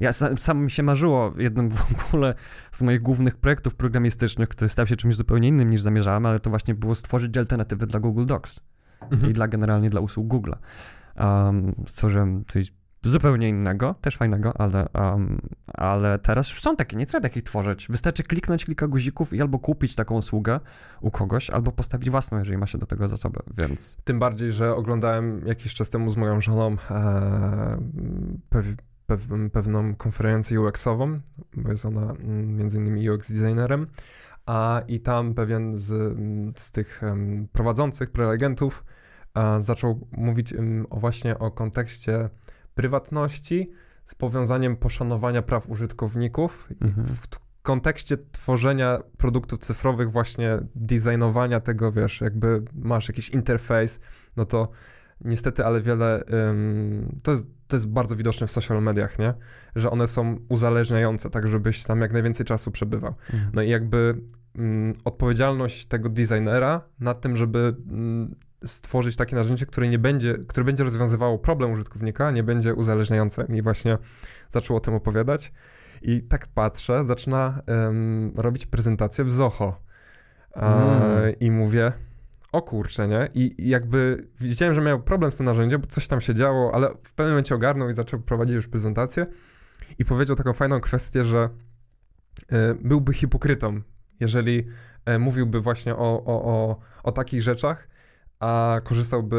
Ja 0.00 0.12
sam, 0.12 0.38
sam 0.38 0.64
mi 0.64 0.70
się 0.70 0.82
marzyło 0.82 1.34
jednym 1.38 1.70
w 1.70 2.06
ogóle 2.14 2.34
z 2.72 2.82
moich 2.82 3.02
głównych 3.02 3.36
projektów 3.36 3.74
programistycznych, 3.74 4.48
który 4.48 4.68
stał 4.68 4.86
się 4.86 4.96
czymś 4.96 5.16
zupełnie 5.16 5.48
innym 5.48 5.70
niż 5.70 5.80
zamierzałem, 5.80 6.26
ale 6.26 6.40
to 6.40 6.50
właśnie 6.50 6.74
było 6.74 6.94
stworzyć 6.94 7.36
alternatywy 7.36 7.86
dla 7.86 8.00
Google 8.00 8.26
Docs 8.26 8.60
Mhm. 9.10 9.30
i 9.30 9.34
dla 9.34 9.48
generalnie 9.48 9.90
dla 9.90 10.00
usług 10.00 10.28
Google'a. 10.28 10.56
Um, 11.20 11.74
stworzyłem 11.86 12.44
coś 12.44 12.72
zupełnie 13.04 13.48
innego, 13.48 13.94
też 14.00 14.16
fajnego, 14.16 14.60
ale, 14.60 14.88
um, 14.94 15.38
ale 15.74 16.18
teraz 16.18 16.50
już 16.50 16.60
są 16.60 16.76
takie, 16.76 16.96
nie 16.96 17.06
trzeba 17.06 17.22
takich 17.22 17.42
tworzyć. 17.42 17.86
Wystarczy 17.90 18.22
kliknąć 18.22 18.64
kilka 18.64 18.88
guzików 18.88 19.32
i 19.32 19.40
albo 19.40 19.58
kupić 19.58 19.94
taką 19.94 20.14
usługę 20.14 20.60
u 21.00 21.10
kogoś, 21.10 21.50
albo 21.50 21.72
postawić 21.72 22.10
własną, 22.10 22.38
jeżeli 22.38 22.58
ma 22.58 22.66
się 22.66 22.78
do 22.78 22.86
tego 22.86 23.08
zasoby, 23.08 23.40
więc... 23.58 23.96
Tym 24.04 24.18
bardziej, 24.18 24.52
że 24.52 24.74
oglądałem 24.74 25.46
jakiś 25.46 25.74
czas 25.74 25.90
temu 25.90 26.10
z 26.10 26.16
moją 26.16 26.40
żoną 26.40 26.76
e, 26.90 27.78
pew, 28.50 28.66
pew, 29.06 29.26
pewną 29.52 29.94
konferencję 29.94 30.60
UX-ową, 30.60 31.20
bo 31.56 31.70
jest 31.70 31.86
ona 31.86 32.02
mm, 32.10 32.56
między 32.56 32.78
innymi 32.78 33.10
UX 33.10 33.32
designerem, 33.32 33.86
a 34.46 34.82
i 34.88 35.00
tam 35.00 35.34
pewien 35.34 35.76
z, 35.76 36.18
z 36.56 36.72
tych 36.72 37.00
prowadzących, 37.52 38.10
prelegentów 38.10 38.84
a, 39.34 39.60
zaczął 39.60 40.08
mówić 40.12 40.54
o 40.90 41.00
właśnie 41.00 41.38
o 41.38 41.50
kontekście 41.50 42.28
prywatności 42.74 43.70
z 44.04 44.14
powiązaniem 44.14 44.76
poszanowania 44.76 45.42
praw 45.42 45.68
użytkowników 45.68 46.68
mhm. 46.80 47.06
w, 47.06 47.28
kontekście 47.62 48.16
tworzenia 48.32 48.98
produktów 49.16 49.58
cyfrowych, 49.58 50.10
właśnie 50.10 50.58
designowania 50.74 51.60
tego, 51.60 51.92
wiesz, 51.92 52.20
jakby 52.20 52.62
masz 52.74 53.08
jakiś 53.08 53.30
interfejs, 53.30 54.00
no 54.36 54.44
to 54.44 54.68
niestety, 55.24 55.64
ale 55.64 55.80
wiele, 55.80 56.24
um, 56.46 57.18
to, 57.22 57.30
jest, 57.30 57.48
to 57.66 57.76
jest 57.76 57.88
bardzo 57.88 58.16
widoczne 58.16 58.46
w 58.46 58.50
social 58.50 58.82
mediach, 58.82 59.18
nie? 59.18 59.34
Że 59.76 59.90
one 59.90 60.08
są 60.08 60.36
uzależniające, 60.48 61.30
tak 61.30 61.48
żebyś 61.48 61.84
tam 61.84 62.00
jak 62.00 62.12
najwięcej 62.12 62.46
czasu 62.46 62.70
przebywał. 62.70 63.14
Mhm. 63.32 63.50
No 63.54 63.62
i 63.62 63.68
jakby 63.68 64.20
um, 64.58 64.94
odpowiedzialność 65.04 65.86
tego 65.86 66.08
designera 66.08 66.80
nad 67.00 67.20
tym, 67.20 67.36
żeby 67.36 67.76
um, 67.90 68.34
stworzyć 68.64 69.16
takie 69.16 69.36
narzędzie, 69.36 69.66
które 69.66 69.88
nie 69.88 69.98
będzie, 69.98 70.34
które 70.48 70.64
będzie 70.64 70.84
rozwiązywało 70.84 71.38
problem 71.38 71.70
użytkownika, 71.70 72.30
nie 72.30 72.42
będzie 72.42 72.74
uzależniające. 72.74 73.46
I 73.48 73.62
właśnie 73.62 73.98
zaczął 74.50 74.76
o 74.76 74.80
tym 74.80 74.94
opowiadać. 74.94 75.52
I 76.02 76.22
tak 76.22 76.46
patrzę, 76.46 77.04
zaczyna 77.04 77.62
robić 78.36 78.66
prezentację 78.66 79.24
w 79.24 79.30
Zoho. 79.30 79.80
Mm. 80.54 81.38
I 81.40 81.50
mówię, 81.50 81.92
o 82.52 82.62
kurczę, 82.62 83.08
nie? 83.08 83.28
I, 83.34 83.54
I, 83.58 83.68
jakby 83.68 84.28
widziałem, 84.40 84.74
że 84.74 84.80
miał 84.80 85.02
problem 85.02 85.32
z 85.32 85.36
tym 85.36 85.46
narzędziem, 85.46 85.80
bo 85.80 85.86
coś 85.86 86.08
tam 86.08 86.20
się 86.20 86.34
działo, 86.34 86.74
ale 86.74 86.88
w 87.02 87.14
pewnym 87.14 87.32
momencie 87.32 87.54
ogarnął 87.54 87.88
i 87.88 87.94
zaczął 87.94 88.20
prowadzić 88.20 88.54
już 88.54 88.68
prezentację 88.68 89.26
i 89.98 90.04
powiedział 90.04 90.36
taką 90.36 90.52
fajną 90.52 90.80
kwestię, 90.80 91.24
że 91.24 91.48
y, 92.42 92.46
byłby 92.84 93.14
hipokrytą, 93.14 93.80
jeżeli 94.22 94.64
y, 95.08 95.18
mówiłby 95.18 95.60
właśnie 95.60 95.96
o, 95.96 96.24
o, 96.24 96.44
o, 96.44 96.78
o 97.02 97.12
takich 97.12 97.42
rzeczach, 97.42 97.88
a 98.40 98.80
korzystałby 98.84 99.36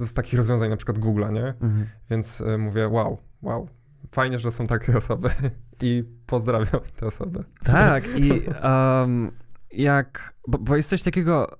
z 0.00 0.14
takich 0.14 0.34
rozwiązań 0.34 0.70
na 0.70 0.76
przykład 0.76 0.98
Google'a, 0.98 1.32
nie? 1.32 1.46
Mhm. 1.46 1.86
Więc 2.10 2.40
y, 2.40 2.58
mówię, 2.58 2.88
wow, 2.88 3.18
wow, 3.42 3.68
fajnie, 4.12 4.38
że 4.38 4.50
są 4.50 4.66
takie 4.66 4.96
osoby 4.96 5.30
i 5.82 6.04
pozdrawiam 6.26 6.80
te 6.96 7.06
osoby. 7.06 7.44
Tak 7.64 8.04
i 8.18 8.42
um, 8.64 9.30
jak, 9.72 10.34
bo, 10.48 10.58
bo 10.58 10.76
jest 10.76 10.90
coś 10.90 11.02
takiego, 11.02 11.59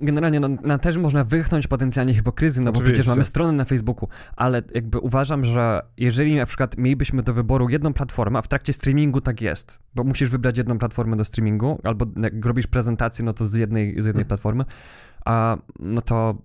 generalnie 0.00 0.40
no, 0.40 0.48
na 0.48 0.78
też 0.78 0.96
można 0.96 1.24
wychnąć 1.24 1.66
potencjalnie 1.66 2.14
hipokryzję, 2.14 2.62
no 2.62 2.70
Oczywiście. 2.70 2.90
bo 2.90 2.94
przecież 2.94 3.08
mamy 3.08 3.24
stronę 3.24 3.52
na 3.52 3.64
Facebooku, 3.64 4.08
ale 4.36 4.62
jakby 4.74 4.98
uważam, 4.98 5.44
że 5.44 5.82
jeżeli 5.96 6.36
na 6.36 6.46
przykład 6.46 6.78
mielibyśmy 6.78 7.22
do 7.22 7.32
wyboru 7.32 7.68
jedną 7.68 7.92
platformę, 7.92 8.38
a 8.38 8.42
w 8.42 8.48
trakcie 8.48 8.72
streamingu 8.72 9.20
tak 9.20 9.40
jest, 9.40 9.82
bo 9.94 10.04
musisz 10.04 10.30
wybrać 10.30 10.58
jedną 10.58 10.78
platformę 10.78 11.16
do 11.16 11.24
streamingu, 11.24 11.80
albo 11.84 12.06
jak 12.16 12.44
robisz 12.44 12.66
prezentację, 12.66 13.24
no 13.24 13.32
to 13.32 13.44
z 13.44 13.54
jednej, 13.54 13.92
z 13.92 14.06
jednej 14.06 14.12
hmm. 14.12 14.28
platformy, 14.28 14.64
a 15.24 15.56
no 15.78 16.00
to 16.00 16.42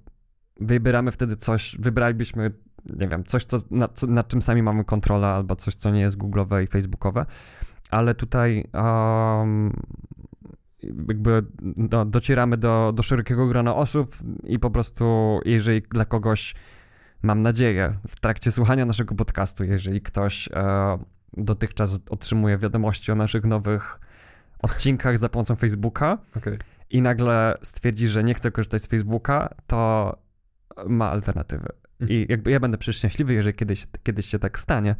wybieramy 0.59 1.11
wtedy 1.11 1.35
coś, 1.35 1.75
wybralibyśmy, 1.79 2.51
nie 2.99 3.07
wiem, 3.07 3.23
coś, 3.23 3.45
co, 3.45 3.57
nad, 3.71 4.03
nad 4.03 4.27
czym 4.27 4.41
sami 4.41 4.63
mamy 4.63 4.83
kontrolę, 4.83 5.27
albo 5.27 5.55
coś, 5.55 5.75
co 5.75 5.91
nie 5.91 6.01
jest 6.01 6.17
googlowe 6.17 6.63
i 6.63 6.67
facebookowe, 6.67 7.25
ale 7.91 8.15
tutaj 8.15 8.63
um, 8.73 9.73
jakby 11.07 11.43
no, 11.91 12.05
docieramy 12.05 12.57
do, 12.57 12.93
do 12.95 13.03
szerokiego 13.03 13.47
grona 13.47 13.75
osób 13.75 14.15
i 14.43 14.59
po 14.59 14.71
prostu 14.71 15.39
jeżeli 15.45 15.81
dla 15.81 16.05
kogoś, 16.05 16.55
mam 17.21 17.41
nadzieję, 17.41 17.97
w 18.07 18.19
trakcie 18.19 18.51
słuchania 18.51 18.85
naszego 18.85 19.15
podcastu, 19.15 19.63
jeżeli 19.63 20.01
ktoś 20.01 20.49
e, 20.53 20.97
dotychczas 21.37 21.99
otrzymuje 22.09 22.57
wiadomości 22.57 23.11
o 23.11 23.15
naszych 23.15 23.43
nowych 23.43 23.99
odcinkach 24.61 25.17
za 25.17 25.29
pomocą 25.29 25.55
Facebooka 25.55 26.17
okay. 26.37 26.57
i 26.89 27.01
nagle 27.01 27.57
stwierdzi, 27.61 28.07
że 28.07 28.23
nie 28.23 28.33
chce 28.33 28.51
korzystać 28.51 28.81
z 28.81 28.87
Facebooka, 28.87 29.55
to 29.67 30.11
ma 30.87 31.11
alternatywy. 31.11 31.67
Mhm. 31.99 32.09
I 32.11 32.25
jakby 32.29 32.51
ja 32.51 32.59
będę 32.59 32.77
przecież 32.77 32.97
szczęśliwy, 32.97 33.33
jeżeli 33.33 33.55
kiedyś, 33.55 33.87
kiedyś 34.03 34.25
się 34.25 34.39
tak 34.39 34.59
stanie. 34.59 34.95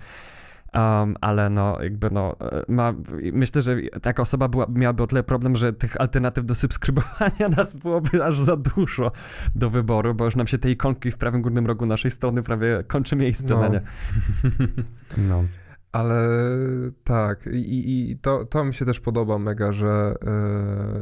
Um, 0.75 1.15
ale 1.21 1.49
no, 1.49 1.77
jakby 1.83 2.09
no, 2.11 2.35
e, 2.39 2.65
ma, 2.67 2.93
myślę, 3.33 3.61
że 3.61 3.75
taka 4.01 4.21
osoba 4.21 4.47
była, 4.47 4.65
miałaby 4.69 5.03
o 5.03 5.07
tyle 5.07 5.23
problem, 5.23 5.55
że 5.55 5.73
tych 5.73 6.01
alternatyw 6.01 6.45
do 6.45 6.55
subskrybowania 6.55 7.49
nas 7.57 7.73
byłoby 7.73 8.25
aż 8.25 8.39
za 8.39 8.57
dużo 8.57 9.11
do 9.55 9.69
wyboru, 9.69 10.15
bo 10.15 10.25
już 10.25 10.35
nam 10.35 10.47
się 10.47 10.57
te 10.57 10.71
ikonki 10.71 11.11
w 11.11 11.17
prawym 11.17 11.41
górnym 11.41 11.67
rogu 11.67 11.85
naszej 11.85 12.11
strony 12.11 12.43
prawie 12.43 12.83
kończy 12.88 13.15
miejsce 13.15 13.53
no. 13.53 13.61
na 13.61 13.67
nie. 13.67 13.81
No. 15.29 15.43
Ale 15.91 16.29
tak, 17.03 17.49
i, 17.53 18.11
i 18.11 18.17
to, 18.17 18.45
to 18.45 18.63
mi 18.63 18.73
się 18.73 18.85
też 18.85 18.99
podoba 18.99 19.38
mega, 19.38 19.71
że, 19.71 20.15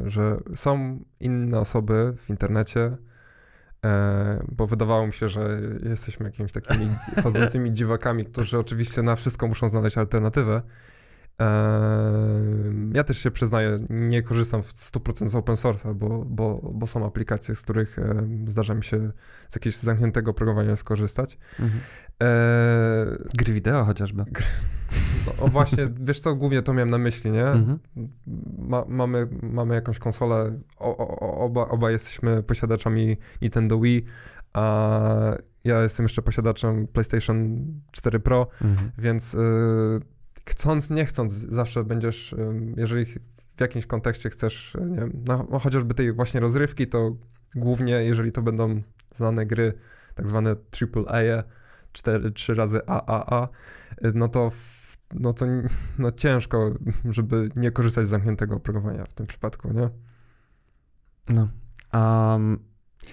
yy, 0.04 0.10
że 0.10 0.36
są 0.54 1.04
inne 1.20 1.58
osoby 1.58 2.14
w 2.18 2.30
internecie, 2.30 2.96
bo 4.52 4.66
wydawało 4.66 5.06
mi 5.06 5.12
się, 5.12 5.28
że 5.28 5.60
jesteśmy 5.82 6.26
jakimiś 6.26 6.52
takimi 6.52 6.88
chodzącymi 7.22 7.72
dziwakami, 7.72 8.24
którzy 8.24 8.58
oczywiście 8.58 9.02
na 9.02 9.16
wszystko 9.16 9.48
muszą 9.48 9.68
znaleźć 9.68 9.98
alternatywę. 9.98 10.62
E, 11.40 11.44
ja 12.92 13.04
też 13.04 13.18
się 13.18 13.30
przyznaję, 13.30 13.78
nie 13.90 14.22
korzystam 14.22 14.62
w 14.62 14.72
100% 14.72 15.28
z 15.28 15.34
open 15.34 15.54
source'a, 15.54 15.94
bo, 15.94 16.24
bo, 16.24 16.70
bo 16.74 16.86
są 16.86 17.06
aplikacje, 17.06 17.54
z 17.54 17.62
których 17.62 17.98
e, 17.98 18.28
zdarza 18.46 18.74
mi 18.74 18.84
się 18.84 19.12
z 19.48 19.54
jakiegoś 19.54 19.76
zamkniętego 19.76 20.34
programowania 20.34 20.76
skorzystać. 20.76 21.38
Mhm. 21.60 21.80
Gry 23.34 23.52
wideo 23.52 23.84
chociażby. 23.84 24.24
Gry, 24.24 24.46
o 25.40 25.48
właśnie, 25.48 25.88
wiesz 26.00 26.20
co, 26.20 26.34
głównie 26.34 26.62
to 26.62 26.74
miałem 26.74 26.90
na 26.90 26.98
myśli, 26.98 27.30
nie? 27.30 27.46
Mhm. 27.46 27.78
Ma, 28.58 28.84
mamy, 28.88 29.28
mamy 29.42 29.74
jakąś 29.74 29.98
konsolę, 29.98 30.60
o, 30.78 30.96
o, 30.96 31.38
oba, 31.38 31.68
oba 31.68 31.90
jesteśmy 31.90 32.42
posiadaczami 32.42 33.16
Nintendo 33.42 33.80
Wii, 33.80 34.04
a 34.52 35.36
ja 35.64 35.82
jestem 35.82 36.04
jeszcze 36.04 36.22
posiadaczem 36.22 36.86
PlayStation 36.86 37.64
4 37.92 38.20
Pro, 38.20 38.48
mhm. 38.62 38.90
więc 38.98 39.34
y, 39.34 39.38
chcąc, 40.48 40.90
nie 40.90 41.06
chcąc, 41.06 41.32
zawsze 41.32 41.84
będziesz, 41.84 42.32
y, 42.32 42.74
jeżeli 42.76 43.04
w 43.56 43.60
jakimś 43.60 43.86
kontekście 43.86 44.30
chcesz, 44.30 44.76
nie 44.90 45.00
wiem, 45.00 45.22
no, 45.26 45.46
no, 45.50 45.58
chociażby 45.58 45.94
tej 45.94 46.12
właśnie 46.12 46.40
rozrywki, 46.40 46.86
to 46.86 47.16
głównie, 47.54 47.92
jeżeli 47.92 48.32
to 48.32 48.42
będą 48.42 48.82
znane 49.12 49.46
gry, 49.46 49.72
tak 50.14 50.28
zwane 50.28 50.50
AAA, 50.50 51.42
4, 51.92 52.30
3 52.30 52.54
razy 52.54 52.86
AAA, 52.86 53.48
y, 54.04 54.12
no 54.14 54.28
to 54.28 54.50
no 55.12 55.32
to 55.32 55.46
no 55.98 56.10
ciężko, 56.10 56.74
żeby 57.10 57.48
nie 57.56 57.70
korzystać 57.70 58.06
z 58.06 58.10
zamkniętego 58.10 58.56
oprogramowania 58.56 59.04
w 59.04 59.12
tym 59.12 59.26
przypadku, 59.26 59.72
nie? 59.72 59.90
No. 61.28 61.48
Um, 61.92 62.58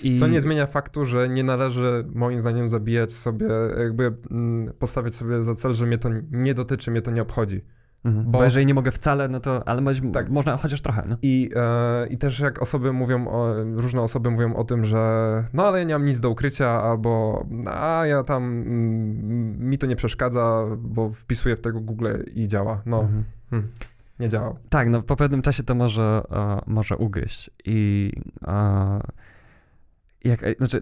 i... 0.04 0.18
Co 0.18 0.28
nie 0.28 0.42
zmienia 0.42 0.68
faktu, 0.68 1.06
że 1.06 1.30
nie 1.30 1.44
należy 1.44 2.06
moim 2.14 2.40
zdaniem 2.40 2.70
zabijać 2.70 3.14
sobie, 3.14 3.48
jakby 3.78 4.18
mm, 4.32 4.74
postawić 4.80 5.16
sobie 5.16 5.44
za 5.44 5.56
cel, 5.56 5.74
że 5.74 5.86
mnie 5.86 5.98
to 5.98 6.10
nie 6.32 6.54
dotyczy, 6.54 6.92
mnie 6.92 7.02
to 7.02 7.12
nie 7.12 7.22
obchodzi. 7.22 7.62
Mhm. 8.06 8.26
Bo, 8.26 8.32
bo, 8.32 8.44
jeżeli 8.44 8.66
nie 8.66 8.74
mogę 8.74 8.92
wcale, 8.92 9.28
no 9.28 9.40
to, 9.40 9.68
ale 9.68 9.82
tak. 10.14 10.30
można 10.30 10.58
chociaż 10.58 10.82
trochę, 10.82 11.04
no. 11.10 11.18
I, 11.22 11.50
e, 11.56 12.08
I 12.08 12.18
też 12.18 12.40
jak 12.40 12.62
osoby 12.62 12.94
mówią, 12.94 13.28
o, 13.28 13.54
różne 13.64 14.02
osoby 14.02 14.32
mówią 14.32 14.56
o 14.56 14.64
tym, 14.64 14.86
że 14.86 15.44
no 15.54 15.68
ale 15.68 15.80
ja 15.80 15.86
nie 15.86 15.94
mam 15.94 16.06
nic 16.06 16.20
do 16.20 16.30
ukrycia, 16.30 16.70
albo 16.84 17.46
a 17.68 18.06
ja 18.06 18.24
tam, 18.24 18.44
mm, 18.44 19.70
mi 19.70 19.78
to 19.78 19.88
nie 19.88 19.96
przeszkadza, 19.96 20.66
bo 20.78 21.10
wpisuję 21.10 21.56
w 21.56 21.62
tego 21.62 21.82
Google 21.82 22.08
i 22.34 22.48
działa. 22.48 22.82
No, 22.86 23.02
mhm. 23.02 23.24
hmm, 23.50 23.72
nie 24.20 24.30
działa. 24.30 24.56
Tak, 24.70 24.90
no 24.90 25.02
po 25.02 25.16
pewnym 25.16 25.42
czasie 25.42 25.64
to 25.64 25.76
może, 25.76 26.22
uh, 26.30 26.68
może 26.68 26.98
ugryźć 26.98 27.50
i... 27.66 28.12
Uh, 28.42 29.02
jak, 30.24 30.44
e, 30.44 30.56
znaczy, 30.58 30.82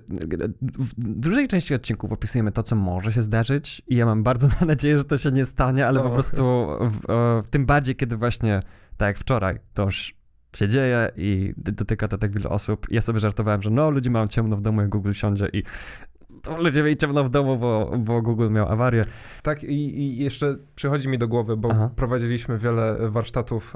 w 0.61 0.93
dużej 0.97 1.47
części 1.47 1.73
odcinków 1.73 2.11
opisujemy 2.11 2.51
to, 2.51 2.63
co 2.63 2.75
może 2.75 3.13
się 3.13 3.23
zdarzyć 3.23 3.81
i 3.87 3.95
ja 3.95 4.05
mam 4.05 4.23
bardzo 4.23 4.47
nadzieję, 4.65 4.97
że 4.97 5.03
to 5.03 5.17
się 5.17 5.31
nie 5.31 5.45
stanie, 5.45 5.87
ale 5.87 5.99
po 5.99 6.09
prostu 6.09 6.67
w, 6.81 6.99
w, 7.45 7.49
tym 7.49 7.65
bardziej, 7.65 7.95
kiedy 7.95 8.17
właśnie, 8.17 8.61
tak 8.97 9.07
jak 9.07 9.17
wczoraj, 9.17 9.59
to 9.73 9.83
już 9.83 10.19
się 10.55 10.67
dzieje 10.67 11.11
i 11.15 11.53
dotyka 11.57 12.07
to 12.07 12.17
tak 12.17 12.31
wiele 12.31 12.49
osób. 12.49 12.87
Ja 12.91 13.01
sobie 13.01 13.19
żartowałem, 13.19 13.61
że 13.61 13.69
no, 13.69 13.89
ludzie 13.89 14.09
mają 14.09 14.27
ciemno 14.27 14.57
w 14.57 14.61
domu, 14.61 14.81
jak 14.81 14.89
Google 14.89 15.11
siądzie 15.11 15.49
i 15.53 15.63
ludzie 16.57 16.83
mieli 16.83 16.97
ciemno 16.97 17.23
w 17.23 17.29
domu, 17.29 17.57
bo, 17.57 17.91
bo 17.97 18.21
Google 18.21 18.49
miał 18.49 18.71
awarię. 18.71 19.05
Tak 19.43 19.63
i, 19.63 19.99
i 19.99 20.17
jeszcze 20.17 20.55
przychodzi 20.75 21.07
mi 21.07 21.17
do 21.17 21.27
głowy, 21.27 21.57
bo 21.57 21.69
Aha. 21.71 21.89
prowadziliśmy 21.95 22.57
wiele 22.57 22.97
warsztatów 23.09 23.75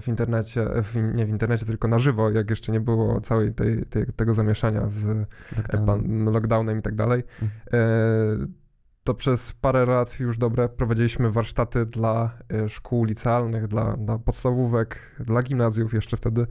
w 0.00 0.08
internecie, 0.08 0.66
w, 0.82 1.14
nie 1.14 1.26
w 1.26 1.28
internecie, 1.28 1.66
tylko 1.66 1.88
na 1.88 1.98
żywo, 1.98 2.30
jak 2.30 2.50
jeszcze 2.50 2.72
nie 2.72 2.80
było 2.80 3.20
całej 3.20 3.54
tej, 3.54 3.84
tej 3.86 4.06
tego 4.06 4.34
zamieszania 4.34 4.88
z 4.88 5.26
lockdownem, 5.56 6.24
lockdownem 6.24 6.78
i 6.78 6.82
tak 6.82 6.94
dalej. 6.94 7.22
Mhm. 7.42 7.50
E, 7.72 8.60
to 9.04 9.14
przez 9.14 9.52
parę 9.52 9.86
lat 9.86 10.20
już 10.20 10.38
dobre 10.38 10.68
prowadziliśmy 10.68 11.30
warsztaty 11.30 11.86
dla 11.86 12.38
e, 12.52 12.68
szkół 12.68 13.04
licealnych, 13.04 13.68
dla, 13.68 13.96
dla 13.96 14.18
podstawówek, 14.18 15.16
dla 15.20 15.42
gimnazjów 15.42 15.94
jeszcze 15.94 16.16
wtedy. 16.16 16.46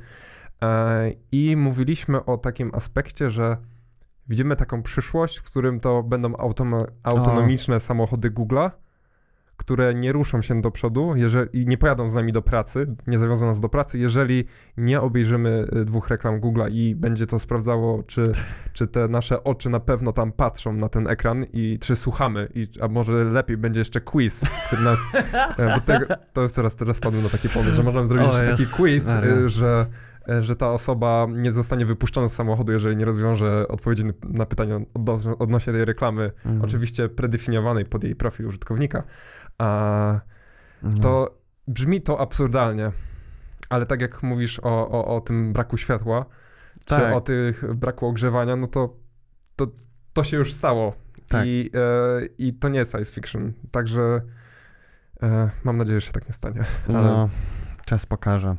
E, 0.61 1.11
I 1.31 1.55
mówiliśmy 1.55 2.25
o 2.25 2.37
takim 2.37 2.71
aspekcie, 2.73 3.29
że 3.29 3.57
widzimy 4.29 4.55
taką 4.55 4.83
przyszłość, 4.83 5.37
w 5.37 5.43
którym 5.43 5.79
to 5.79 6.03
będą 6.03 6.33
autonomiczne 7.03 7.75
o. 7.75 7.79
samochody 7.79 8.31
Google'a, 8.31 8.71
które 9.59 9.93
nie 9.93 10.11
ruszą 10.11 10.41
się 10.41 10.61
do 10.61 10.71
przodu 10.71 11.15
jeżeli, 11.15 11.61
i 11.61 11.67
nie 11.67 11.77
pojadą 11.77 12.09
z 12.09 12.15
nami 12.15 12.31
do 12.31 12.41
pracy, 12.41 12.95
nie 13.07 13.17
zawiozą 13.19 13.45
nas 13.45 13.59
do 13.59 13.69
pracy, 13.69 13.99
jeżeli 13.99 14.45
nie 14.77 15.01
obejrzymy 15.01 15.65
y, 15.81 15.85
dwóch 15.85 16.09
reklam 16.09 16.39
Google'a 16.41 16.71
i 16.71 16.95
będzie 16.95 17.27
to 17.27 17.39
sprawdzało, 17.39 18.03
czy, 18.03 18.23
czy 18.73 18.87
te 18.87 19.07
nasze 19.07 19.43
oczy 19.43 19.69
na 19.69 19.79
pewno 19.79 20.13
tam 20.13 20.31
patrzą 20.31 20.73
na 20.73 20.89
ten 20.89 21.07
ekran 21.07 21.45
i 21.53 21.79
czy 21.79 21.95
słuchamy, 21.95 22.47
i, 22.55 22.67
a 22.81 22.87
może 22.87 23.11
lepiej 23.23 23.57
będzie 23.57 23.79
jeszcze 23.79 24.01
quiz, 24.01 24.41
który 24.67 24.83
nas, 24.83 24.99
e, 25.57 25.75
bo 25.75 25.81
tego, 25.81 26.05
to 26.33 26.41
jest 26.41 26.55
teraz, 26.55 26.75
teraz 26.75 26.97
wpadłem 26.97 27.23
na 27.23 27.29
taki 27.29 27.49
pomysł, 27.49 27.75
że 27.75 27.83
możemy 27.83 28.07
zrobić 28.07 28.27
O 28.27 28.31
taki 28.31 28.65
quiz, 28.75 29.07
Maria. 29.07 29.35
y, 29.35 29.49
że 29.49 29.85
e, 29.89 30.08
że 30.39 30.55
ta 30.55 30.71
osoba 30.71 31.27
nie 31.31 31.51
zostanie 31.51 31.85
wypuszczona 31.85 32.29
z 32.29 32.35
samochodu, 32.35 32.71
jeżeli 32.71 32.95
nie 32.97 33.05
rozwiąże 33.05 33.67
odpowiedzi 33.67 34.03
na 34.23 34.45
pytania 34.45 34.75
odno- 34.93 35.35
odnośnie 35.39 35.73
tej 35.73 35.85
reklamy, 35.85 36.23
Mhm. 36.45 36.61
oczywiście 36.61 37.09
predefiniowanej 37.09 37.85
pod 37.85 38.03
jej 38.03 38.15
profil 38.15 38.47
użytkownika. 38.47 39.03
A 39.57 40.19
No. 40.83 40.97
to 41.01 41.37
brzmi 41.67 42.01
to 42.01 42.19
absurdalnie, 42.19 42.91
ale 43.69 43.85
tak 43.85 44.01
jak 44.01 44.23
mówisz 44.23 44.59
o, 44.59 44.89
o, 44.89 45.15
o 45.15 45.21
tym 45.21 45.53
braku 45.53 45.77
światła, 45.77 46.25
Tak. 46.85 46.99
czy 47.09 47.13
o 47.15 47.21
tych 47.21 47.75
braku 47.75 48.07
ogrzewania, 48.07 48.55
no 48.55 48.67
to 48.67 48.95
to, 49.55 49.67
to 50.13 50.23
się 50.23 50.37
już 50.37 50.53
stało. 50.53 50.93
Tak. 51.27 51.45
I, 51.47 51.69
e, 51.75 52.25
I 52.37 52.53
to 52.53 52.69
nie 52.69 52.79
jest 52.79 52.91
science 52.91 53.13
fiction, 53.13 53.53
także 53.71 54.21
e, 55.23 55.49
mam 55.63 55.77
nadzieję, 55.77 55.99
że 55.99 56.07
się 56.07 56.13
tak 56.13 56.27
nie 56.27 56.33
stanie. 56.33 56.63
Ale 56.87 56.97
No, 57.03 57.29
czas 57.85 58.05
pokaże. 58.05 58.55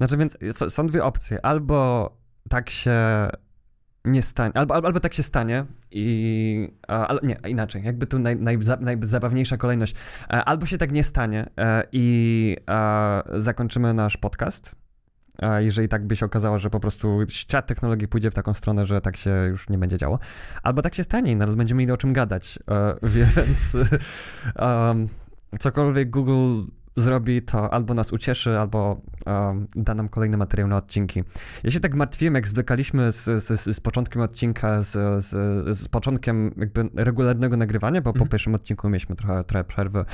Znaczy, 0.00 0.16
więc 0.16 0.38
są 0.68 0.86
dwie 0.86 1.04
opcje. 1.04 1.46
Albo 1.46 2.10
tak 2.48 2.70
się 2.70 3.28
nie 4.04 4.22
stanie, 4.22 4.52
albo, 4.54 4.74
albo, 4.74 4.86
albo 4.86 5.00
tak 5.00 5.14
się 5.14 5.22
stanie 5.22 5.64
i... 5.90 6.68
Nie, 7.22 7.36
inaczej, 7.48 7.82
jakby 7.84 8.06
tu 8.06 8.18
naj, 8.18 8.36
najza, 8.36 8.76
najzabawniejsza 8.76 9.56
kolejność. 9.56 9.94
E, 10.22 10.44
Albo 10.44 10.66
się 10.66 10.78
tak 10.78 10.92
nie 10.92 11.04
stanie 11.04 11.46
e, 11.56 11.82
i 11.92 12.56
zakończymy 13.34 13.94
nasz 13.94 14.16
podcast, 14.16 14.74
e, 15.42 15.64
jeżeli 15.64 15.88
tak 15.88 16.06
by 16.06 16.16
się 16.16 16.26
okazało, 16.26 16.58
że 16.58 16.70
po 16.70 16.80
prostu 16.80 17.20
świat 17.28 17.66
technologii 17.66 18.08
pójdzie 18.08 18.30
w 18.30 18.34
taką 18.34 18.54
stronę, 18.54 18.86
że 18.86 19.00
tak 19.00 19.16
się 19.16 19.30
już 19.30 19.68
nie 19.68 19.78
będzie 19.78 19.98
działo. 19.98 20.18
Albo 20.62 20.82
tak 20.82 20.94
się 20.94 21.04
stanie 21.04 21.32
i 21.32 21.36
nadal 21.36 21.56
będziemy 21.56 21.78
mieli 21.78 21.92
o 21.92 21.96
czym 21.96 22.12
gadać, 22.12 22.58
więc 23.14 23.76
um, 24.56 25.08
cokolwiek 25.58 26.10
Google 26.10 26.70
zrobi, 26.96 27.42
to 27.42 27.74
albo 27.74 27.94
nas 27.94 28.12
ucieszy, 28.12 28.58
albo 28.58 29.00
um, 29.26 29.66
da 29.76 29.94
nam 29.94 30.08
kolejny 30.08 30.36
materiał 30.36 30.68
na 30.68 30.76
odcinki. 30.76 31.24
Ja 31.64 31.70
się 31.70 31.80
tak 31.80 31.94
martwiłem, 31.94 32.34
jak 32.34 32.48
zwlekaliśmy 32.48 33.12
z, 33.12 33.24
z, 33.24 33.76
z 33.76 33.80
początkiem 33.80 34.22
odcinka, 34.22 34.82
z, 34.82 35.24
z, 35.24 35.28
z 35.78 35.88
początkiem 35.88 36.54
jakby 36.56 36.90
regularnego 36.94 37.56
nagrywania, 37.56 38.00
bo 38.00 38.12
po 38.12 38.16
Mhm. 38.16 38.28
pierwszym 38.30 38.54
odcinku 38.54 38.88
mieliśmy 38.88 39.16
trochę, 39.16 39.44
trochę 39.44 39.64
przerwy 39.64 40.04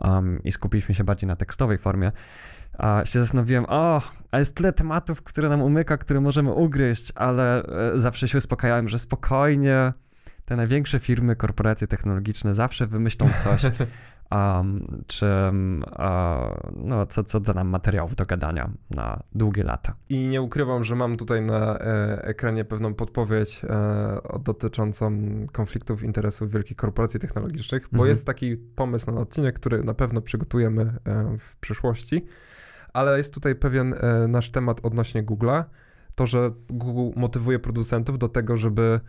um, 0.00 0.42
i 0.44 0.52
skupiliśmy 0.52 0.94
się 0.94 1.04
bardziej 1.04 1.28
na 1.28 1.36
tekstowej 1.36 1.78
formie. 1.78 2.12
A 2.78 3.02
się 3.04 3.20
zastanowiłem, 3.20 3.64
o, 3.68 4.02
a 4.30 4.38
jest 4.38 4.56
tyle 4.56 4.72
tematów, 4.72 5.22
które 5.22 5.48
nam 5.48 5.62
umyka, 5.62 5.96
które 5.96 6.20
możemy 6.20 6.52
ugryźć, 6.52 7.12
ale 7.14 7.62
e, 7.62 7.98
zawsze 8.00 8.28
się 8.28 8.38
uspokajałem, 8.38 8.88
że 8.88 8.98
spokojnie 8.98 9.92
te 10.44 10.56
największe 10.56 10.98
firmy, 10.98 11.36
korporacje 11.36 11.86
technologiczne 11.86 12.54
zawsze 12.54 12.86
wymyślą 12.86 13.30
coś, 13.38 13.62
um, 14.32 15.02
czy 15.06 15.26
um, 15.26 15.82
no, 16.76 17.06
co, 17.06 17.24
co 17.24 17.40
da 17.40 17.52
nam 17.52 17.68
materiałów 17.68 18.16
do 18.16 18.26
gadania 18.26 18.70
na 18.90 19.22
długie 19.34 19.64
lata. 19.64 19.94
I 20.08 20.28
nie 20.28 20.42
ukrywam, 20.42 20.84
że 20.84 20.96
mam 20.96 21.16
tutaj 21.16 21.42
na 21.42 21.78
e, 21.78 22.24
ekranie 22.24 22.64
pewną 22.64 22.94
podpowiedź 22.94 23.64
e, 23.64 24.38
dotyczącą 24.44 25.12
konfliktów 25.52 26.02
interesów 26.02 26.52
wielkich 26.52 26.76
korporacji 26.76 27.20
technologicznych, 27.20 27.82
bo 27.82 27.96
Mhm. 27.96 28.08
jest 28.08 28.26
taki 28.26 28.56
pomysł 28.56 29.12
na 29.12 29.20
odcinek, 29.20 29.54
który 29.56 29.84
na 29.84 29.94
pewno 29.94 30.20
przygotujemy 30.22 30.82
e, 30.82 31.38
w 31.38 31.56
przyszłości, 31.56 32.24
ale 32.92 33.18
jest 33.18 33.34
tutaj 33.34 33.54
pewien 33.54 33.94
e, 33.94 34.28
nasz 34.28 34.50
temat 34.50 34.80
odnośnie 34.82 35.24
Google'a, 35.24 35.64
to, 36.16 36.26
że 36.26 36.50
Google 36.68 37.20
motywuje 37.20 37.58
producentów 37.58 38.18
do 38.18 38.28
tego, 38.28 38.56
żeby 38.56 39.00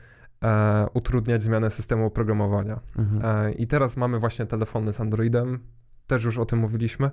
e, 0.44 0.88
utrudniać 0.94 1.44
zmianę 1.44 1.70
systemu 1.70 2.06
oprogramowania. 2.06 2.80
Mhm. 2.98 3.46
E, 3.46 3.52
I 3.52 3.68
teraz 3.68 3.98
mamy 3.98 4.20
właśnie 4.20 4.46
telefony 4.46 4.94
z 4.94 5.02
Androidem, 5.02 5.60
też 6.08 6.24
już 6.24 6.38
o 6.38 6.46
tym 6.46 6.60
mówiliśmy, 6.60 7.12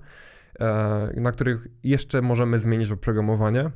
e, 0.61 1.21
na 1.21 1.33
których 1.33 1.67
jeszcze 1.85 2.23
możemy 2.23 2.59
zmienić 2.59 2.91
oprogramowanie, 2.91 3.71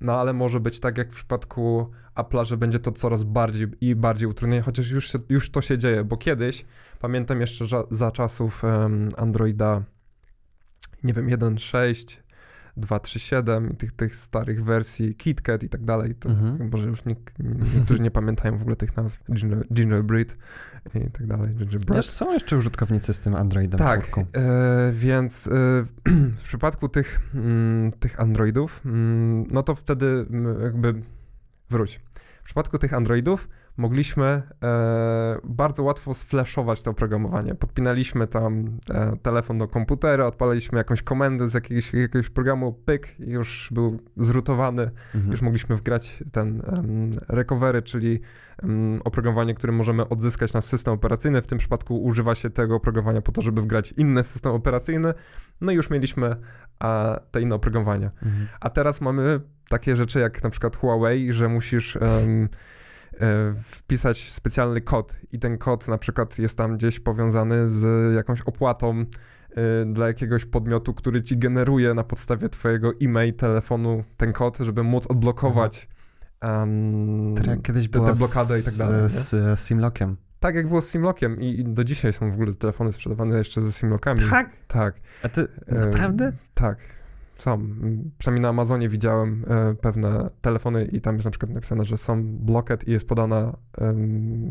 no 0.00 0.20
ale 0.20 0.32
może 0.32 0.60
być 0.60 0.80
tak 0.80 0.98
jak 0.98 1.12
w 1.12 1.14
przypadku 1.14 1.90
Apple'a, 2.16 2.44
że 2.44 2.56
będzie 2.56 2.78
to 2.78 2.92
coraz 2.92 3.24
bardziej 3.24 3.68
i 3.80 3.94
bardziej 3.94 4.28
utrudnienie, 4.28 4.62
chociaż 4.62 4.90
już, 4.90 5.12
się, 5.12 5.18
już 5.28 5.50
to 5.50 5.60
się 5.60 5.78
dzieje, 5.78 6.04
bo 6.04 6.16
kiedyś, 6.16 6.64
pamiętam 6.98 7.40
jeszcze 7.40 7.64
ża- 7.64 7.86
za 7.90 8.10
czasów 8.10 8.64
em, 8.64 9.08
Androida, 9.16 9.82
nie 11.04 11.12
wiem, 11.12 11.26
1.6, 11.28 12.25
2.3.7 12.78 13.72
i 13.72 13.76
tych, 13.76 13.92
tych 13.92 14.16
starych 14.16 14.64
wersji, 14.64 15.14
KitKat 15.14 15.62
i 15.62 15.68
tak 15.68 15.84
dalej, 15.84 16.14
to 16.14 16.28
Mhm. 16.28 16.70
może 16.72 16.88
już 16.88 17.04
nikt, 17.04 17.34
niektórzy 17.76 18.02
nie 18.02 18.10
pamiętają 18.10 18.58
w 18.58 18.60
ogóle 18.60 18.76
tych 18.76 18.96
nazw, 18.96 19.24
Ginger, 19.32 19.66
Gingerbread 19.72 20.36
i 20.94 21.10
tak 21.10 21.26
dalej, 21.26 21.48
Gingerbread. 21.54 21.88
Chociaż 21.88 22.06
są 22.06 22.32
jeszcze 22.32 22.56
użytkownicy 22.56 23.14
z 23.14 23.20
tym 23.20 23.34
Androidem 23.34 23.78
Tak, 23.78 24.18
e, 24.18 24.92
więc 24.92 25.48
e, 25.48 25.50
w 26.36 26.42
przypadku 26.44 26.88
tych, 26.88 27.20
mm, 27.34 27.90
tych 27.92 28.20
Androidów, 28.20 28.80
mm, 28.84 29.46
no 29.50 29.62
to 29.62 29.74
wtedy 29.74 30.26
mm, 30.30 30.62
jakby 30.62 31.02
wróć. 31.70 32.00
W 32.40 32.42
przypadku 32.46 32.78
tych 32.78 32.94
Androidów 32.94 33.48
mogliśmy 33.76 34.42
e, 34.64 35.38
bardzo 35.44 35.82
łatwo 35.82 36.14
sflashować 36.14 36.82
to 36.82 36.90
oprogramowanie. 36.90 37.54
Podpinaliśmy 37.54 38.26
tam 38.26 38.78
e, 38.90 39.16
telefon 39.22 39.58
do 39.58 39.68
komputera, 39.68 40.26
odpalaliśmy 40.26 40.78
jakąś 40.78 41.02
komendę 41.02 41.48
z 41.48 41.54
jakiegoś, 41.54 41.92
jakiegoś 41.92 42.30
programu, 42.30 42.72
pyk, 42.72 43.16
już 43.18 43.68
był 43.72 44.00
zrutowany 44.16 44.90
Mhm. 45.14 45.30
już 45.30 45.42
mogliśmy 45.42 45.76
wgrać 45.76 46.24
ten 46.32 46.60
um, 46.60 47.10
recovery, 47.28 47.82
czyli 47.82 48.20
um, 48.62 49.00
oprogramowanie, 49.04 49.54
które 49.54 49.72
możemy 49.72 50.08
odzyskać 50.08 50.52
na 50.52 50.60
system 50.60 50.94
operacyjny. 50.94 51.42
W 51.42 51.46
tym 51.46 51.58
przypadku 51.58 52.02
używa 52.02 52.34
się 52.34 52.50
tego 52.50 52.74
oprogramowania 52.74 53.22
po 53.22 53.32
to, 53.32 53.42
żeby 53.42 53.60
wgrać 53.60 53.94
inny 53.96 54.24
system 54.24 54.52
operacyjny. 54.52 55.14
No 55.60 55.72
i 55.72 55.74
już 55.74 55.90
mieliśmy 55.90 56.36
a, 56.78 57.20
te 57.30 57.40
inne 57.40 57.54
oprogramowania. 57.54 58.10
Mhm. 58.22 58.46
A 58.60 58.70
teraz 58.70 59.00
mamy 59.00 59.40
takie 59.68 59.96
rzeczy 59.96 60.20
jak 60.20 60.44
na 60.44 60.50
przykład 60.50 60.76
Huawei, 60.76 61.32
że 61.32 61.48
musisz 61.48 61.96
e, 61.96 62.00
wpisać 63.62 64.32
specjalny 64.32 64.80
kod 64.80 65.16
i 65.32 65.38
ten 65.38 65.58
kod 65.58 65.88
na 65.88 65.98
przykład 65.98 66.38
jest 66.38 66.58
tam 66.58 66.76
gdzieś 66.76 67.00
powiązany 67.00 67.68
z 67.68 68.14
jakąś 68.14 68.40
opłatą 68.40 69.04
e, 69.50 69.84
dla 69.92 70.06
jakiegoś 70.06 70.44
podmiotu, 70.44 70.94
który 70.94 71.22
ci 71.22 71.38
generuje 71.38 71.94
na 71.94 72.04
podstawie 72.04 72.48
twojego 72.48 72.92
e-mail, 73.02 73.34
telefonu 73.34 74.04
ten 74.16 74.32
kod, 74.32 74.58
żeby 74.58 74.82
móc 74.82 75.06
odblokować 75.06 75.88
em, 76.40 77.34
Tak 77.36 77.46
jak 77.46 77.62
kiedyś 77.62 77.84
te- 77.84 77.90
było 77.90 78.06
te 78.06 78.12
blokady 78.12 78.60
i 78.60 78.62
tak 78.64 78.72
z, 78.74 78.78
dalej, 78.78 79.02
nie? 79.02 79.08
z, 79.08 79.30
z 79.30 79.60
Simlockiem. 79.60 80.16
tak 80.40 80.54
jak 80.54 80.68
było 80.68 80.80
z 80.82 80.90
Simlockiem 80.90 81.40
i, 81.40 81.60
i 81.60 81.64
do 81.64 81.84
dzisiaj 81.84 82.12
są 82.12 82.30
w 82.30 82.34
ogóle 82.34 82.54
telefony 82.54 82.92
sprzedawane 82.92 83.38
jeszcze 83.38 83.60
ze 83.60 83.72
Simlockami. 83.72 84.20
Tak. 84.68 84.96
A 85.22 85.28
ty, 85.28 85.48
naprawdę? 85.68 86.32
Tak. 86.54 86.78
Sam. 87.36 87.80
Przynajmniej 88.18 88.42
na 88.42 88.48
Amazonie 88.48 88.88
widziałem 88.88 89.44
e, 89.48 89.74
pewne 89.74 90.30
telefony 90.40 90.84
i 90.84 91.00
tam 91.00 91.14
jest 91.14 91.24
na 91.24 91.30
przykład 91.30 91.54
napisane, 91.54 91.84
że 91.84 91.96
są 91.96 92.22
blocked 92.24 92.88
i 92.88 92.90
jest 92.92 93.08
podana 93.08 93.56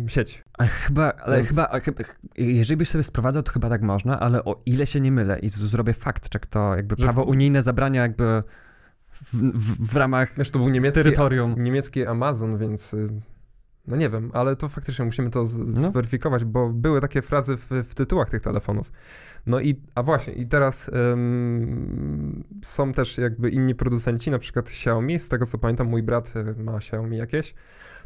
sieć. 0.07 0.43
A 0.57 0.65
chyba, 0.65 1.13
ale 1.13 1.38
Więc- 1.38 1.49
chyba, 1.49 1.79
chyba, 1.79 2.03
jeżeli 2.38 2.77
byś 2.77 2.89
sobie 2.89 3.03
sprowadzał, 3.03 3.43
to 3.43 3.51
chyba 3.51 3.69
tak 3.69 3.83
można, 3.83 4.19
ale 4.19 4.43
o 4.43 4.55
ile 4.65 4.86
się 4.88 5.01
nie 5.01 5.11
mylę 5.11 5.39
i 5.39 5.49
zrobię 5.49 5.93
fakt 5.93 6.33
check, 6.33 6.45
to 6.45 6.75
jakby 6.75 6.95
Że 6.99 7.03
prawo 7.03 7.23
unijne 7.23 7.63
zabrania 7.63 8.01
jakby 8.01 8.43
w, 9.11 9.33
w, 9.33 9.91
w 9.91 9.95
ramach 9.95 10.38
Wiesz, 10.38 10.51
to 10.51 10.59
był 10.59 10.69
niemiecki, 10.69 11.03
terytorium. 11.03 11.55
niemiecki 11.57 12.05
Amazon, 12.05 12.57
więc 12.57 12.93
y, 12.93 13.09
no 13.88 13.95
nie 13.95 14.09
wiem, 14.09 14.31
ale 14.33 14.55
to 14.55 14.67
faktycznie 14.69 15.05
musimy 15.05 15.29
to 15.29 15.39
No. 15.39 15.81
zweryfikować, 15.81 16.45
bo 16.45 16.69
były 16.69 17.01
takie 17.01 17.21
frazy 17.21 17.57
w, 17.57 17.69
w 17.69 17.95
tytułach 17.95 18.29
tych 18.29 18.41
telefonów. 18.41 18.91
No 19.45 19.59
i, 19.59 19.81
a 19.95 20.03
właśnie, 20.03 20.33
i 20.33 20.47
teraz 20.47 20.89
ym, 21.13 22.43
są 22.63 22.91
też 22.93 23.17
jakby 23.17 23.49
inni 23.49 23.75
producenci, 23.75 24.31
na 24.31 24.39
przykład 24.39 24.67
Xiaomi, 24.69 25.19
z 25.19 25.29
tego 25.29 25.45
co 25.45 25.57
pamiętam, 25.57 25.88
mój 25.88 26.03
brat 26.03 26.33
y, 26.36 26.63
ma 26.63 26.77
Xiaomi 26.77 27.17
jakieś, 27.17 27.53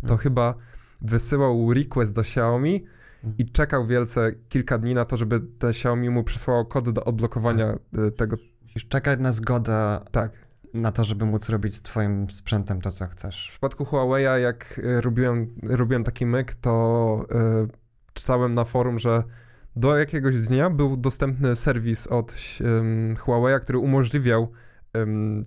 to 0.01 0.07
Mm. 0.07 0.17
chyba 0.17 0.55
wysyłał 1.01 1.73
request 1.73 2.15
do 2.15 2.21
Xiaomi 2.21 2.85
Mm. 3.23 3.35
i 3.37 3.45
czekał 3.45 3.85
wielce 3.85 4.31
kilka 4.49 4.77
dni 4.77 4.93
na 4.93 5.05
to, 5.05 5.17
żeby 5.17 5.39
te 5.39 5.69
Xiaomi 5.69 6.09
mu 6.09 6.23
przysłało 6.23 6.65
kod 6.65 6.89
do 6.89 7.03
odblokowania 7.05 7.79
y, 8.07 8.11
tego, 8.11 8.37
Musisz 8.63 8.87
czekać 8.87 9.19
na 9.19 9.31
zgodę 9.31 9.99
tak, 10.11 10.31
na 10.73 10.91
to, 10.91 11.03
żeby 11.03 11.25
móc 11.25 11.49
robić 11.49 11.75
z 11.75 11.81
twoim 11.81 12.29
sprzętem 12.29 12.81
to, 12.81 12.91
co 12.91 13.07
chcesz. 13.07 13.47
W 13.47 13.49
przypadku 13.49 13.83
Huawei'a, 13.83 14.35
jak 14.35 14.77
y, 14.77 15.01
robiłem, 15.01 15.55
robiłem 15.63 16.03
taki 16.03 16.25
myk, 16.25 16.55
to 16.55 17.25
y, 17.65 18.13
czytałem 18.13 18.55
na 18.55 18.65
forum, 18.65 18.99
że 18.99 19.23
do 19.75 19.97
jakiegoś 19.97 20.37
dnia 20.37 20.69
był 20.69 20.97
dostępny 20.97 21.55
serwis 21.55 22.07
od 22.07 22.35
ym, 22.61 23.15
Huawei'a, 23.15 23.59
który 23.59 23.79
umożliwiał 23.79 24.51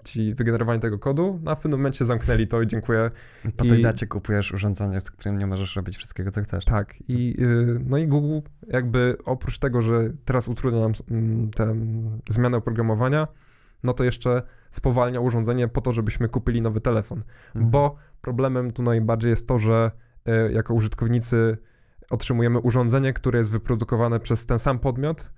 ci 0.05 0.35
wygenerowanie 0.35 0.81
tego 0.81 0.99
kodu, 0.99 1.41
no 1.43 1.51
a 1.51 1.55
w 1.55 1.62
pewnym 1.62 1.81
momencie 1.81 2.05
zamknęli 2.05 2.47
to 2.47 2.62
i 2.62 2.66
dziękuję. 2.66 3.11
Po 3.57 3.64
I- 3.64 3.68
tej 3.68 3.83
dacie 3.83 4.07
kupujesz 4.07 4.53
urządzenie, 4.53 5.01
z 5.01 5.11
którym 5.11 5.39
nie 5.39 5.47
możesz 5.47 5.77
robić 5.77 5.97
wszystkiego, 5.97 6.31
co 6.31 6.43
chcesz. 6.43 6.64
Tak. 6.64 6.95
I, 7.09 7.37
y, 7.43 7.81
no 7.87 7.99
i 7.99 8.07
Google 8.07 8.49
jakby 8.68 9.16
oprócz 9.25 9.59
tego, 9.59 9.83
że 9.83 10.12
teraz 10.25 10.49
utrudnia 10.49 10.81
nam 10.81 10.93
mm, 11.11 11.51
tę 11.51 11.64
mm, 11.64 12.20
zmianę 12.29 12.57
oprogramowania, 12.57 13.29
no 13.85 13.93
to 13.93 14.05
jeszcze 14.05 14.43
spowalnia 14.73 15.20
urządzenie 15.20 15.68
po 15.68 15.81
to, 15.81 15.93
żebyśmy 15.93 16.29
kupili 16.29 16.62
nowy 16.62 16.81
telefon. 16.81 17.23
Mhm. 17.55 17.70
Bo 17.70 17.97
problemem 18.20 18.70
tu 18.70 18.83
najbardziej 18.83 19.31
jest 19.31 19.49
to, 19.49 19.59
że 19.59 19.91
y, 20.29 20.53
jako 20.53 20.75
użytkownicy 20.75 21.59
otrzymujemy 22.11 22.59
urządzenie, 22.59 23.12
które 23.12 23.39
jest 23.39 23.53
wyprodukowane 23.53 24.20
przez 24.20 24.47
ten 24.47 24.59
sam 24.59 24.79
podmiot 24.79 25.31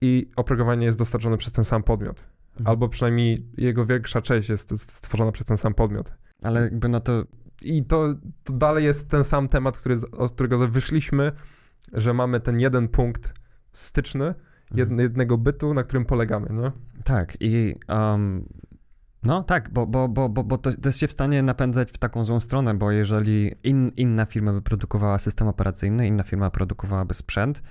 i 0.00 0.28
oprogramowanie 0.36 0.86
jest 0.86 0.98
dostarczone 0.98 1.36
przez 1.36 1.52
ten 1.52 1.64
sam 1.64 1.82
podmiot. 1.82 2.24
Mhm. 2.50 2.66
Albo 2.66 2.88
przynajmniej 2.88 3.46
jego 3.56 3.84
większa 3.86 4.20
część 4.20 4.48
jest 4.48 4.80
stworzona 4.80 5.32
przez 5.32 5.46
ten 5.46 5.56
sam 5.56 5.74
podmiot. 5.74 6.14
Ale 6.42 6.60
jakby 6.60 6.88
no 6.88 7.00
to 7.00 7.24
I 7.62 7.84
to, 7.84 8.14
to 8.44 8.52
dalej 8.52 8.84
jest 8.84 9.10
ten 9.10 9.24
sam 9.24 9.48
temat, 9.48 9.78
który, 9.78 9.96
od 10.18 10.32
którego 10.32 10.68
wyszliśmy, 10.68 11.32
że 11.92 12.14
mamy 12.14 12.40
ten 12.40 12.60
jeden 12.60 12.88
punkt 12.88 13.34
styczny, 13.72 14.34
jed, 14.74 14.90
jednego 14.98 15.38
bytu, 15.38 15.74
na 15.74 15.82
którym 15.82 16.04
polegamy, 16.04 16.48
nie? 16.52 16.72
Tak, 17.04 17.36
i 17.40 17.74
um, 17.88 18.48
no 19.22 19.42
tak, 19.42 19.70
bo, 19.70 19.86
bo, 19.86 20.08
bo, 20.08 20.28
bo, 20.28 20.44
bo 20.44 20.58
to, 20.58 20.70
to 20.72 20.88
jest 20.88 20.98
się 20.98 21.08
w 21.08 21.12
stanie 21.12 21.42
napędzać 21.42 21.92
w 21.92 21.98
taką 21.98 22.24
złą 22.24 22.40
stronę, 22.40 22.74
bo 22.74 22.90
jeżeli 22.90 23.52
in, 23.64 23.92
inna 23.96 24.26
firma 24.26 24.52
by 24.52 24.62
produkowała 24.62 25.18
system 25.18 25.48
operacyjny, 25.48 26.06
inna 26.06 26.22
firma 26.22 26.50
produkowałaby 26.50 27.14
sprzęt, 27.14 27.62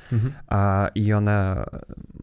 a 0.48 0.90
i 0.96 1.14
one 1.14 1.64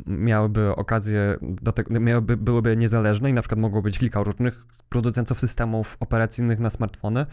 miałyby 0.07 0.77
okazję 0.77 1.37
do 1.43 1.73
tego, 1.73 2.01
miałyby, 2.01 2.37
byłyby 2.37 2.77
niezależne 2.77 3.31
i 3.31 3.33
na 3.33 3.43
przykład 3.43 3.61
mogło 3.61 3.83
być 3.83 3.99
kilka 3.99 4.23
różnych 4.23 4.67
producentów 4.89 5.41
systemów 5.41 5.97
operacyjnych 6.01 6.61
na 6.61 6.71
smartfony, 6.71 7.27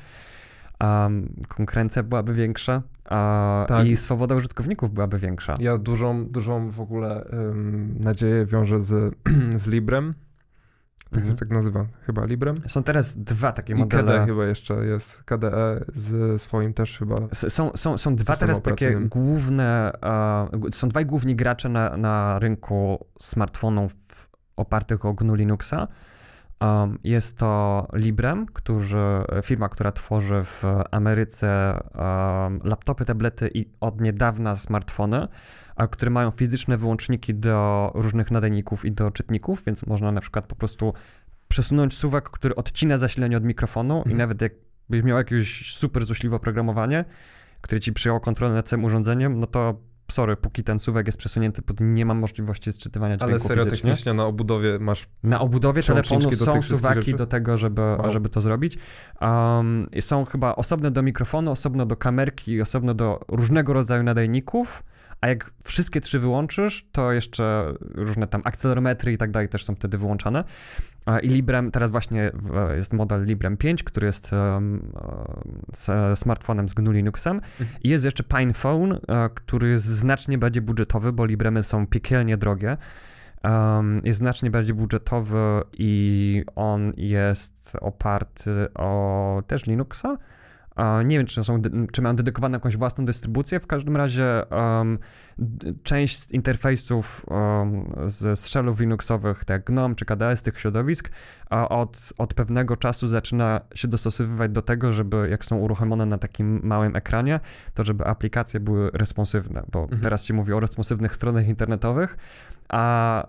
um, 0.81 1.33
konkurencja 1.47 2.03
byłaby 2.03 2.33
większa 2.33 2.81
a, 3.05 3.65
Tak. 3.67 3.87
i 3.87 3.95
swoboda 3.95 4.35
użytkowników 4.35 4.91
byłaby 4.91 5.19
większa. 5.19 5.55
Ja 5.59 5.77
dużą, 5.77 6.25
dużą 6.25 6.69
w 6.69 6.79
ogóle 6.79 7.27
ym, 7.33 7.95
nadzieję 7.99 8.45
wiążę 8.45 8.81
z, 8.81 9.15
z 9.63 9.67
Librem. 9.67 10.13
Tak 11.13 11.23
się 11.23 11.29
Mhm. 11.29 11.37
tak 11.37 11.49
nazywa, 11.49 11.85
chyba 12.05 12.25
Librem. 12.25 12.55
Są 12.67 12.83
teraz 12.83 13.17
dwa 13.17 13.51
takie 13.51 13.73
I 13.73 13.75
modele. 13.75 14.03
KDE 14.03 14.25
chyba 14.25 14.45
jeszcze 14.45 14.73
jest, 14.85 15.23
KDE 15.23 15.85
z 15.93 16.41
swoim 16.41 16.73
też 16.73 16.97
chyba. 16.97 17.15
S- 17.31 17.53
Są, 17.53 17.71
są, 17.75 17.97
są 17.97 18.15
dwa 18.15 18.35
teraz 18.35 18.61
takie 18.61 18.99
główne, 18.99 19.91
g- 20.53 20.71
są 20.71 20.89
dwaj 20.89 21.05
główni 21.05 21.35
gracze 21.35 21.69
na, 21.69 21.97
na 21.97 22.39
rynku 22.39 23.05
smartfonów 23.19 23.93
opartych 24.57 25.05
o 25.05 25.13
GNU 25.13 25.35
Linuxa. 25.35 25.87
Um, 26.63 26.99
jest 27.03 27.37
to 27.37 27.87
Librem, 27.93 28.45
którzy, 28.45 28.97
firma, 29.43 29.69
która 29.69 29.91
tworzy 29.91 30.43
w 30.43 30.63
Ameryce 30.91 31.79
um, 31.95 32.59
laptopy, 32.63 33.05
tablety 33.05 33.49
i 33.53 33.65
od 33.79 34.01
niedawna 34.01 34.55
smartfony, 34.55 35.27
a 35.75 35.87
które 35.87 36.11
mają 36.11 36.31
fizyczne 36.31 36.77
wyłączniki 36.77 37.35
do 37.35 37.91
różnych 37.95 38.31
nadajników 38.31 38.85
i 38.85 38.91
do 38.91 39.11
czytników, 39.11 39.63
więc 39.65 39.85
można 39.85 40.11
na 40.11 40.21
przykład 40.21 40.45
po 40.45 40.55
prostu 40.55 40.93
przesunąć 41.47 41.97
suwak, 41.97 42.29
który 42.29 42.55
odcina 42.55 42.97
zasilanie 42.97 43.37
od 43.37 43.43
mikrofonu 43.43 43.95
i 43.95 43.97
Mhm. 43.97 44.17
nawet 44.17 44.41
jakbyś 44.41 45.03
miał 45.03 45.17
jakieś 45.17 45.75
super 45.75 46.05
złośliwe 46.05 46.35
oprogramowanie, 46.35 47.05
które 47.61 47.81
ci 47.81 47.93
przyjęło 47.93 48.19
kontrolę 48.19 48.53
nad 48.53 48.67
całym 48.67 48.85
urządzeniem, 48.85 49.39
no 49.39 49.47
to 49.47 49.81
sorry, 50.13 50.35
póki 50.35 50.63
ten 50.63 50.79
suwak 50.79 51.05
jest 51.05 51.17
przesunięty, 51.17 51.61
pod 51.61 51.77
nie 51.81 52.05
mam 52.05 52.17
możliwości 52.19 52.73
sczytywania 52.73 53.15
Ale 53.19 53.27
dźwięku 53.31 53.47
serio 53.47 53.63
fizycznie. 53.63 53.89
technicznie 53.89 54.13
na 54.13 54.25
obudowie 54.25 54.79
masz. 54.79 55.07
Na 55.23 55.39
obudowie 55.39 55.83
telefonu 55.83 56.31
są 56.33 56.61
suwaki 56.61 56.99
rzeczy? 57.05 57.17
do 57.17 57.25
tego, 57.27 57.57
żeby, 57.57 57.81
Wow. 57.81 58.11
żeby 58.11 58.29
to 58.29 58.41
zrobić. 58.41 58.77
Um, 59.21 59.87
są 59.99 60.25
chyba 60.25 60.55
osobne 60.55 60.91
do 60.91 61.01
mikrofonu, 61.03 61.51
osobno 61.51 61.85
do 61.85 61.95
kamerki 61.95 62.61
osobno 62.61 62.93
do 62.93 63.19
różnego 63.27 63.73
rodzaju 63.73 64.03
nadajników, 64.03 64.83
a 65.23 65.27
jak 65.27 65.51
wszystkie 65.63 66.01
trzy 66.01 66.19
wyłączysz, 66.19 66.87
to 66.91 67.11
jeszcze 67.11 67.73
różne 67.95 68.27
tam 68.27 68.41
akcelerometry 68.43 69.13
i 69.13 69.17
tak 69.17 69.31
dalej 69.31 69.49
też 69.49 69.65
są 69.65 69.75
wtedy 69.75 69.97
wyłączane. 69.97 70.43
I 71.21 71.27
Librem, 71.27 71.71
teraz 71.71 71.91
właśnie 71.91 72.31
jest 72.75 72.93
model 72.93 73.25
Librem 73.25 73.57
5, 73.57 73.83
który 73.83 74.07
jest 74.07 74.31
z 75.73 76.19
smartfonem 76.19 76.69
z 76.69 76.73
GNU 76.73 76.91
Linuxem. 76.91 77.41
I 77.83 77.89
jest 77.89 78.05
jeszcze 78.05 78.23
PinePhone, 78.23 78.93
e, 78.93 79.29
który 79.35 79.69
jest 79.69 79.85
znacznie 79.85 80.37
bardziej 80.37 80.61
budżetowy, 80.61 81.13
bo 81.13 81.25
Libremy 81.25 81.63
są 81.63 81.87
piekielnie 81.87 82.37
drogie. 82.37 82.77
Um, 83.43 84.01
jest 84.03 84.19
znacznie 84.19 84.51
bardziej 84.51 84.75
budżetowy 84.75 85.61
i 85.77 86.43
on 86.55 86.93
jest 86.97 87.77
oparty 87.81 88.73
o 88.73 89.43
też 89.47 89.65
Linuxa. 89.65 90.17
Nie 91.05 91.17
wiem, 91.17 91.27
czy, 91.27 91.43
są, 91.43 91.61
czy 91.91 92.01
mają 92.01 92.15
dedykowaną 92.15 92.53
jakąś 92.53 92.77
własną 92.77 93.05
dystrybucję. 93.05 93.59
W 93.59 93.67
każdym 93.67 93.97
razie 93.97 94.43
um, 94.51 94.99
część 95.83 96.19
z 96.19 96.31
interfejsów 96.31 97.25
um, 97.27 97.89
z, 98.05 98.39
z 98.39 98.47
shellów 98.47 98.79
Linuxowych, 98.79 99.45
tak 99.45 99.49
jak 99.55 99.63
GNOME 99.63 99.95
czy 99.95 100.05
KDE, 100.05 100.35
z 100.35 100.43
tych 100.43 100.59
środowisk, 100.59 101.11
od, 101.69 102.13
od 102.17 102.33
pewnego 102.33 102.77
czasu 102.77 103.07
zaczyna 103.07 103.61
się 103.75 103.87
dostosowywać 103.87 104.51
do 104.51 104.61
tego, 104.61 104.93
żeby 104.93 105.27
jak 105.29 105.45
są 105.45 105.57
uruchomione 105.57 106.05
na 106.05 106.17
takim 106.17 106.59
małym 106.63 106.95
ekranie, 106.95 107.39
to 107.73 107.83
żeby 107.83 108.05
aplikacje 108.05 108.59
były 108.59 108.89
responsywne, 108.93 109.63
bo 109.71 109.83
Mhm. 109.83 110.01
teraz 110.01 110.25
się 110.25 110.33
mówi 110.33 110.53
o 110.53 110.59
responsywnych 110.59 111.15
stronach 111.15 111.47
internetowych, 111.47 112.15
a... 112.69 113.23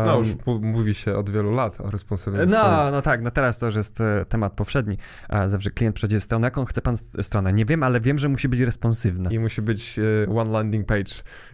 em, 0.00 0.06
No 0.06 0.18
już 0.18 0.28
mówi 0.60 0.94
się 0.94 1.16
od 1.16 1.30
wielu 1.30 1.50
lat 1.50 1.80
o 1.80 1.90
responsywnym 1.90 2.50
no, 2.50 2.90
no 2.90 3.02
tak, 3.02 3.22
no 3.22 3.30
teraz 3.30 3.58
to 3.58 3.66
już 3.66 3.74
jest 3.74 4.00
e, 4.00 4.24
temat 4.24 4.52
powszedni. 4.52 4.98
A 5.28 5.48
zawsze 5.48 5.70
klient 5.70 5.96
przejdzie 5.96 6.20
stronę, 6.20 6.46
jaką 6.46 6.64
chce 6.64 6.82
pan 6.82 6.96
stronę? 6.96 7.52
Nie 7.52 7.64
wiem, 7.64 7.82
ale 7.82 8.00
wiem, 8.00 8.18
że 8.18 8.28
musi 8.28 8.48
być 8.48 8.60
responsywna. 8.60 9.30
I 9.30 9.38
musi 9.38 9.62
być 9.62 9.98
e, 9.98 10.36
one 10.36 10.50
landing 10.50 10.86
page, 10.86 11.12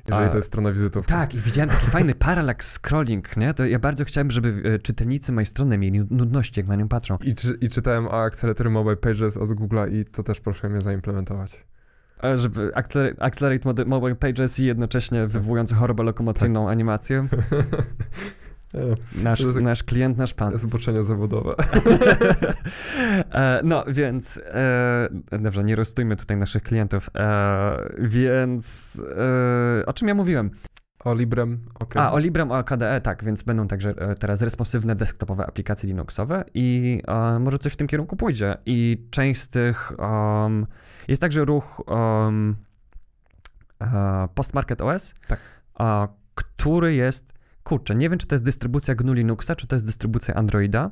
jeżeli 0.09 0.27
A, 0.27 0.29
to 0.29 0.37
jest 0.37 0.49
strona 0.49 0.73
wizytówka. 0.73 1.15
Tak, 1.15 1.35
i 1.35 1.39
widziałem 1.39 1.71
taki 1.71 1.87
fajny 1.87 2.15
parallax 2.29 2.73
scrolling, 2.73 3.37
nie? 3.37 3.55
To 3.55 3.65
ja 3.67 3.79
bardzo 3.79 4.05
chciałem, 4.05 4.31
żeby 4.31 4.63
e, 4.75 4.79
czytelnicy 4.79 5.33
mojej 5.33 5.47
strony 5.47 5.79
mieli 5.79 6.01
nudności, 6.11 6.61
jak 6.61 6.67
na 6.69 6.77
nią 6.77 6.89
patrzą. 6.89 7.17
I, 7.25 7.35
czy, 7.35 7.59
I 7.61 7.69
czytałem 7.69 8.07
o 8.07 8.23
Accelerator 8.23 8.71
Mobile 8.71 8.97
Pages 8.97 9.37
od 9.37 9.51
Google'a 9.51 9.93
i 9.93 10.05
to 10.05 10.23
też 10.23 10.41
proszę 10.41 10.69
mnie 10.69 10.81
zaimplementować. 10.81 11.65
Żeby 12.35 12.71
acceler- 12.75 13.15
accelerate 13.19 13.85
mobile 13.87 14.15
pages 14.15 14.61
i 14.61 14.67
jednocześnie 14.67 15.27
wywołujący 15.27 15.75
chorobę 15.75 16.03
lokomocyjną 16.03 16.69
animację. 16.71 17.27
Nasz, 19.23 19.55
tak- 19.55 19.63
nasz 19.63 19.83
klient, 19.83 20.19
nasz 20.19 20.35
pan. 20.35 20.59
Zboczenia 20.59 21.03
zawodowe. 21.03 21.55
E, 23.33 23.61
no, 23.65 23.85
więc 23.89 24.41
e, 24.45 25.09
dobrze, 25.33 25.65
nie 25.65 25.77
rozstójmy 25.77 26.17
tutaj 26.17 26.37
naszych 26.37 26.63
klientów. 26.63 27.11
E, 27.15 27.91
więc 27.99 29.03
e, 29.81 29.87
o 29.87 29.93
czym 29.93 30.09
ja 30.09 30.15
mówiłem? 30.15 30.51
O 31.09 31.15
Librem, 31.15 31.65
okej. 31.75 32.03
A, 32.03 32.13
o 32.13 32.19
Librem, 32.19 32.53
o 32.53 32.65
KDE, 32.65 33.01
tak, 33.01 33.25
więc 33.25 33.43
będą 33.43 33.67
także 33.67 33.91
e, 33.91 34.15
teraz 34.15 34.43
responsywne 34.43 34.95
desktopowe 34.95 35.47
aplikacje 35.47 35.89
Linuxowe 35.89 36.45
i 36.55 37.01
e, 37.09 37.39
może 37.39 37.59
coś 37.59 37.73
w 37.73 37.77
tym 37.77 37.87
kierunku 37.87 38.17
pójdzie. 38.17 38.57
I 38.67 39.07
część 39.11 39.41
z 39.41 39.49
tych 39.49 39.93
um, 39.99 40.67
jest 41.09 41.23
także 41.23 41.45
ruch 41.45 41.89
um, 41.89 42.57
e, 43.81 44.29
Postmarket 44.35 44.81
OS, 44.81 45.15
Tak. 45.29 45.39
a, 45.75 46.09
który 46.35 46.95
jest, 46.95 47.33
kurczę, 47.65 47.95
nie 47.95 48.11
wiem, 48.11 48.19
czy 48.19 48.27
to 48.27 48.35
jest 48.35 48.45
dystrybucja 48.45 48.95
GNU 48.95 49.13
Linuxa, 49.13 49.57
czy 49.57 49.67
to 49.67 49.77
jest 49.77 49.87
dystrybucja 49.87 50.35
Androida, 50.35 50.91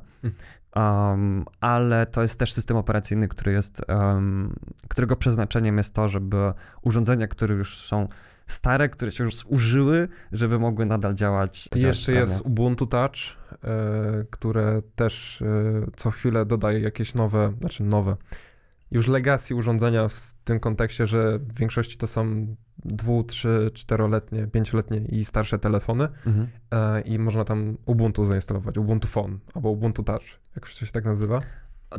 um, 0.75 1.45
ale 1.61 2.05
to 2.05 2.21
jest 2.21 2.39
też 2.39 2.53
system 2.53 2.77
operacyjny, 2.77 3.27
który 3.27 3.51
jest, 3.51 3.81
którego 4.89 5.15
przeznaczeniem 5.15 5.77
jest 5.77 5.95
to, 5.95 6.09
żeby 6.09 6.53
urządzenia, 6.81 7.27
które 7.27 7.55
już 7.55 7.81
są 7.81 8.07
stare, 8.47 8.89
które 8.89 9.11
się 9.11 9.23
już 9.23 9.35
zużyły, 9.35 10.07
żeby 10.31 10.59
mogły 10.59 10.85
nadal 10.85 11.13
działać. 11.13 11.69
I 11.75 11.79
jeszcze 11.79 12.01
sprawnie. 12.01 12.21
jest 12.21 12.41
Ubuntu 12.45 12.85
Touch, 12.87 13.15
e, 13.63 14.25
które 14.29 14.81
też 14.95 15.41
e, 15.41 15.45
co 15.95 16.11
chwilę 16.11 16.45
dodaje 16.45 16.79
jakieś 16.79 17.13
nowe, 17.13 17.53
znaczy 17.59 17.83
nowe, 17.83 18.15
już 18.91 19.07
legacy 19.07 19.55
urządzenia 19.55 20.07
w 20.07 20.33
tym 20.43 20.59
kontekście, 20.59 21.07
że 21.07 21.39
w 21.39 21.59
większości 21.59 21.97
to 21.97 22.07
są 22.07 22.55
dwu, 22.85 23.23
trzy, 23.23 23.71
czteroletnie, 23.73 24.47
pięcioletnie 24.47 24.97
i 24.97 25.25
starsze 25.25 25.59
telefony 25.59 26.07
Mhm. 26.25 26.47
e, 26.71 27.01
i 27.01 27.19
można 27.19 27.43
tam 27.43 27.77
Ubuntu 27.85 28.25
zainstalować, 28.25 28.77
Ubuntu 28.77 29.07
Phone 29.07 29.39
albo 29.53 29.69
Ubuntu 29.69 30.03
Touch, 30.03 30.23
jak 30.55 30.65
się 30.67 30.87
tak 30.87 31.05
nazywa. 31.05 31.41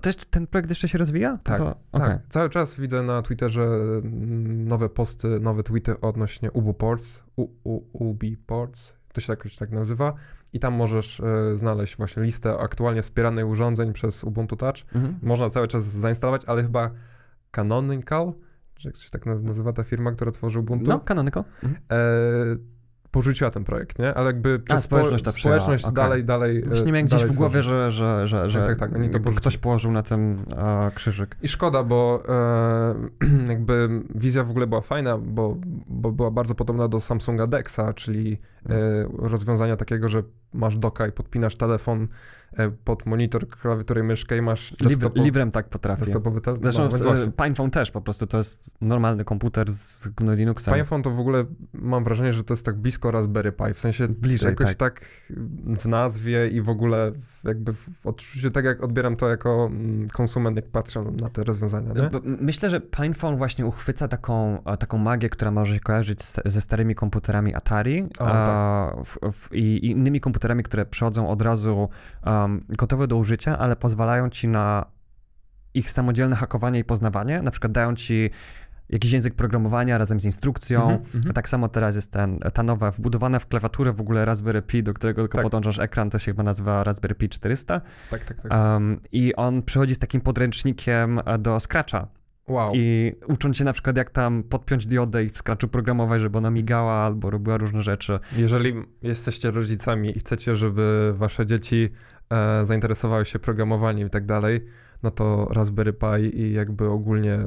Jeszcze, 0.06 0.24
ten 0.30 0.46
projekt 0.46 0.68
jeszcze 0.68 0.88
się 0.88 0.98
rozwija? 0.98 1.38
Tak, 1.42 1.58
To, 1.58 1.64
Tak, 1.90 2.02
okej. 2.02 2.18
cały 2.28 2.50
czas 2.50 2.80
widzę 2.80 3.02
na 3.02 3.22
Twitterze 3.22 3.62
mm, 3.64 4.68
nowe 4.68 4.88
posty, 4.88 5.40
nowe 5.40 5.62
tweety 5.62 6.00
odnośnie 6.00 6.52
Ubu 6.52 6.74
Ports, 6.74 7.22
U, 7.36 7.48
U, 7.64 7.80
Ubi 7.92 8.36
Ports, 8.36 8.94
to 9.12 9.20
się 9.20 9.32
jakoś 9.32 9.56
tak 9.56 9.70
nazywa 9.70 10.14
i 10.52 10.58
tam 10.58 10.74
możesz 10.74 11.20
e, 11.20 11.56
znaleźć 11.56 11.96
właśnie 11.96 12.22
listę 12.22 12.58
aktualnie 12.58 13.02
wspieranych 13.02 13.46
urządzeń 13.48 13.92
przez 13.92 14.24
Ubuntu 14.24 14.56
Touch. 14.56 14.76
Mhm. 14.94 15.18
Można 15.22 15.50
cały 15.50 15.68
czas 15.68 15.84
zainstalować, 15.84 16.44
ale 16.44 16.62
chyba 16.62 16.90
Canonical, 17.50 18.32
czy 18.74 18.88
jak 18.88 18.96
się 18.96 19.10
tak 19.10 19.26
naz- 19.26 19.42
nazywa 19.42 19.72
ta 19.72 19.84
firma, 19.84 20.12
która 20.12 20.30
tworzy 20.30 20.58
Ubuntu, 20.58 20.90
No, 20.90 21.00
Canonical. 21.00 21.44
Mhm. 21.64 21.82
e, 21.90 22.77
porzuciła 23.10 23.50
ten 23.50 23.64
projekt, 23.64 23.98
nie? 23.98 24.14
Ale 24.14 24.26
jakby 24.26 24.62
A, 24.68 24.78
społeczność 24.78 25.24
przyjęła, 25.24 25.60
społeczność 25.60 25.84
okej. 25.84 25.94
dalej, 25.94 26.24
dalej... 26.24 26.62
Właśnie 26.62 26.88
e, 26.88 26.92
miałem 26.92 27.06
gdzieś 27.06 27.22
w 27.22 27.34
głowie, 27.34 27.62
że, 27.62 27.90
że, 27.90 28.28
że, 28.28 28.50
że 28.50 28.62
tak, 28.62 28.76
tak, 28.76 28.96
oni 28.96 29.10
to 29.10 29.20
ktoś 29.20 29.56
położył 29.56 29.92
na 29.92 30.02
tym 30.02 30.36
e, 30.56 30.90
krzyżyk. 30.94 31.36
I 31.42 31.48
szkoda, 31.48 31.82
bo 31.82 32.22
e, 32.28 33.48
jakby 33.52 33.88
wizja 34.14 34.44
w 34.44 34.50
ogóle 34.50 34.66
była 34.66 34.80
fajna, 34.80 35.18
bo, 35.18 35.56
bo 35.88 36.12
była 36.12 36.30
bardzo 36.30 36.54
podobna 36.54 36.88
do 36.88 37.00
Samsunga 37.00 37.46
Dexa, 37.46 37.92
czyli 37.94 38.38
rozwiązania 39.18 39.76
takiego, 39.76 40.08
że 40.08 40.22
masz 40.52 40.78
doka 40.78 41.06
i 41.06 41.12
podpinasz 41.12 41.56
telefon 41.56 42.08
e, 42.52 42.70
pod 42.70 43.06
monitor, 43.06 43.48
klawiaturę 43.48 44.00
i 44.00 44.04
myszkę 44.04 44.36
i 44.36 44.42
masz 44.42 44.70
Lib, 44.70 44.80
desktopo- 44.80 45.22
Librem 45.22 45.50
tak 45.50 45.68
potrafi. 45.68 46.00
desktopowy. 46.00 46.40
Zresztą 46.62 46.82
no, 46.82 46.88
więc 46.88 47.02
właśnie. 47.02 47.26
e, 47.26 47.32
PinePhone 47.44 47.70
też 47.70 47.90
po 47.90 48.00
prostu, 48.00 48.26
to 48.26 48.38
jest 48.38 48.76
normalny 48.80 49.24
komputer 49.24 49.72
z 49.72 50.08
GNU 50.08 50.32
Linuxem. 50.32 50.74
PinePhone 50.74 51.02
to 51.02 51.10
w 51.10 51.20
ogóle 51.20 51.44
mam 51.72 52.04
wrażenie, 52.04 52.32
że 52.32 52.44
to 52.44 52.52
jest 52.52 52.66
tak 52.66 52.76
blisko 52.76 53.10
Raspberry 53.10 53.52
Pi, 53.52 53.74
w 53.74 53.78
sensie 53.78 54.08
Bliżej, 54.08 54.48
jakoś 54.48 54.76
tak. 54.76 55.00
w 55.78 55.86
nazwie 55.86 56.48
i 56.48 56.60
w 56.62 56.68
ogóle 56.68 57.12
jakby 57.44 57.72
w 57.72 58.06
odczuciu, 58.06 58.50
tak 58.50 58.64
jak 58.64 58.82
odbieram 58.82 59.16
to 59.16 59.28
jako 59.28 59.66
mm, 59.66 60.08
konsument, 60.08 60.56
jak 60.56 60.70
patrzę 60.70 61.04
na 61.20 61.30
te 61.30 61.44
rozwiązania, 61.44 61.92
nie? 61.92 62.10
Myślę, 62.40 62.70
że 62.70 62.80
PinePhone 62.80 63.36
właśnie 63.36 63.66
uchwyca 63.66 64.08
taką, 64.08 64.64
e, 64.64 64.76
taką 64.76 64.98
magię, 64.98 65.28
która 65.28 65.50
może 65.50 65.74
się 65.74 65.80
kojarzyć 65.80 66.22
z, 66.22 66.40
ze 66.44 66.60
starymi 66.60 66.94
komputerami 66.94 67.54
Atari 67.54 68.02
O, 68.18 68.24
tak. 68.24 68.57
W, 69.04 69.32
w, 69.32 69.54
i, 69.54 69.90
innymi 69.90 70.20
komputerami, 70.20 70.62
które 70.62 70.86
przychodzą 70.86 71.28
od 71.28 71.42
razu 71.42 71.88
um, 72.26 72.64
gotowe 72.68 73.06
do 73.06 73.16
użycia, 73.16 73.58
ale 73.58 73.76
pozwalają 73.76 74.30
ci 74.30 74.48
na 74.48 74.84
ich 75.74 75.90
samodzielne 75.90 76.36
hakowanie 76.36 76.78
i 76.78 76.84
poznawanie. 76.84 77.42
Na 77.42 77.50
przykład 77.50 77.72
dają 77.72 77.94
ci 77.94 78.30
jakiś 78.88 79.12
język 79.12 79.34
programowania 79.34 79.98
razem 79.98 80.20
z 80.20 80.24
instrukcją. 80.24 80.90
Mhm. 80.90 81.24
A 81.30 81.32
tak 81.32 81.48
samo 81.48 81.68
teraz 81.68 81.96
jest 81.96 82.12
ten, 82.12 82.38
ta 82.38 82.62
nowa, 82.62 82.90
wbudowana 82.90 83.38
w 83.38 83.46
klawiaturę 83.46 83.92
w 83.92 84.00
ogóle 84.00 84.24
Raspberry 84.24 84.62
Pi, 84.62 84.82
do 84.82 84.94
którego 84.94 85.22
tylko 85.22 85.38
Tak. 85.38 85.42
podłączasz 85.42 85.78
ekran, 85.78 86.10
to 86.10 86.18
się 86.18 86.32
chyba 86.32 86.42
nazywa 86.42 86.84
Raspberry 86.84 87.14
Pi 87.14 87.28
400. 87.28 87.80
Tak, 88.10 88.24
tak, 88.24 88.42
tak. 88.42 88.60
Um, 88.60 89.00
I 89.12 89.34
on 89.34 89.62
przychodzi 89.62 89.94
z 89.94 89.98
takim 89.98 90.20
podręcznikiem 90.20 91.20
e, 91.24 91.38
do 91.38 91.60
Scratcha. 91.60 92.08
Wow. 92.48 92.72
I 92.74 93.12
ucząc 93.26 93.56
się 93.56 93.64
na 93.64 93.72
przykład, 93.72 93.96
jak 93.96 94.10
tam 94.10 94.42
podpiąć 94.42 94.86
diodę 94.86 95.24
i 95.24 95.30
w 95.30 95.38
Scratchu 95.38 95.68
programować, 95.68 96.20
żeby 96.20 96.38
ona 96.38 96.50
migała 96.50 96.94
albo 96.94 97.30
robiła 97.30 97.56
różne 97.56 97.82
rzeczy. 97.82 98.18
Jeżeli 98.36 98.74
jesteście 99.02 99.50
rodzicami 99.50 100.16
i 100.16 100.20
chcecie, 100.20 100.56
żeby 100.56 101.12
wasze 101.16 101.46
dzieci 101.46 101.88
e, 102.30 102.66
zainteresowały 102.66 103.24
się 103.24 103.38
programowaniem 103.38 104.06
i 104.06 104.10
tak 104.10 104.26
dalej, 104.26 104.60
no 105.02 105.10
to 105.10 105.48
Raspberry 105.50 105.92
Pi 105.92 106.40
i 106.40 106.52
jakby 106.52 106.88
ogólnie 106.88 107.38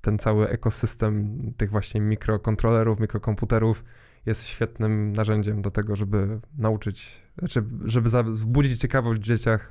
ten 0.00 0.18
cały 0.18 0.48
ekosystem 0.48 1.38
tych 1.56 1.70
właśnie 1.70 2.00
mikrokontrolerów, 2.00 3.00
mikrokomputerów 3.00 3.84
jest 4.26 4.46
świetnym 4.46 5.12
narzędziem 5.12 5.62
do 5.62 5.70
tego, 5.70 5.96
żeby 5.96 6.40
nauczyć, 6.58 7.22
znaczy, 7.38 7.64
żeby 7.84 8.08
wzbudzić 8.24 8.80
ciekawość 8.80 9.20
w 9.20 9.24
dzieciach. 9.24 9.70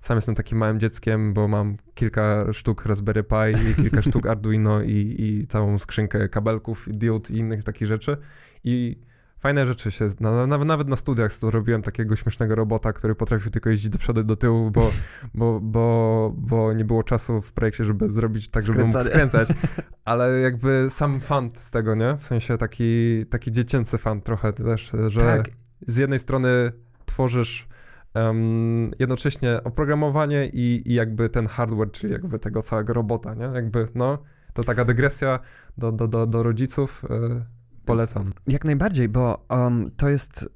Sam 0.00 0.16
jestem 0.16 0.34
takim 0.34 0.58
małym 0.58 0.80
dzieckiem, 0.80 1.34
bo 1.34 1.48
mam 1.48 1.76
kilka 1.94 2.52
sztuk 2.52 2.86
Raspberry 2.86 3.24
Pi 3.24 3.70
i 3.70 3.74
kilka 3.74 4.02
sztuk 4.02 4.26
Arduino 4.32 4.82
i, 4.82 5.16
i 5.18 5.46
całą 5.46 5.78
skrzynkę 5.78 6.28
kabelków, 6.28 6.88
i 6.88 6.92
diod 6.92 7.30
i 7.30 7.38
innych 7.38 7.64
takich 7.64 7.88
rzeczy. 7.88 8.16
I 8.64 8.98
fajne 9.38 9.66
rzeczy 9.66 9.90
się, 9.90 10.08
na, 10.20 10.46
nawet, 10.46 10.68
nawet 10.68 10.88
na 10.88 10.96
studiach 10.96 11.34
to 11.34 11.50
robiłem 11.50 11.82
takiego 11.82 12.16
śmiesznego 12.16 12.54
robota, 12.54 12.92
który 12.92 13.14
potrafił 13.14 13.50
tylko 13.50 13.70
jeździć 13.70 13.88
do 13.88 13.98
przodu 13.98 14.20
i 14.20 14.24
do 14.24 14.36
tyłu, 14.36 14.70
bo, 14.70 14.90
bo, 15.34 15.60
bo, 15.60 16.32
bo 16.36 16.72
nie 16.72 16.84
było 16.84 17.02
czasu 17.02 17.40
w 17.40 17.52
projekcie, 17.52 17.84
żeby 17.84 18.08
zrobić 18.08 18.50
tak, 18.50 18.62
żeby 18.62 18.84
mógł 18.84 19.00
skręcać. 19.00 19.48
Ale 20.04 20.40
jakby 20.40 20.86
sam 20.90 21.20
fan 21.20 21.50
z 21.54 21.70
tego, 21.70 21.94
nie? 21.94 22.16
W 22.16 22.24
sensie 22.24 22.58
taki, 22.58 23.24
taki 23.26 23.52
dziecięcy 23.52 23.98
fan 23.98 24.20
trochę 24.20 24.52
też, 24.52 24.92
że 25.06 25.20
Tak. 25.20 25.48
z 25.86 25.96
jednej 25.96 26.18
strony 26.18 26.72
tworzysz 27.06 27.66
em, 28.14 28.90
jednocześnie 28.98 29.60
oprogramowanie 29.64 30.46
i, 30.46 30.82
i 30.90 30.94
jakby 30.94 31.28
ten 31.28 31.46
hardware, 31.46 31.90
czyli 31.90 32.12
jakby 32.12 32.38
tego 32.38 32.62
całego 32.62 32.92
robota, 32.92 33.34
nie? 33.34 33.44
Jakby, 33.44 33.86
no, 33.94 34.18
to 34.54 34.64
taka 34.64 34.84
dygresja 34.84 35.38
do, 35.78 35.92
do, 35.92 36.08
do, 36.08 36.26
do 36.26 36.42
rodziców. 36.42 37.04
y, 37.04 37.44
polecam. 37.84 38.32
Jak 38.46 38.64
najbardziej, 38.64 39.08
bo 39.08 39.46
um, 39.50 39.90
to 39.96 40.08
jest. 40.08 40.48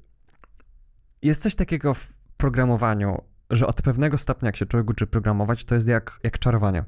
Jest 1.21 1.41
coś 1.43 1.55
takiego 1.55 1.93
w 1.93 2.13
programowaniu, 2.37 3.21
że 3.49 3.67
od 3.67 3.81
pewnego 3.81 4.17
stopnia, 4.17 4.45
jak 4.47 4.55
się 4.55 4.65
człowiek 4.65 4.89
uczy 4.89 5.07
programować, 5.07 5.65
to 5.65 5.75
jest 5.75 5.87
jak, 5.87 6.19
jak 6.23 6.39
czarowanie. 6.39 6.83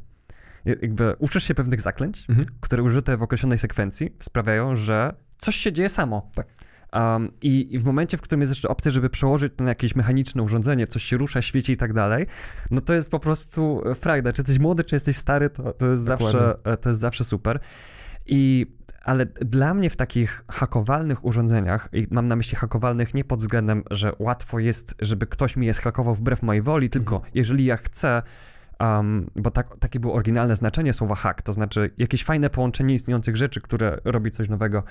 Ja- 0.65 0.75
Jakby 0.81 1.13
uczysz 1.19 1.43
się 1.43 1.55
pewnych 1.55 1.81
zaklęć, 1.81 2.25
Mhm. 2.29 2.47
które 2.61 2.83
użyte 2.83 3.17
w 3.17 3.23
określonej 3.23 3.59
sekwencji 3.59 4.15
sprawiają, 4.19 4.75
że 4.75 5.13
coś 5.37 5.55
się 5.55 5.71
dzieje 5.73 5.89
samo. 5.89 6.29
Tak. 6.35 6.47
Um, 6.95 7.31
i, 7.41 7.75
I 7.75 7.79
w 7.79 7.85
momencie, 7.85 8.17
w 8.17 8.21
którym 8.21 8.41
jest 8.41 8.51
jeszcze 8.51 8.67
opcja, 8.67 8.91
żeby 8.91 9.09
przełożyć 9.09 9.53
to 9.55 9.63
na 9.63 9.69
jakieś 9.69 9.95
mechaniczne 9.95 10.43
urządzenie, 10.43 10.87
coś 10.87 11.03
się 11.03 11.17
rusza, 11.17 11.41
świeci 11.41 11.71
i 11.71 11.77
tak 11.77 11.93
dalej, 11.93 12.25
no 12.71 12.81
to 12.81 12.93
jest 12.93 13.11
po 13.11 13.19
prostu 13.19 13.81
frajda. 13.95 14.33
Czy 14.33 14.41
jesteś 14.41 14.59
młody, 14.59 14.83
czy 14.83 14.95
jesteś 14.95 15.17
stary, 15.17 15.49
to, 15.49 15.73
to, 15.73 15.85
jest, 15.85 16.03
zawsze, 16.03 16.25
Dokładnie. 16.25 16.71
e, 16.71 16.77
to 16.77 16.89
jest 16.89 17.01
zawsze 17.01 17.23
super. 17.23 17.59
I, 18.25 18.65
ale 19.03 19.25
dla 19.25 19.73
mnie 19.73 19.89
w 19.89 19.97
takich 19.97 20.43
hakowalnych 20.51 21.25
urządzeniach, 21.25 21.89
i 21.93 22.07
mam 22.11 22.25
na 22.25 22.35
myśli 22.35 22.57
hakowalnych 22.57 23.13
nie 23.13 23.23
pod 23.23 23.39
względem, 23.39 23.83
że 23.91 24.11
łatwo 24.19 24.59
jest, 24.59 24.95
żeby 25.01 25.27
ktoś 25.27 25.55
mi 25.55 25.67
je 25.67 25.73
zhakował 25.73 26.15
wbrew 26.15 26.43
mojej 26.43 26.61
woli, 26.61 26.89
tylko 26.89 27.21
jeżeli 27.33 27.65
ja 27.65 27.77
chcę 27.77 28.21
Um, 28.79 29.29
bo 29.35 29.51
tak, 29.51 29.79
takie 29.79 29.99
było 29.99 30.13
oryginalne 30.13 30.55
znaczenie 30.55 30.93
słowa 30.93 31.15
hack, 31.15 31.41
to 31.41 31.53
znaczy 31.53 31.91
jakieś 31.97 32.23
fajne 32.23 32.49
połączenie 32.49 32.93
istniejących 32.93 33.37
rzeczy, 33.37 33.61
które 33.61 33.97
robi 34.05 34.31
coś 34.31 34.49
nowego, 34.49 34.83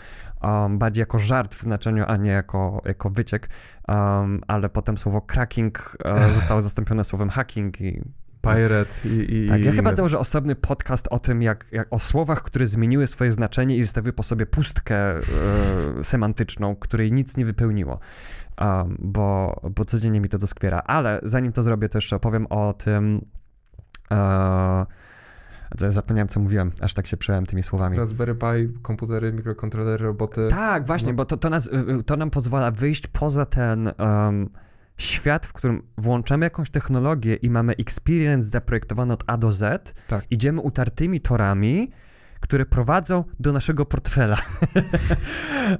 um, 0.42 0.78
bardziej 0.78 1.02
jako 1.02 1.18
żart 1.18 1.54
w 1.54 1.62
znaczeniu, 1.62 2.04
a 2.06 2.16
nie 2.16 2.30
jako, 2.30 2.82
jako 2.84 3.10
wyciek, 3.10 3.48
um, 3.88 4.40
ale 4.48 4.68
potem 4.68 4.98
słowo 4.98 5.20
cracking 5.20 5.96
e, 6.08 6.32
zostało 6.32 6.62
zastąpione 6.62 7.04
słowem 7.04 7.28
hacking 7.28 7.80
i 7.80 8.02
Pirate 8.44 9.08
i, 9.08 9.44
i 9.44 9.48
tak, 9.48 9.60
ja 9.60 9.72
i 9.72 9.76
chyba 9.76 9.90
inne. 9.90 9.96
założę 9.96 10.18
osobny 10.18 10.54
podcast 10.54 11.08
o 11.10 11.18
tym, 11.18 11.42
jak, 11.42 11.66
jak 11.72 11.88
o 11.90 11.98
słowach, 11.98 12.42
które 12.42 12.66
zmieniły 12.66 13.06
swoje 13.06 13.32
znaczenie 13.32 13.76
i 13.76 13.82
zostawiły 13.82 14.12
po 14.12 14.22
sobie 14.22 14.46
pustkę 14.46 14.96
e, 14.96 15.20
semantyczną, 16.02 16.76
której 16.76 17.12
nic 17.12 17.36
nie 17.36 17.44
wypełniło. 17.44 17.98
Um, 18.60 18.96
bo, 18.98 19.60
bo 19.76 19.84
codziennie 19.84 20.20
mi 20.20 20.28
to 20.28 20.38
doskwiera. 20.38 20.82
Ale 20.86 21.20
zanim 21.22 21.52
to 21.52 21.62
zrobię, 21.62 21.88
to 21.88 21.98
jeszcze 21.98 22.16
opowiem 22.16 22.46
o 22.46 22.72
tym. 22.72 23.20
E, 24.14 24.86
ja 25.80 25.90
zapomniałem, 25.90 26.28
co 26.28 26.40
mówiłem, 26.40 26.70
aż 26.80 26.94
tak 26.94 27.06
się 27.06 27.16
przejąłem 27.16 27.46
tymi 27.46 27.62
słowami. 27.62 27.96
Raspberry 27.96 28.34
Pi, 28.34 28.78
komputery, 28.82 29.32
mikrokontrolery, 29.32 30.04
roboty. 30.04 30.48
Tak, 30.50 30.86
właśnie, 30.86 31.08
No. 31.12 31.16
bo 31.16 31.24
to, 31.24 31.36
to, 31.36 31.50
nas, 31.50 31.66
y, 31.66 32.02
to 32.06 32.16
nam 32.16 32.30
pozwala 32.30 32.70
wyjść 32.70 33.06
poza 33.06 33.46
ten 33.46 33.90
um, 33.98 34.50
świat, 34.98 35.46
w 35.46 35.52
którym 35.52 35.82
włączamy 35.98 36.46
jakąś 36.46 36.70
technologię 36.70 37.34
i 37.34 37.50
mamy 37.50 37.72
experience 37.76 38.48
zaprojektowany 38.48 39.12
od 39.12 39.24
A 39.26 39.36
do 39.36 39.52
Z. 39.52 39.94
Tak. 40.08 40.24
Idziemy 40.30 40.60
utartymi 40.60 41.20
torami, 41.20 41.90
które 42.40 42.66
prowadzą 42.66 43.24
do 43.40 43.52
naszego 43.52 43.86
portfela. 43.86 44.36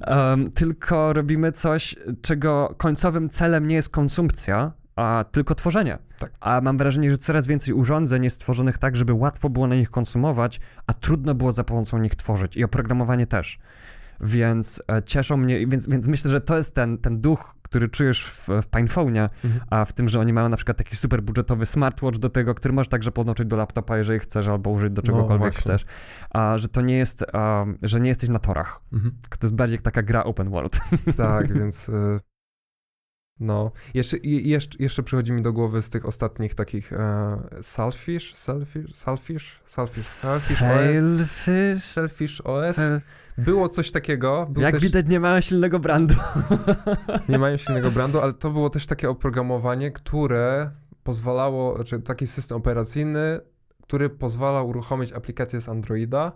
um, 0.07 0.51
tylko 0.51 1.13
robimy 1.13 1.51
coś, 1.51 1.95
czego 2.21 2.75
końcowym 2.77 3.29
celem 3.29 3.67
nie 3.67 3.75
jest 3.75 3.89
konsumpcja, 3.89 4.71
a 4.95 5.25
tylko 5.31 5.55
tworzenie. 5.55 5.97
Tak. 6.19 6.31
A 6.39 6.61
mam 6.61 6.77
wrażenie, 6.77 7.11
że 7.11 7.17
coraz 7.17 7.47
więcej 7.47 7.73
urządzeń 7.73 8.23
jest 8.23 8.35
stworzonych 8.35 8.77
tak, 8.77 8.95
żeby 8.95 9.13
łatwo 9.13 9.49
było 9.49 9.67
na 9.67 9.75
nich 9.75 9.89
konsumować, 9.91 10.59
a 10.87 10.93
trudno 10.93 11.35
było 11.35 11.51
za 11.51 11.63
pomocą 11.63 11.97
nich 11.97 12.15
tworzyć. 12.15 12.57
I 12.57 12.63
oprogramowanie 12.63 13.27
też. 13.27 13.59
Więc 14.21 14.81
e, 14.91 15.03
cieszą 15.03 15.37
mnie, 15.37 15.67
więc, 15.67 15.89
więc 15.89 16.07
myślę, 16.07 16.31
że 16.31 16.41
to 16.41 16.57
jest 16.57 16.75
ten, 16.75 16.97
ten 16.97 17.21
duch, 17.21 17.55
który 17.61 17.87
czujesz 17.87 18.25
w, 18.25 18.47
w 18.47 18.67
PinePhone'ie, 18.67 19.29
Mhm. 19.43 19.63
a 19.69 19.85
w 19.85 19.93
tym, 19.93 20.09
że 20.09 20.19
oni 20.19 20.33
mają 20.33 20.49
na 20.49 20.55
przykład 20.57 20.77
taki 20.77 20.95
super 20.95 21.21
budżetowy 21.23 21.65
smartwatch 21.65 22.17
do 22.17 22.29
tego, 22.29 22.55
który 22.55 22.73
możesz 22.73 22.87
także 22.89 23.11
podłączyć 23.11 23.47
do 23.47 23.55
laptopa, 23.55 23.97
jeżeli 23.97 24.19
chcesz, 24.19 24.47
albo 24.47 24.69
użyć 24.69 24.93
do 24.93 25.01
No, 25.01 25.05
czegokolwiek 25.05 25.53
właśnie. 25.53 25.61
chcesz. 25.61 25.85
A 26.29 26.57
że 26.57 26.67
to 26.69 26.81
nie 26.81 26.97
jest, 26.97 27.25
um, 27.33 27.77
że 27.81 27.99
nie 28.01 28.09
jesteś 28.09 28.29
na 28.29 28.39
torach. 28.39 28.81
Mhm. 28.93 29.15
To 29.39 29.47
jest 29.47 29.55
bardziej 29.55 29.79
taka 29.79 30.03
gra 30.03 30.23
open 30.23 30.49
world. 30.49 30.79
Tak, 31.17 31.53
więc. 31.59 31.89
y, 31.89 32.19
No. 33.39 33.71
Jeszcze, 33.93 34.17
jeszcze, 34.23 34.77
jeszcze 34.79 35.03
przychodzi 35.03 35.33
mi 35.33 35.41
do 35.41 35.53
głowy 35.53 35.81
z 35.81 35.89
tych 35.89 36.05
ostatnich 36.05 36.55
takich 36.55 36.93
e, 36.93 37.37
Selfish, 37.61 38.35
Selfish, 38.35 38.95
Selfish, 38.95 39.61
Selfish, 39.65 40.05
Selfish 40.05 40.61
OS. 40.61 41.83
Selfish 41.83 42.41
OS. 42.41 42.79
Było 43.37 43.69
coś 43.69 43.91
takiego. 43.91 44.51
Jak 44.57 44.73
też, 44.73 44.83
widać, 44.83 45.07
nie 45.07 45.19
mają 45.19 45.41
silnego 45.41 45.79
brandu. 45.79 46.15
Nie 47.29 47.39
mają 47.39 47.57
silnego 47.57 47.91
brandu, 47.91 48.19
ale 48.21 48.33
to 48.33 48.51
było 48.51 48.69
też 48.69 48.87
takie 48.87 49.09
oprogramowanie, 49.09 49.91
które 49.91 50.71
pozwalało, 51.03 51.75
znaczy 51.75 52.01
taki 52.01 52.27
system 52.27 52.57
operacyjny, 52.57 53.39
który 53.81 54.09
pozwalał 54.09 54.67
uruchomić 54.67 55.13
aplikację 55.13 55.61
z 55.61 55.69
Androida, 55.69 56.31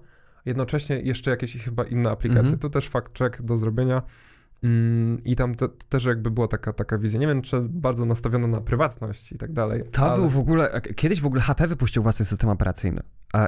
jednocześnie 0.46 1.02
jeszcze 1.02 1.32
jakieś 1.32 1.64
chyba 1.64 1.84
inne 1.84 2.10
aplikacje. 2.10 2.42
Mhm. 2.42 2.60
Tu 2.60 2.70
też 2.70 2.90
fact 2.90 3.18
check 3.20 3.42
do 3.42 3.58
zrobienia. 3.58 4.02
Mm, 4.64 5.24
I 5.24 5.36
tam 5.36 5.56
te, 5.56 5.70
też 5.90 6.06
jakby 6.06 6.32
była 6.32 6.48
taka, 6.48 6.74
taka 6.74 6.98
wizja, 6.98 7.20
nie 7.20 7.28
wiem, 7.28 7.42
czy 7.42 7.62
bardzo 7.70 8.06
nastawiona 8.06 8.48
na 8.48 8.62
prywatność 8.62 9.32
i 9.32 9.38
tak 9.38 9.54
dalej. 9.54 9.84
To 9.92 10.02
ale... 10.02 10.16
był 10.16 10.30
w 10.30 10.38
ogóle, 10.38 10.82
kiedyś 10.96 11.22
w 11.22 11.26
ogóle 11.26 11.42
HP 11.42 11.68
wypuścił 11.68 12.04
własny 12.04 12.26
system 12.26 12.50
operacyjny. 12.50 13.02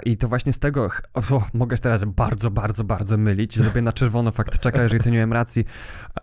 I 0.06 0.18
to 0.18 0.28
właśnie 0.28 0.54
z 0.54 0.60
tego, 0.60 0.90
o, 1.14 1.22
mogę 1.54 1.78
się 1.78 1.84
teraz 1.84 2.04
bardzo, 2.04 2.52
bardzo, 2.52 2.84
bardzo 2.84 3.18
mylić, 3.18 3.58
zrobię 3.58 3.82
na 3.82 3.94
czerwono 3.94 4.32
fakt 4.32 4.60
czeka, 4.60 4.84
jeżeli 4.84 5.04
to 5.04 5.10
nie 5.10 5.16
miałem 5.16 5.34
racji. 5.34 5.66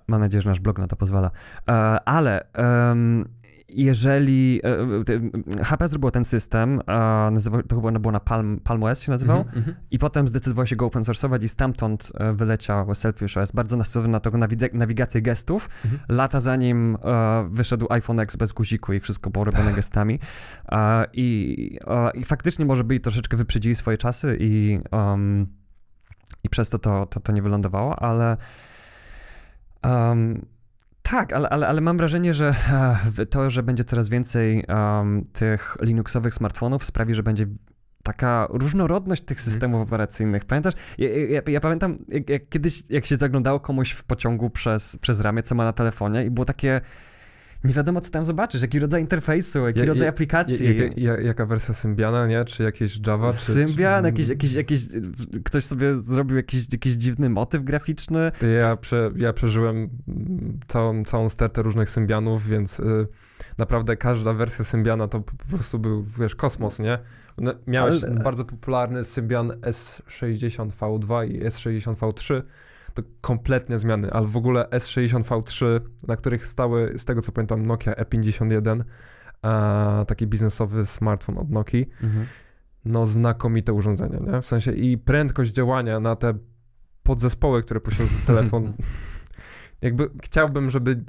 Mam 0.09 0.20
nadzieję, 0.20 0.43
że 0.43 0.49
nasz 0.49 0.61
blog 0.61 0.78
na 0.78 0.86
to 0.86 0.97
pozwala. 0.97 1.30
E, 1.68 1.72
ale 2.05 2.47
um, 2.59 3.24
jeżeli 3.68 4.60
e, 5.58 5.64
HP 5.64 5.88
zrobiło 5.88 6.10
ten 6.10 6.24
system, 6.24 6.80
nazywał, 7.32 7.62
to 7.62 7.76
chyba 7.76 7.98
było 7.98 8.12
na 8.12 8.20
Palm, 8.20 8.60
Palm 8.64 8.82
OS 8.82 9.02
się 9.02 9.12
nazywał, 9.12 9.40
mm 9.40 9.64
-hmm. 9.64 9.74
i 9.90 9.98
potem 9.98 10.28
zdecydował 10.28 10.66
się 10.66 10.76
go 10.76 10.86
open 10.86 11.02
source'ować 11.02 11.44
i 11.44 11.48
stamtąd 11.48 12.12
e, 12.14 12.32
wyleciał 12.32 12.94
Selfish 12.94 13.36
OS, 13.36 13.52
bardzo 13.52 13.76
nastawiony 13.76 14.12
na 14.12 14.20
tego 14.20 14.38
nawigację 14.72 15.22
gestów, 15.22 15.68
mm 15.84 15.96
-hmm. 15.96 16.00
lata 16.08 16.40
zanim 16.40 16.96
e, 17.04 17.48
wyszedł 17.50 17.86
iPhone 17.90 18.20
X 18.20 18.36
bez 18.36 18.52
guziku 18.52 18.92
i 18.92 19.00
wszystko 19.00 19.30
było 19.30 19.44
robione 19.44 19.72
gestami 19.72 20.18
i, 21.12 21.78
i 22.14 22.24
faktycznie 22.24 22.64
może 22.64 22.84
byli 22.84 23.00
troszeczkę 23.00 23.36
wyprzedzili 23.36 23.74
swoje 23.74 23.98
czasy 23.98 24.36
i, 24.40 24.80
um, 24.92 25.46
i 26.44 26.48
przez 26.48 26.70
to 26.70 26.78
to, 26.78 27.06
to 27.06 27.20
to 27.20 27.32
nie 27.32 27.42
wylądowało, 27.42 28.02
ale 28.02 28.36
um, 29.84 30.46
tak, 31.11 31.32
ale, 31.32 31.48
ale, 31.48 31.68
ale 31.68 31.80
mam 31.80 31.96
wrażenie, 31.96 32.34
że 32.34 32.54
e, 33.18 33.26
to, 33.26 33.50
że 33.50 33.62
będzie 33.62 33.84
coraz 33.84 34.09
więcej 34.09 34.64
um, 34.68 35.24
tych 35.32 35.76
Linuxowych 35.80 36.34
smartfonów 36.34 36.84
sprawi, 36.84 37.14
że 37.14 37.22
będzie 37.22 37.46
taka 38.02 38.46
różnorodność 38.50 39.22
tych 39.22 39.38
mhm. 39.38 39.52
systemów 39.52 39.82
operacyjnych. 39.82 40.44
Pamiętasz? 40.44 40.74
Ja, 40.98 41.09
ja, 41.09 41.42
ja 41.46 41.61
pamiętam, 41.61 41.96
jak, 42.09 42.30
jak, 42.30 42.48
kiedyś, 42.48 42.90
jak 42.90 43.06
się 43.06 43.16
zaglądało 43.16 43.61
komuś 43.61 43.90
w 43.90 44.04
pociągu 44.04 44.50
przez, 44.50 44.96
przez 44.96 45.20
ramię, 45.20 45.42
co 45.42 45.54
ma 45.54 45.64
na 45.64 45.72
telefonie 45.72 46.24
i 46.24 46.30
było 46.30 46.44
takie 46.44 46.80
nie 47.64 47.74
wiadomo, 47.74 48.00
co 48.00 48.11
tam 48.11 48.24
zobaczysz, 48.24 48.62
jaki 48.62 48.78
rodzaj 48.78 49.00
interfejsu, 49.00 49.66
jaki 49.66 49.78
ja, 49.78 49.84
rodzaj 49.84 50.04
ja, 50.04 50.09
aplikacji. 50.09 50.76
Ja, 50.96 51.20
jaka 51.20 51.46
wersja 51.46 51.74
Symbiana, 51.74 52.26
nie? 52.26 52.44
Czy 52.44 52.62
jakieś 52.62 53.00
Java? 53.06 53.32
Czy, 53.32 53.52
Symbian, 53.52 54.02
czy... 54.02 54.06
Jakiś, 54.06 54.28
jakiś, 54.28 54.52
jakiś, 54.52 54.86
ktoś 55.44 55.64
sobie 55.64 55.94
zrobił 55.94 56.36
jakiś, 56.36 56.72
jakiś 56.72 56.92
dziwny 56.92 57.30
motyw 57.30 57.62
graficzny. 57.62 58.32
Ja, 58.61 58.76
prze, 58.76 59.11
ja 59.16 59.32
przeżyłem 59.32 59.88
całą, 60.68 61.04
całą 61.04 61.28
stertę 61.28 61.62
różnych 61.62 61.90
Symbianów, 61.90 62.48
więc 62.48 62.80
y, 62.80 63.06
naprawdę 63.59 63.96
każda 63.96 64.32
wersja 64.32 64.64
Symbiana 64.64 65.09
to 65.09 65.20
po 65.20 65.34
prostu 65.50 65.78
był, 65.78 66.04
wiesz, 66.18 66.34
kosmos, 66.34 66.78
nie? 66.78 66.98
No, 67.38 67.54
miałeś 67.66 68.04
Ale... 68.04 68.14
bardzo 68.14 68.44
popularny 68.44 69.04
Symbian 69.04 69.48
S60V2 69.48 71.28
i 71.28 71.44
S60V3, 71.44 72.42
to 72.95 73.03
kompletnie 73.20 73.78
zmiany, 73.78 74.11
ale 74.11 74.26
w 74.26 74.36
ogóle 74.36 74.64
S60V3, 74.64 75.80
na 76.09 76.16
których 76.16 76.47
stały, 76.47 76.95
z 76.97 77.05
tego 77.05 77.22
co 77.22 77.32
pamiętam, 77.32 77.66
Nokia 77.66 77.93
E51, 77.93 78.80
a, 79.43 80.05
taki 80.09 80.26
biznesowy 80.26 80.86
smartfon 80.86 81.39
od 81.39 81.51
Nokii, 81.51 81.86
mhm. 82.03 82.26
no 82.84 83.07
znakomite 83.07 83.72
urządzenia, 83.72 84.18
nie? 84.18 84.43
W 84.43 84.47
sensie 84.47 84.72
i 84.72 84.99
prędkość 84.99 85.53
działania 85.53 86.01
na 86.01 86.16
te 86.16 86.34
podzespoły, 87.03 87.62
które 87.62 87.80
posiada 87.80 88.11
telefon, 88.26 88.74
jakby 89.82 90.11
chciałbym, 90.22 90.70
żeby, 90.70 91.05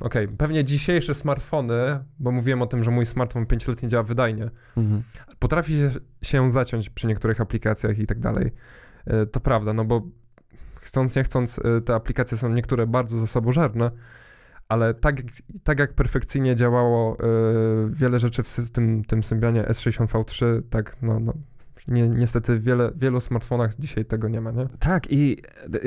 okej, 0.00 0.24
okay, 0.24 0.36
pewnie 0.36 0.64
dzisiejsze 0.64 1.14
smartfony, 1.14 2.04
bo 2.18 2.32
mówiłem 2.32 2.62
o 2.62 2.66
tym, 2.66 2.84
że 2.84 2.90
mój 2.90 3.06
smartfon 3.06 3.44
5-letni 3.44 3.88
działa 3.88 4.02
wydajnie, 4.02 4.50
mhm. 4.76 5.02
potrafi 5.38 5.80
się 6.22 6.50
zaciąć 6.50 6.90
przy 6.90 7.06
niektórych 7.06 7.40
aplikacjach 7.40 7.98
i 7.98 8.06
tak 8.06 8.18
dalej. 8.18 8.50
E, 9.06 9.26
to 9.26 9.40
prawda, 9.40 9.72
no 9.72 9.84
bo 9.84 10.02
chcąc 10.84 11.16
nie 11.16 11.24
chcąc, 11.24 11.58
y, 11.58 11.80
te 11.80 11.94
aplikacje 11.94 12.38
są 12.38 12.48
niektóre 12.48 12.86
bardzo 12.86 13.18
zasobożerne, 13.18 13.90
ale 14.68 14.94
tak, 14.94 15.16
tak 15.64 15.78
jak 15.78 15.94
perfekcyjnie 15.94 16.56
działało 16.56 17.16
y, 17.16 17.18
wiele 17.88 18.18
rzeczy 18.18 18.42
w 18.42 18.70
tym, 18.70 19.04
tym 19.04 19.22
Symbianie 19.22 19.62
S60V3, 19.62 20.62
tak 20.70 21.02
no, 21.02 21.20
no 21.20 21.32
nie, 21.88 22.08
niestety 22.08 22.58
wiele, 22.58 22.92
wielu 22.96 23.20
smartfonach 23.20 23.74
dzisiaj 23.78 24.04
tego 24.04 24.28
nie 24.28 24.40
ma, 24.40 24.50
nie? 24.50 24.68
Tak 24.78 25.10
i, 25.10 25.42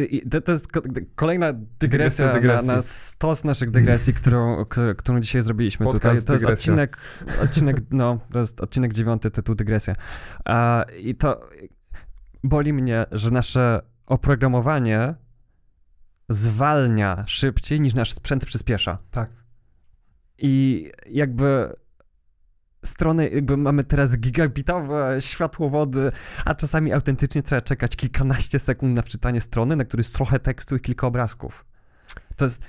i 0.10 0.30
to, 0.30 0.42
to, 0.42 0.52
jest 0.52 0.68
kolejna 1.16 1.54
dygresja, 1.80 2.34
dygresja 2.34 2.68
na, 2.68 2.76
na 2.76 2.82
stos 2.82 3.44
naszych 3.44 3.72
dygresji, 3.72 4.14
którą, 4.14 4.66
którą 4.98 5.20
dzisiaj 5.20 5.44
zrobiliśmy 5.44 5.86
Podcast 5.86 6.02
tutaj. 6.02 6.26
To 6.26 6.34
dygresja. 6.34 6.50
jest 6.50 6.60
odcinek, 6.60 6.98
odcinek, 7.44 7.78
no, 7.92 8.20
to 8.32 8.40
jest 8.40 8.62
odcinek 8.62 8.94
dziewiąty, 8.94 9.32
tytuł 9.32 9.56
dygresja. 9.56 9.94
I 11.00 11.16
to 11.16 11.50
boli 12.44 12.74
mnie, 12.74 13.06
że 13.12 13.32
nasze 13.32 13.82
oprogramowanie 14.08 15.16
zwalnia 16.30 17.24
szybciej 17.28 17.82
niż 17.82 17.94
nasz 17.94 18.12
sprzęt 18.12 18.46
przyspiesza. 18.46 18.98
Tak. 19.12 19.30
I 20.38 20.86
jakby 21.10 21.74
strony, 22.86 23.30
jakby 23.30 23.58
mamy 23.58 23.84
teraz 23.84 24.18
gigabitowe 24.18 25.16
światłowody, 25.20 26.12
a 26.46 26.56
czasami 26.56 26.94
autentycznie 26.94 27.44
trzeba 27.44 27.62
czekać 27.62 27.96
kilkanaście 27.96 28.60
sekund 28.60 28.96
na 28.96 29.02
wczytanie 29.02 29.42
strony, 29.42 29.76
na 29.76 29.86
której 29.86 30.00
jest 30.00 30.14
trochę 30.14 30.40
tekstu 30.40 30.76
i 30.76 30.80
kilka 30.80 31.08
obrazków. 31.08 31.66
To 32.38 32.46
jest. 32.46 32.64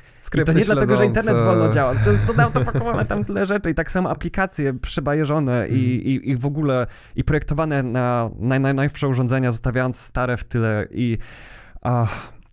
To 0.46 0.52
nie 0.52 0.64
dlatego, 0.64 0.96
że 0.96 1.06
internet 1.06 1.36
wolno 1.36 1.68
działa. 1.68 1.94
To 1.94 2.12
jest 2.12 2.22
to 2.26 2.64
pakowane 2.64 3.04
tam 3.04 3.24
tyle 3.24 3.46
rzeczy 3.46 3.70
i 3.70 3.74
tak 3.74 3.90
samo 3.90 4.10
aplikacje 4.10 4.74
przybajeżone 4.74 5.64
mm. 5.64 5.76
i, 5.76 5.80
i, 5.80 6.30
i 6.30 6.36
w 6.36 6.46
ogóle 6.46 6.86
i 7.16 7.24
projektowane 7.24 7.82
na 7.82 8.30
naj, 8.38 8.60
naj, 8.60 8.74
najnowsze 8.74 9.08
urządzenia, 9.08 9.52
zostawiając 9.52 10.00
stare 10.00 10.36
w 10.36 10.44
tyle 10.44 10.86
i. 10.90 11.18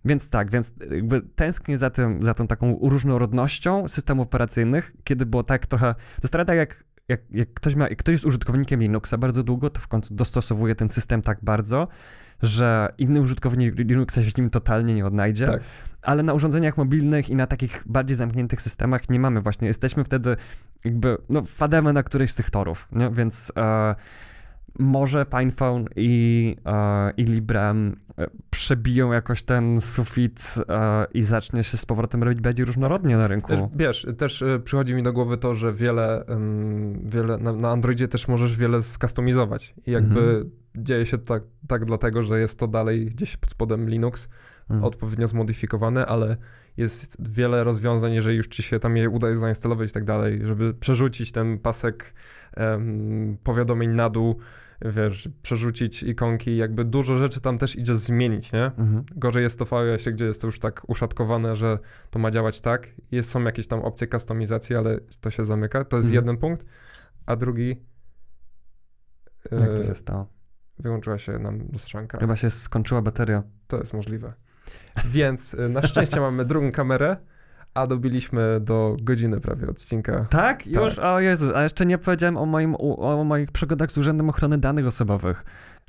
Więc 0.04 0.30
tak, 0.30 0.50
więc 0.50 0.72
jakby 0.90 1.20
tęsknię 1.22 1.78
za 1.78 1.90
tym, 1.90 2.22
za 2.22 2.34
tą 2.34 2.46
taką 2.46 2.78
różnorodnością 2.82 3.88
systemów 3.88 4.26
operacyjnych, 4.26 4.92
kiedy 5.04 5.26
było 5.26 5.42
tak 5.42 5.66
trochę, 5.66 5.94
to 6.22 6.28
trochę 6.28 6.44
tak 6.44 6.56
jak, 6.56 6.84
jak, 7.08 7.20
jak 7.30 7.54
ktoś 7.54 7.74
ma, 7.74 7.88
jak 7.88 7.98
ktoś 7.98 8.12
jest 8.12 8.24
użytkownikiem 8.24 8.80
Linuxa 8.80 9.18
bardzo 9.18 9.42
długo, 9.42 9.70
to 9.70 9.80
w 9.80 9.88
końcu 9.88 10.14
dostosowuje 10.14 10.74
ten 10.74 10.90
system 10.90 11.22
tak 11.22 11.38
bardzo, 11.42 11.88
że 12.42 12.94
inny 12.98 13.20
użytkownik 13.20 13.78
Linuxa 13.78 14.22
się 14.22 14.30
w 14.30 14.36
nim 14.36 14.50
totalnie 14.50 14.94
nie 14.94 15.06
odnajdzie. 15.06 15.46
Tak. 15.46 15.60
Ale 16.06 16.22
na 16.22 16.34
urządzeniach 16.34 16.76
mobilnych 16.76 17.30
i 17.30 17.36
na 17.36 17.46
takich 17.46 17.82
bardziej 17.86 18.16
zamkniętych 18.16 18.62
systemach 18.62 19.10
nie 19.10 19.20
mamy 19.20 19.40
właśnie. 19.40 19.68
Jesteśmy 19.68 20.04
wtedy 20.04 20.36
jakby, 20.84 21.16
no, 21.28 21.42
wpadamy 21.42 21.92
na 21.92 22.02
któryś 22.02 22.30
z 22.30 22.34
tych 22.34 22.50
torów, 22.50 22.88
nie? 22.92 23.10
więc 23.10 23.52
e, 23.56 23.94
może 24.78 25.26
PinePhone 25.26 25.86
i, 25.96 26.56
e, 26.66 27.10
i 27.16 27.24
Librem 27.24 27.96
e, 28.18 28.26
przebiją 28.50 29.12
jakoś 29.12 29.42
ten 29.42 29.80
sufit 29.80 30.54
e, 30.68 31.06
i 31.14 31.22
zacznie 31.22 31.64
się 31.64 31.76
z 31.76 31.86
powrotem 31.86 32.22
robić 32.22 32.40
bardziej 32.40 32.66
różnorodnie 32.66 33.16
na 33.16 33.28
rynku. 33.28 33.48
Też, 33.48 33.60
wiesz, 33.76 34.06
też 34.18 34.42
e, 34.42 34.60
przychodzi 34.60 34.94
mi 34.94 35.02
do 35.02 35.12
głowy 35.12 35.36
to, 35.36 35.54
że 35.54 35.72
wiele, 35.72 36.24
wiele 37.04 37.38
na, 37.38 37.52
na 37.52 37.70
Androidzie 37.70 38.08
też 38.08 38.28
możesz 38.28 38.56
wiele 38.56 38.82
skustomizować 38.82 39.74
i 39.86 39.90
jakby 39.90 40.20
mhm 40.20 40.50
dzieje 40.76 41.06
się 41.06 41.18
tak, 41.18 41.42
tak 41.68 41.84
dlatego, 41.84 42.22
że 42.22 42.40
jest 42.40 42.58
to 42.58 42.68
dalej 42.68 43.06
gdzieś 43.06 43.36
pod 43.36 43.50
spodem 43.50 43.88
Linux, 43.88 44.28
mhm. 44.70 44.84
odpowiednio 44.84 45.28
zmodyfikowane, 45.28 46.06
ale 46.06 46.36
jest 46.76 47.16
wiele 47.30 47.64
rozwiązań, 47.64 48.12
jeżeli 48.12 48.36
już 48.36 48.46
ci 48.46 48.62
się 48.62 48.78
tam 48.78 48.96
je 48.96 49.10
uda 49.10 49.34
zainstalować 49.34 49.90
i 49.90 49.92
tak 49.92 50.04
dalej, 50.04 50.40
żeby 50.44 50.74
przerzucić 50.74 51.32
ten 51.32 51.58
pasek 51.58 52.14
powiadomień 53.42 53.90
na 53.90 54.10
dół, 54.10 54.36
wiesz, 54.84 55.28
przerzucić 55.42 56.02
ikonki, 56.02 56.56
jakby 56.56 56.84
dużo 56.84 57.16
rzeczy 57.16 57.40
tam 57.40 57.58
też 57.58 57.76
idzie 57.76 57.94
zmienić, 57.94 58.52
nie? 58.52 58.64
Mhm. 58.64 59.04
Gorzej 59.16 59.42
jest 59.42 59.58
to 59.58 59.64
w 59.64 59.72
iOSie, 59.72 60.12
gdzie 60.12 60.24
jest 60.24 60.40
to 60.40 60.46
już 60.46 60.58
tak 60.58 60.82
uszatkowane, 60.88 61.56
że 61.56 61.78
to 62.10 62.18
ma 62.18 62.30
działać 62.30 62.60
tak. 62.60 62.88
Jest, 63.10 63.30
są 63.30 63.44
jakieś 63.44 63.66
tam 63.66 63.80
opcje 63.80 64.06
kustomizacji, 64.06 64.76
ale 64.76 65.00
to 65.20 65.30
się 65.30 65.44
zamyka. 65.44 65.84
To 65.84 65.96
jest 65.96 66.08
mhm. 66.08 66.24
jeden 66.24 66.36
punkt. 66.36 66.66
A 67.26 67.36
drugi... 67.36 67.76
Jak 69.52 69.72
to 69.72 69.82
e, 69.82 69.84
się 69.84 69.94
stało? 69.94 70.26
Wyłączyła 70.78 71.18
się 71.18 71.38
nam 71.38 71.68
lustrzanka. 71.72 72.18
Chyba 72.18 72.36
się 72.36 72.50
skończyła 72.50 73.02
bateria. 73.02 73.42
To 73.66 73.78
jest 73.78 73.94
możliwe. 73.94 74.34
Więc 75.04 75.54
y, 75.54 75.68
na 75.68 75.82
szczęście 75.82 76.20
mamy 76.20 76.44
drugą 76.44 76.72
kamerę, 76.72 77.16
a 77.74 77.86
dobiliśmy 77.86 78.60
do 78.60 78.96
godziny 79.02 79.40
prawie 79.40 79.68
odcinka. 79.68 80.12
Tak? 80.12 80.28
tak? 80.30 80.66
Już? 80.66 80.98
O 80.98 81.20
Jezus, 81.20 81.54
a 81.54 81.62
jeszcze 81.62 81.86
nie 81.86 81.98
powiedziałem 81.98 82.36
o, 82.36 82.46
moim, 82.46 82.76
o 82.78 83.24
moich 83.24 83.52
przygodach 83.52 83.92
z 83.92 83.98
Urzędem 83.98 84.28
Ochrony 84.28 84.58
Danych 84.58 84.86
Osobowych. 84.86 85.44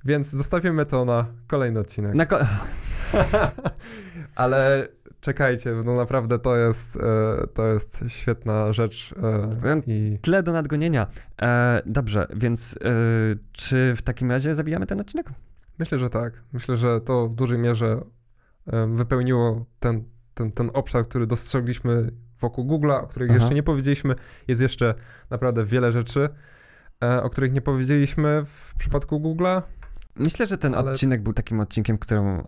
Więc 0.05 0.29
zostawimy 0.29 0.85
to 0.85 1.05
na 1.05 1.25
kolejny 1.47 1.79
odcinek. 1.79 2.15
Na 2.15 2.25
ko 2.25 2.39
Ale 4.35 4.87
czekajcie, 5.21 5.75
no 5.85 5.95
naprawdę 5.95 6.39
to 6.39 6.55
jest, 6.55 6.95
e, 6.95 7.47
to 7.53 7.67
jest 7.67 8.03
świetna 8.07 8.73
rzecz. 8.73 9.13
E, 9.63 9.81
i... 9.87 10.19
Tyle 10.21 10.43
do 10.43 10.51
nadgonienia. 10.51 11.07
E, 11.41 11.81
dobrze, 11.85 12.27
więc 12.35 12.79
czy 13.51 13.93
w 13.95 14.01
takim 14.01 14.31
razie 14.31 14.55
zabijamy 14.55 14.85
ten 14.85 14.99
odcinek? 14.99 15.29
Myślę, 15.79 15.97
że 15.97 16.09
tak. 16.09 16.33
Myślę, 16.53 16.75
że 16.75 17.01
to 17.01 17.27
w 17.27 17.35
dużej 17.35 17.57
mierze 17.57 18.01
wypełniło 18.87 19.65
ten, 19.79 20.03
ten, 20.33 20.51
ten 20.51 20.69
obszar, 20.73 21.03
który 21.03 21.27
dostrzegliśmy 21.27 22.11
wokół 22.39 22.65
Google'a, 22.65 23.03
o 23.03 23.07
których 23.07 23.29
Aha. 23.29 23.39
jeszcze 23.39 23.55
nie 23.55 23.63
powiedzieliśmy. 23.63 24.15
Jest 24.47 24.61
jeszcze 24.61 24.93
naprawdę 25.29 25.65
wiele 25.65 25.91
rzeczy, 25.91 26.29
e, 27.03 27.23
o 27.23 27.29
których 27.29 27.53
nie 27.53 27.61
powiedzieliśmy 27.61 28.41
w 28.45 28.73
przypadku 28.77 29.19
Google'a. 29.19 29.61
Myślę, 30.15 30.45
że 30.45 30.57
ten 30.57 30.75
ale... 30.75 30.91
odcinek 30.91 31.23
był 31.23 31.33
takim 31.33 31.59
odcinkiem, 31.59 31.97
którym 31.97 32.43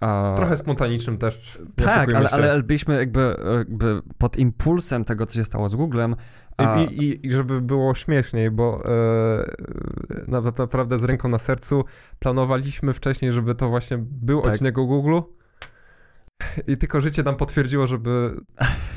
A, 0.00 0.32
Trochę 0.36 0.56
spontanicznym 0.56 1.18
też. 1.18 1.58
tak, 1.76 2.14
ale, 2.14 2.30
ale 2.30 2.62
byliśmy 2.62 2.94
jakby, 2.96 3.36
jakby 3.58 4.02
pod 4.18 4.36
impulsem 4.36 5.04
tego, 5.04 5.26
co 5.26 5.34
się 5.34 5.44
stało 5.44 5.68
z 5.68 5.76
Googlem. 5.76 6.16
A, 6.56 6.80
I, 6.80 7.04
i, 7.04 7.26
I 7.26 7.30
żeby 7.30 7.60
było 7.60 7.94
śmieszniej, 7.94 8.50
bo 8.50 8.82
e, 8.84 10.50
naprawdę 10.58 10.98
z 10.98 11.04
ręką 11.04 11.28
na 11.28 11.38
sercu 11.38 11.84
planowaliśmy 12.18 12.92
wcześniej, 12.92 13.32
żeby 13.32 13.54
to 13.54 13.68
właśnie 13.68 13.98
był 14.00 14.42
Tak. 14.42 14.52
odcinek 14.52 14.78
o 14.78 14.86
Google. 14.86 15.20
I 16.66 16.76
tylko 16.76 17.00
życie 17.00 17.22
nam 17.22 17.36
potwierdziło, 17.36 17.86
żeby 17.86 18.36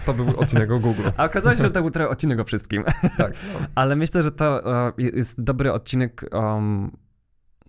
to 0.06 0.14
był 0.14 0.40
odcinek 0.40 0.72
o 0.72 0.80
Google. 0.80 1.10
a 1.18 1.26
okazało 1.26 1.56
się, 1.56 1.64
że 1.64 1.72
to 1.72 1.82
był 1.82 1.92
trochę 1.92 2.10
odcinek 2.10 2.40
o 2.40 2.44
wszystkim. 2.44 2.84
Tak. 3.18 3.34
Ale 3.76 3.96
myślę, 3.96 4.24
że 4.24 4.32
to 4.32 4.76
e, 4.88 4.94
jest 4.98 5.44
dobry 5.44 5.74
odcinek, 5.74 6.26
um, 6.32 6.92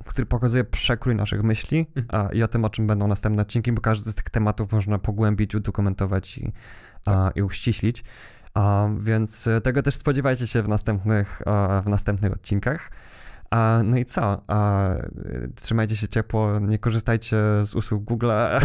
który 0.05 0.27
pokazuje 0.27 0.65
przekrój 0.65 1.15
naszych 1.15 1.43
myśli 1.43 1.87
Mhm. 1.97 2.33
i 2.33 2.43
o 2.43 2.49
tym, 2.49 2.65
o 2.65 2.71
czym 2.71 2.87
będą 2.87 3.09
następne 3.09 3.43
odcinki, 3.43 3.73
bo 3.73 3.81
każdy 3.81 4.11
z 4.11 4.15
tych 4.15 4.31
tematów 4.31 4.73
można 4.73 4.99
pogłębić, 4.99 5.55
udokumentować 5.55 6.39
i, 6.39 6.53
a, 7.07 7.31
i 7.35 7.43
uściślić. 7.43 8.05
Więc 8.99 9.49
tego 9.63 9.83
też 9.83 9.95
spodziewajcie 9.95 10.47
się 10.47 10.63
w 10.63 10.69
następnych, 10.69 11.43
e, 11.47 11.83
w 11.83 11.89
następnych 11.89 12.33
odcinkach. 12.33 12.91
A, 13.51 13.81
no 13.85 13.97
i 13.97 14.05
co? 14.05 14.43
A, 14.47 14.91
e, 14.95 15.05
trzymajcie 15.55 15.97
się 15.97 16.09
ciepło, 16.09 16.59
nie 16.59 16.79
korzystajcie 16.79 17.37
z 17.65 17.75
usług 17.75 18.05
Google'a. 18.05 18.61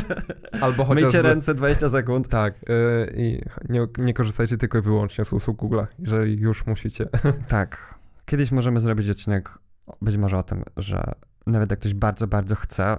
Albo 0.60 0.84
Myjcie 0.84 1.04
chociażby... 1.04 1.28
ręce 1.28 1.54
20 1.54 1.88
sekund. 1.88 2.28
Tak. 2.28 2.54
e, 2.54 3.06
I 3.14 3.42
nie, 3.68 3.86
nie 3.98 4.14
korzystajcie 4.14 4.56
tylko 4.56 4.78
i 4.78 4.82
wyłącznie 4.82 5.24
z 5.24 5.32
usług 5.32 5.58
Google'a, 5.58 5.86
jeżeli 5.98 6.40
już 6.40 6.66
musicie. 6.66 7.08
Tak. 7.48 7.94
Kiedyś 8.24 8.52
możemy 8.52 8.80
zrobić 8.80 9.10
odcinek 9.10 9.58
być 10.02 10.16
może 10.16 10.38
o 10.38 10.42
tym, 10.42 10.64
że 10.76 11.12
nawet 11.46 11.70
jak 11.70 11.80
ktoś 11.80 11.94
bardzo, 11.94 12.26
bardzo 12.26 12.54
chce 12.54 12.96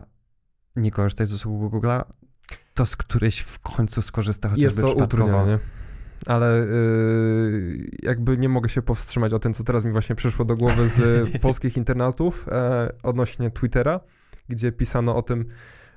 nie 0.76 0.92
korzystać 0.92 1.30
z 1.30 1.34
usług 1.34 1.74
Google'a, 1.74 2.04
to 2.74 2.86
z 2.86 2.96
którejś 2.96 3.40
w 3.40 3.60
końcu 3.60 4.02
skorzysta 4.02 4.50
chociażby 4.50 4.66
Jest 4.66 4.82
to 4.82 4.88
przypadkowo. 4.88 5.46
Ale 6.26 6.64
y, 6.64 7.90
jakby 8.04 8.38
nie 8.38 8.50
mogę 8.50 8.70
się 8.70 8.82
powstrzymać 8.82 9.34
o 9.34 9.40
tym, 9.40 9.54
co 9.54 9.64
teraz 9.64 9.86
mi 9.86 9.92
właśnie 9.92 10.16
przyszło 10.16 10.46
do 10.46 10.56
głowy 10.56 10.88
z 10.88 11.02
polskich 11.42 11.78
internautów 11.78 12.48
e, 12.52 12.94
odnośnie 13.04 13.52
Twittera, 13.52 14.00
gdzie 14.50 14.72
pisano 14.72 15.16
o 15.16 15.22
tym, 15.22 15.46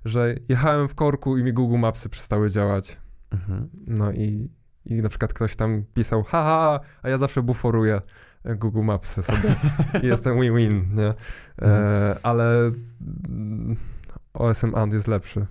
że 0.04 0.34
jechałem 0.48 0.88
w 0.88 0.94
korku 0.94 1.38
i 1.38 1.42
mi 1.42 1.52
Google 1.52 1.78
Mapsy 1.78 2.08
przestały 2.08 2.50
działać. 2.50 2.98
Mhm. 3.30 3.68
No 3.86 4.12
i, 4.12 4.50
i 4.84 5.02
na 5.02 5.08
przykład 5.08 5.34
ktoś 5.34 5.56
tam 5.56 5.84
pisał, 5.94 6.22
haha, 6.22 6.80
a 7.02 7.08
ja 7.08 7.18
zawsze 7.18 7.42
buforuję 7.42 8.00
Google 8.44 8.82
Mapsy 8.82 9.22
sobie 9.22 9.54
i 10.02 10.06
jestem 10.12 10.40
win-win, 10.40 10.94
nie? 10.94 11.14
E, 11.62 12.16
ale 12.22 12.70
mm, 13.28 13.76
OSM 14.34 14.74
And 14.74 14.92
jest 14.92 15.08
lepszy 15.08 15.46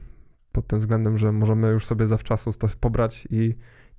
pod 0.52 0.68
tym 0.68 0.80
względem, 0.80 1.18
że 1.18 1.32
możemy 1.32 1.68
już 1.68 1.86
sobie 1.86 2.08
zawczasu 2.08 2.52
to 2.52 2.68
pobrać 2.80 3.28
i 3.30 3.54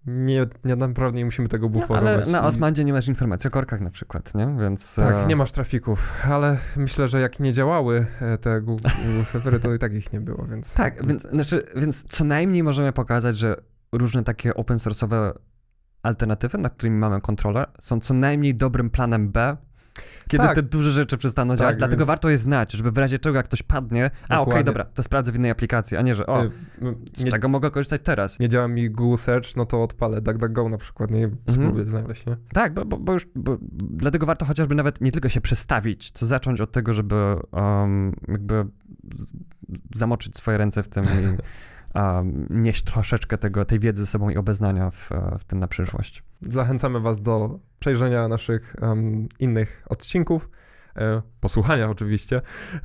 nie, 0.07 0.47
nie 0.65 0.77
naprawdę 0.77 1.19
nie 1.19 1.25
musimy 1.25 1.49
tego 1.49 1.67
No, 1.67 1.71
buforować. 1.73 2.23
ale 2.23 2.27
na 2.27 2.45
Osmandzie 2.45 2.85
nie 2.85 2.93
masz 2.93 3.09
informacji 3.09 3.49
o 3.49 3.51
korkach 3.51 3.81
na 3.81 3.91
przykład, 3.91 4.35
nie? 4.35 4.57
Więc... 4.61 4.95
Tak, 4.95 5.15
e, 5.17 5.27
nie 5.27 5.37
masz 5.37 5.53
trafików, 5.53 6.27
ale 6.31 6.59
myślę, 6.77 7.09
że 7.09 7.21
jak 7.21 7.41
nie 7.41 7.53
działały 7.53 8.07
e, 8.21 8.39
te 8.39 8.61
Google 8.61 8.89
Google 9.07 9.25
serwery, 9.33 9.61
to 9.61 9.75
i 9.75 9.79
tak 9.79 9.95
ich 9.95 10.13
nie 10.13 10.21
było, 10.21 10.47
więc... 10.51 10.75
Tak, 10.75 11.07
więc, 11.07 11.23
znaczy, 11.23 11.63
więc 11.77 12.05
co 12.05 12.25
najmniej 12.25 12.63
możemy 12.63 12.93
pokazać, 12.93 13.37
że 13.37 13.57
różne 13.93 14.23
takie 14.23 14.55
open 14.55 14.79
source'owe 14.79 15.33
alternatywy, 16.03 16.59
nad 16.59 16.75
którymi 16.75 16.97
mamy 16.99 17.21
kontrolę, 17.21 17.67
są 17.81 18.01
co 18.01 18.15
najmniej 18.15 18.55
dobrym 18.55 18.91
planem 18.91 19.33
B, 19.33 19.57
kiedy 20.29 20.45
Tak. 20.45 20.55
te 20.55 20.63
duże 20.63 20.93
rzeczy 20.93 21.17
przestaną 21.17 21.53
Tak, 21.55 21.59
działać. 21.61 21.77
Dlatego 21.77 22.01
więc- 22.01 22.07
warto 22.09 22.29
je 22.29 22.39
znać, 22.39 22.73
żeby 22.73 22.91
w 22.91 22.99
razie 22.99 23.19
czego 23.19 23.37
jak 23.37 23.45
ktoś 23.47 23.63
padnie, 23.63 24.11
a 24.29 24.35
okej, 24.35 24.39
Dokładnie. 24.39 24.65
dobra, 24.65 24.85
to 24.85 25.03
sprawdzę 25.03 25.33
w 25.33 25.37
innej 25.37 25.51
aplikacji, 25.51 25.97
a 25.97 26.03
nie, 26.03 26.15
że 26.15 26.27
o, 26.27 26.45
Y, 26.45 26.51
m, 26.83 26.95
z 27.15 27.25
nie, 27.25 27.31
czego 27.31 27.49
mogę 27.49 27.71
korzystać 27.71 28.01
teraz? 28.05 28.39
nie 28.39 28.49
działa 28.49 28.69
mi 28.69 28.91
Google 28.91 29.17
Search, 29.17 29.57
no 29.57 29.67
to 29.67 29.83
odpalę 29.83 30.21
DuckDuckGo 30.21 30.69
na 30.69 30.79
przykład, 30.79 31.11
nie? 31.11 31.25
Mhm. 31.25 31.39
Spróbuję 31.49 31.87
znaleźć, 31.87 32.27
nie? 32.27 32.37
Tak, 32.53 32.75
bo, 32.75 32.85
bo, 32.85 32.97
bo 32.99 33.13
już, 33.13 33.27
bo, 33.35 33.59
dlatego 33.81 34.27
warto 34.27 34.45
chociażby 34.45 34.75
nawet 34.75 35.01
nie 35.01 35.13
tylko 35.13 35.29
się 35.29 35.41
przestawić, 35.41 36.11
co 36.11 36.27
zacząć 36.27 36.61
od 36.61 36.73
tego, 36.73 36.95
żeby 36.95 37.37
um, 37.53 38.13
jakby 38.29 38.67
z, 39.15 39.33
zamoczyć 39.95 40.37
swoje 40.37 40.59
ręce 40.59 40.83
w 40.83 40.89
tym 40.89 41.05
i 41.05 41.37
um, 41.99 42.47
nieść 42.51 42.85
troszeczkę 42.85 43.39
tego, 43.39 43.65
tej 43.65 43.79
wiedzy 43.79 44.03
ze 44.03 44.07
sobą 44.07 44.31
i 44.31 44.37
obeznania 44.37 44.91
w, 44.91 45.11
w 45.39 45.45
tym 45.45 45.59
na 45.59 45.69
przyszłość. 45.69 46.23
Zachęcamy 46.41 47.01
Was 47.01 47.23
do 47.23 47.59
przejrzenia 47.81 48.29
naszych 48.29 48.75
em, 48.83 49.29
innych 49.39 49.83
odcinków, 49.89 50.51
e, 50.97 51.23
posłuchania 51.41 51.91
oczywiście, 51.91 52.41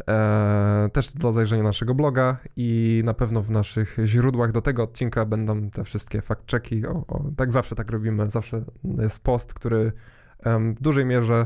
e, 0.10 0.90
też 0.94 1.14
do 1.14 1.32
zajrzenia 1.32 1.64
naszego 1.64 1.96
bloga 1.96 2.38
i 2.56 3.02
na 3.06 3.14
pewno 3.14 3.42
w 3.42 3.52
naszych 3.52 3.98
źródłach 4.06 4.52
do 4.52 4.62
tego 4.62 4.84
odcinka 4.84 5.26
będą 5.26 5.70
te 5.70 5.84
wszystkie 5.84 6.20
fact-checki. 6.20 7.04
Tak 7.38 7.52
zawsze 7.52 7.76
tak 7.76 7.92
robimy, 7.92 8.30
zawsze 8.30 8.66
jest 8.84 9.24
post, 9.24 9.54
który 9.54 9.92
em, 10.44 10.76
w 10.76 10.82
dużej 10.82 11.06
mierze 11.06 11.46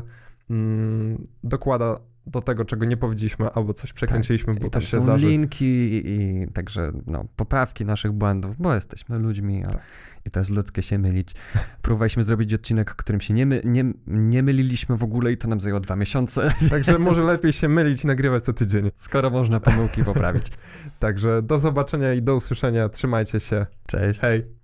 mm, 0.50 1.24
dokłada 1.44 1.96
do 2.30 2.40
tego, 2.42 2.64
czego 2.64 2.84
nie 2.84 2.96
powiedzieliśmy, 2.96 3.50
albo 3.50 3.72
coś 3.74 3.92
przekręciliśmy, 3.92 4.54
bo 4.54 4.66
I 4.66 4.70
to 4.70 4.80
się 4.80 5.00
są 5.00 5.16
linki 5.16 5.64
i, 6.06 6.46
także 6.52 6.92
no, 7.06 7.24
poprawki 7.36 7.84
naszych 7.84 8.12
błędów, 8.12 8.56
bo 8.58 8.74
jesteśmy 8.74 9.18
ludźmi, 9.18 9.64
a, 9.66 9.68
Tak. 9.68 9.82
i 10.26 10.30
to 10.30 10.38
jest 10.40 10.50
ludzkie 10.50 10.82
się 10.82 10.98
mylić. 10.98 11.34
Próbowaliśmy 11.82 12.24
zrobić 12.24 12.54
odcinek, 12.54 12.94
którym 12.94 13.20
się 13.20 13.34
nie, 13.34 13.46
my, 13.46 13.60
nie, 13.64 13.84
nie 14.06 14.42
myliliśmy 14.42 14.96
w 14.96 15.02
ogóle 15.02 15.32
i 15.32 15.36
to 15.36 15.48
nam 15.48 15.60
zajęło 15.60 15.80
dwa 15.80 15.96
miesiące, 15.96 16.52
Także 16.70 16.98
może 16.98 17.22
lepiej 17.22 17.52
się 17.52 17.68
mylić 17.68 18.04
i 18.04 18.06
nagrywać 18.06 18.44
co 18.44 18.52
tydzień. 18.52 18.90
skoro 18.96 19.30
można 19.30 19.60
pomyłki 19.60 20.04
poprawić. 20.04 20.46
Także 20.98 21.42
do 21.42 21.58
zobaczenia 21.58 22.14
i 22.14 22.22
do 22.22 22.36
usłyszenia. 22.36 22.88
Trzymajcie 22.88 23.40
się. 23.40 23.66
Cześć. 23.86 24.20
Hej. 24.20 24.59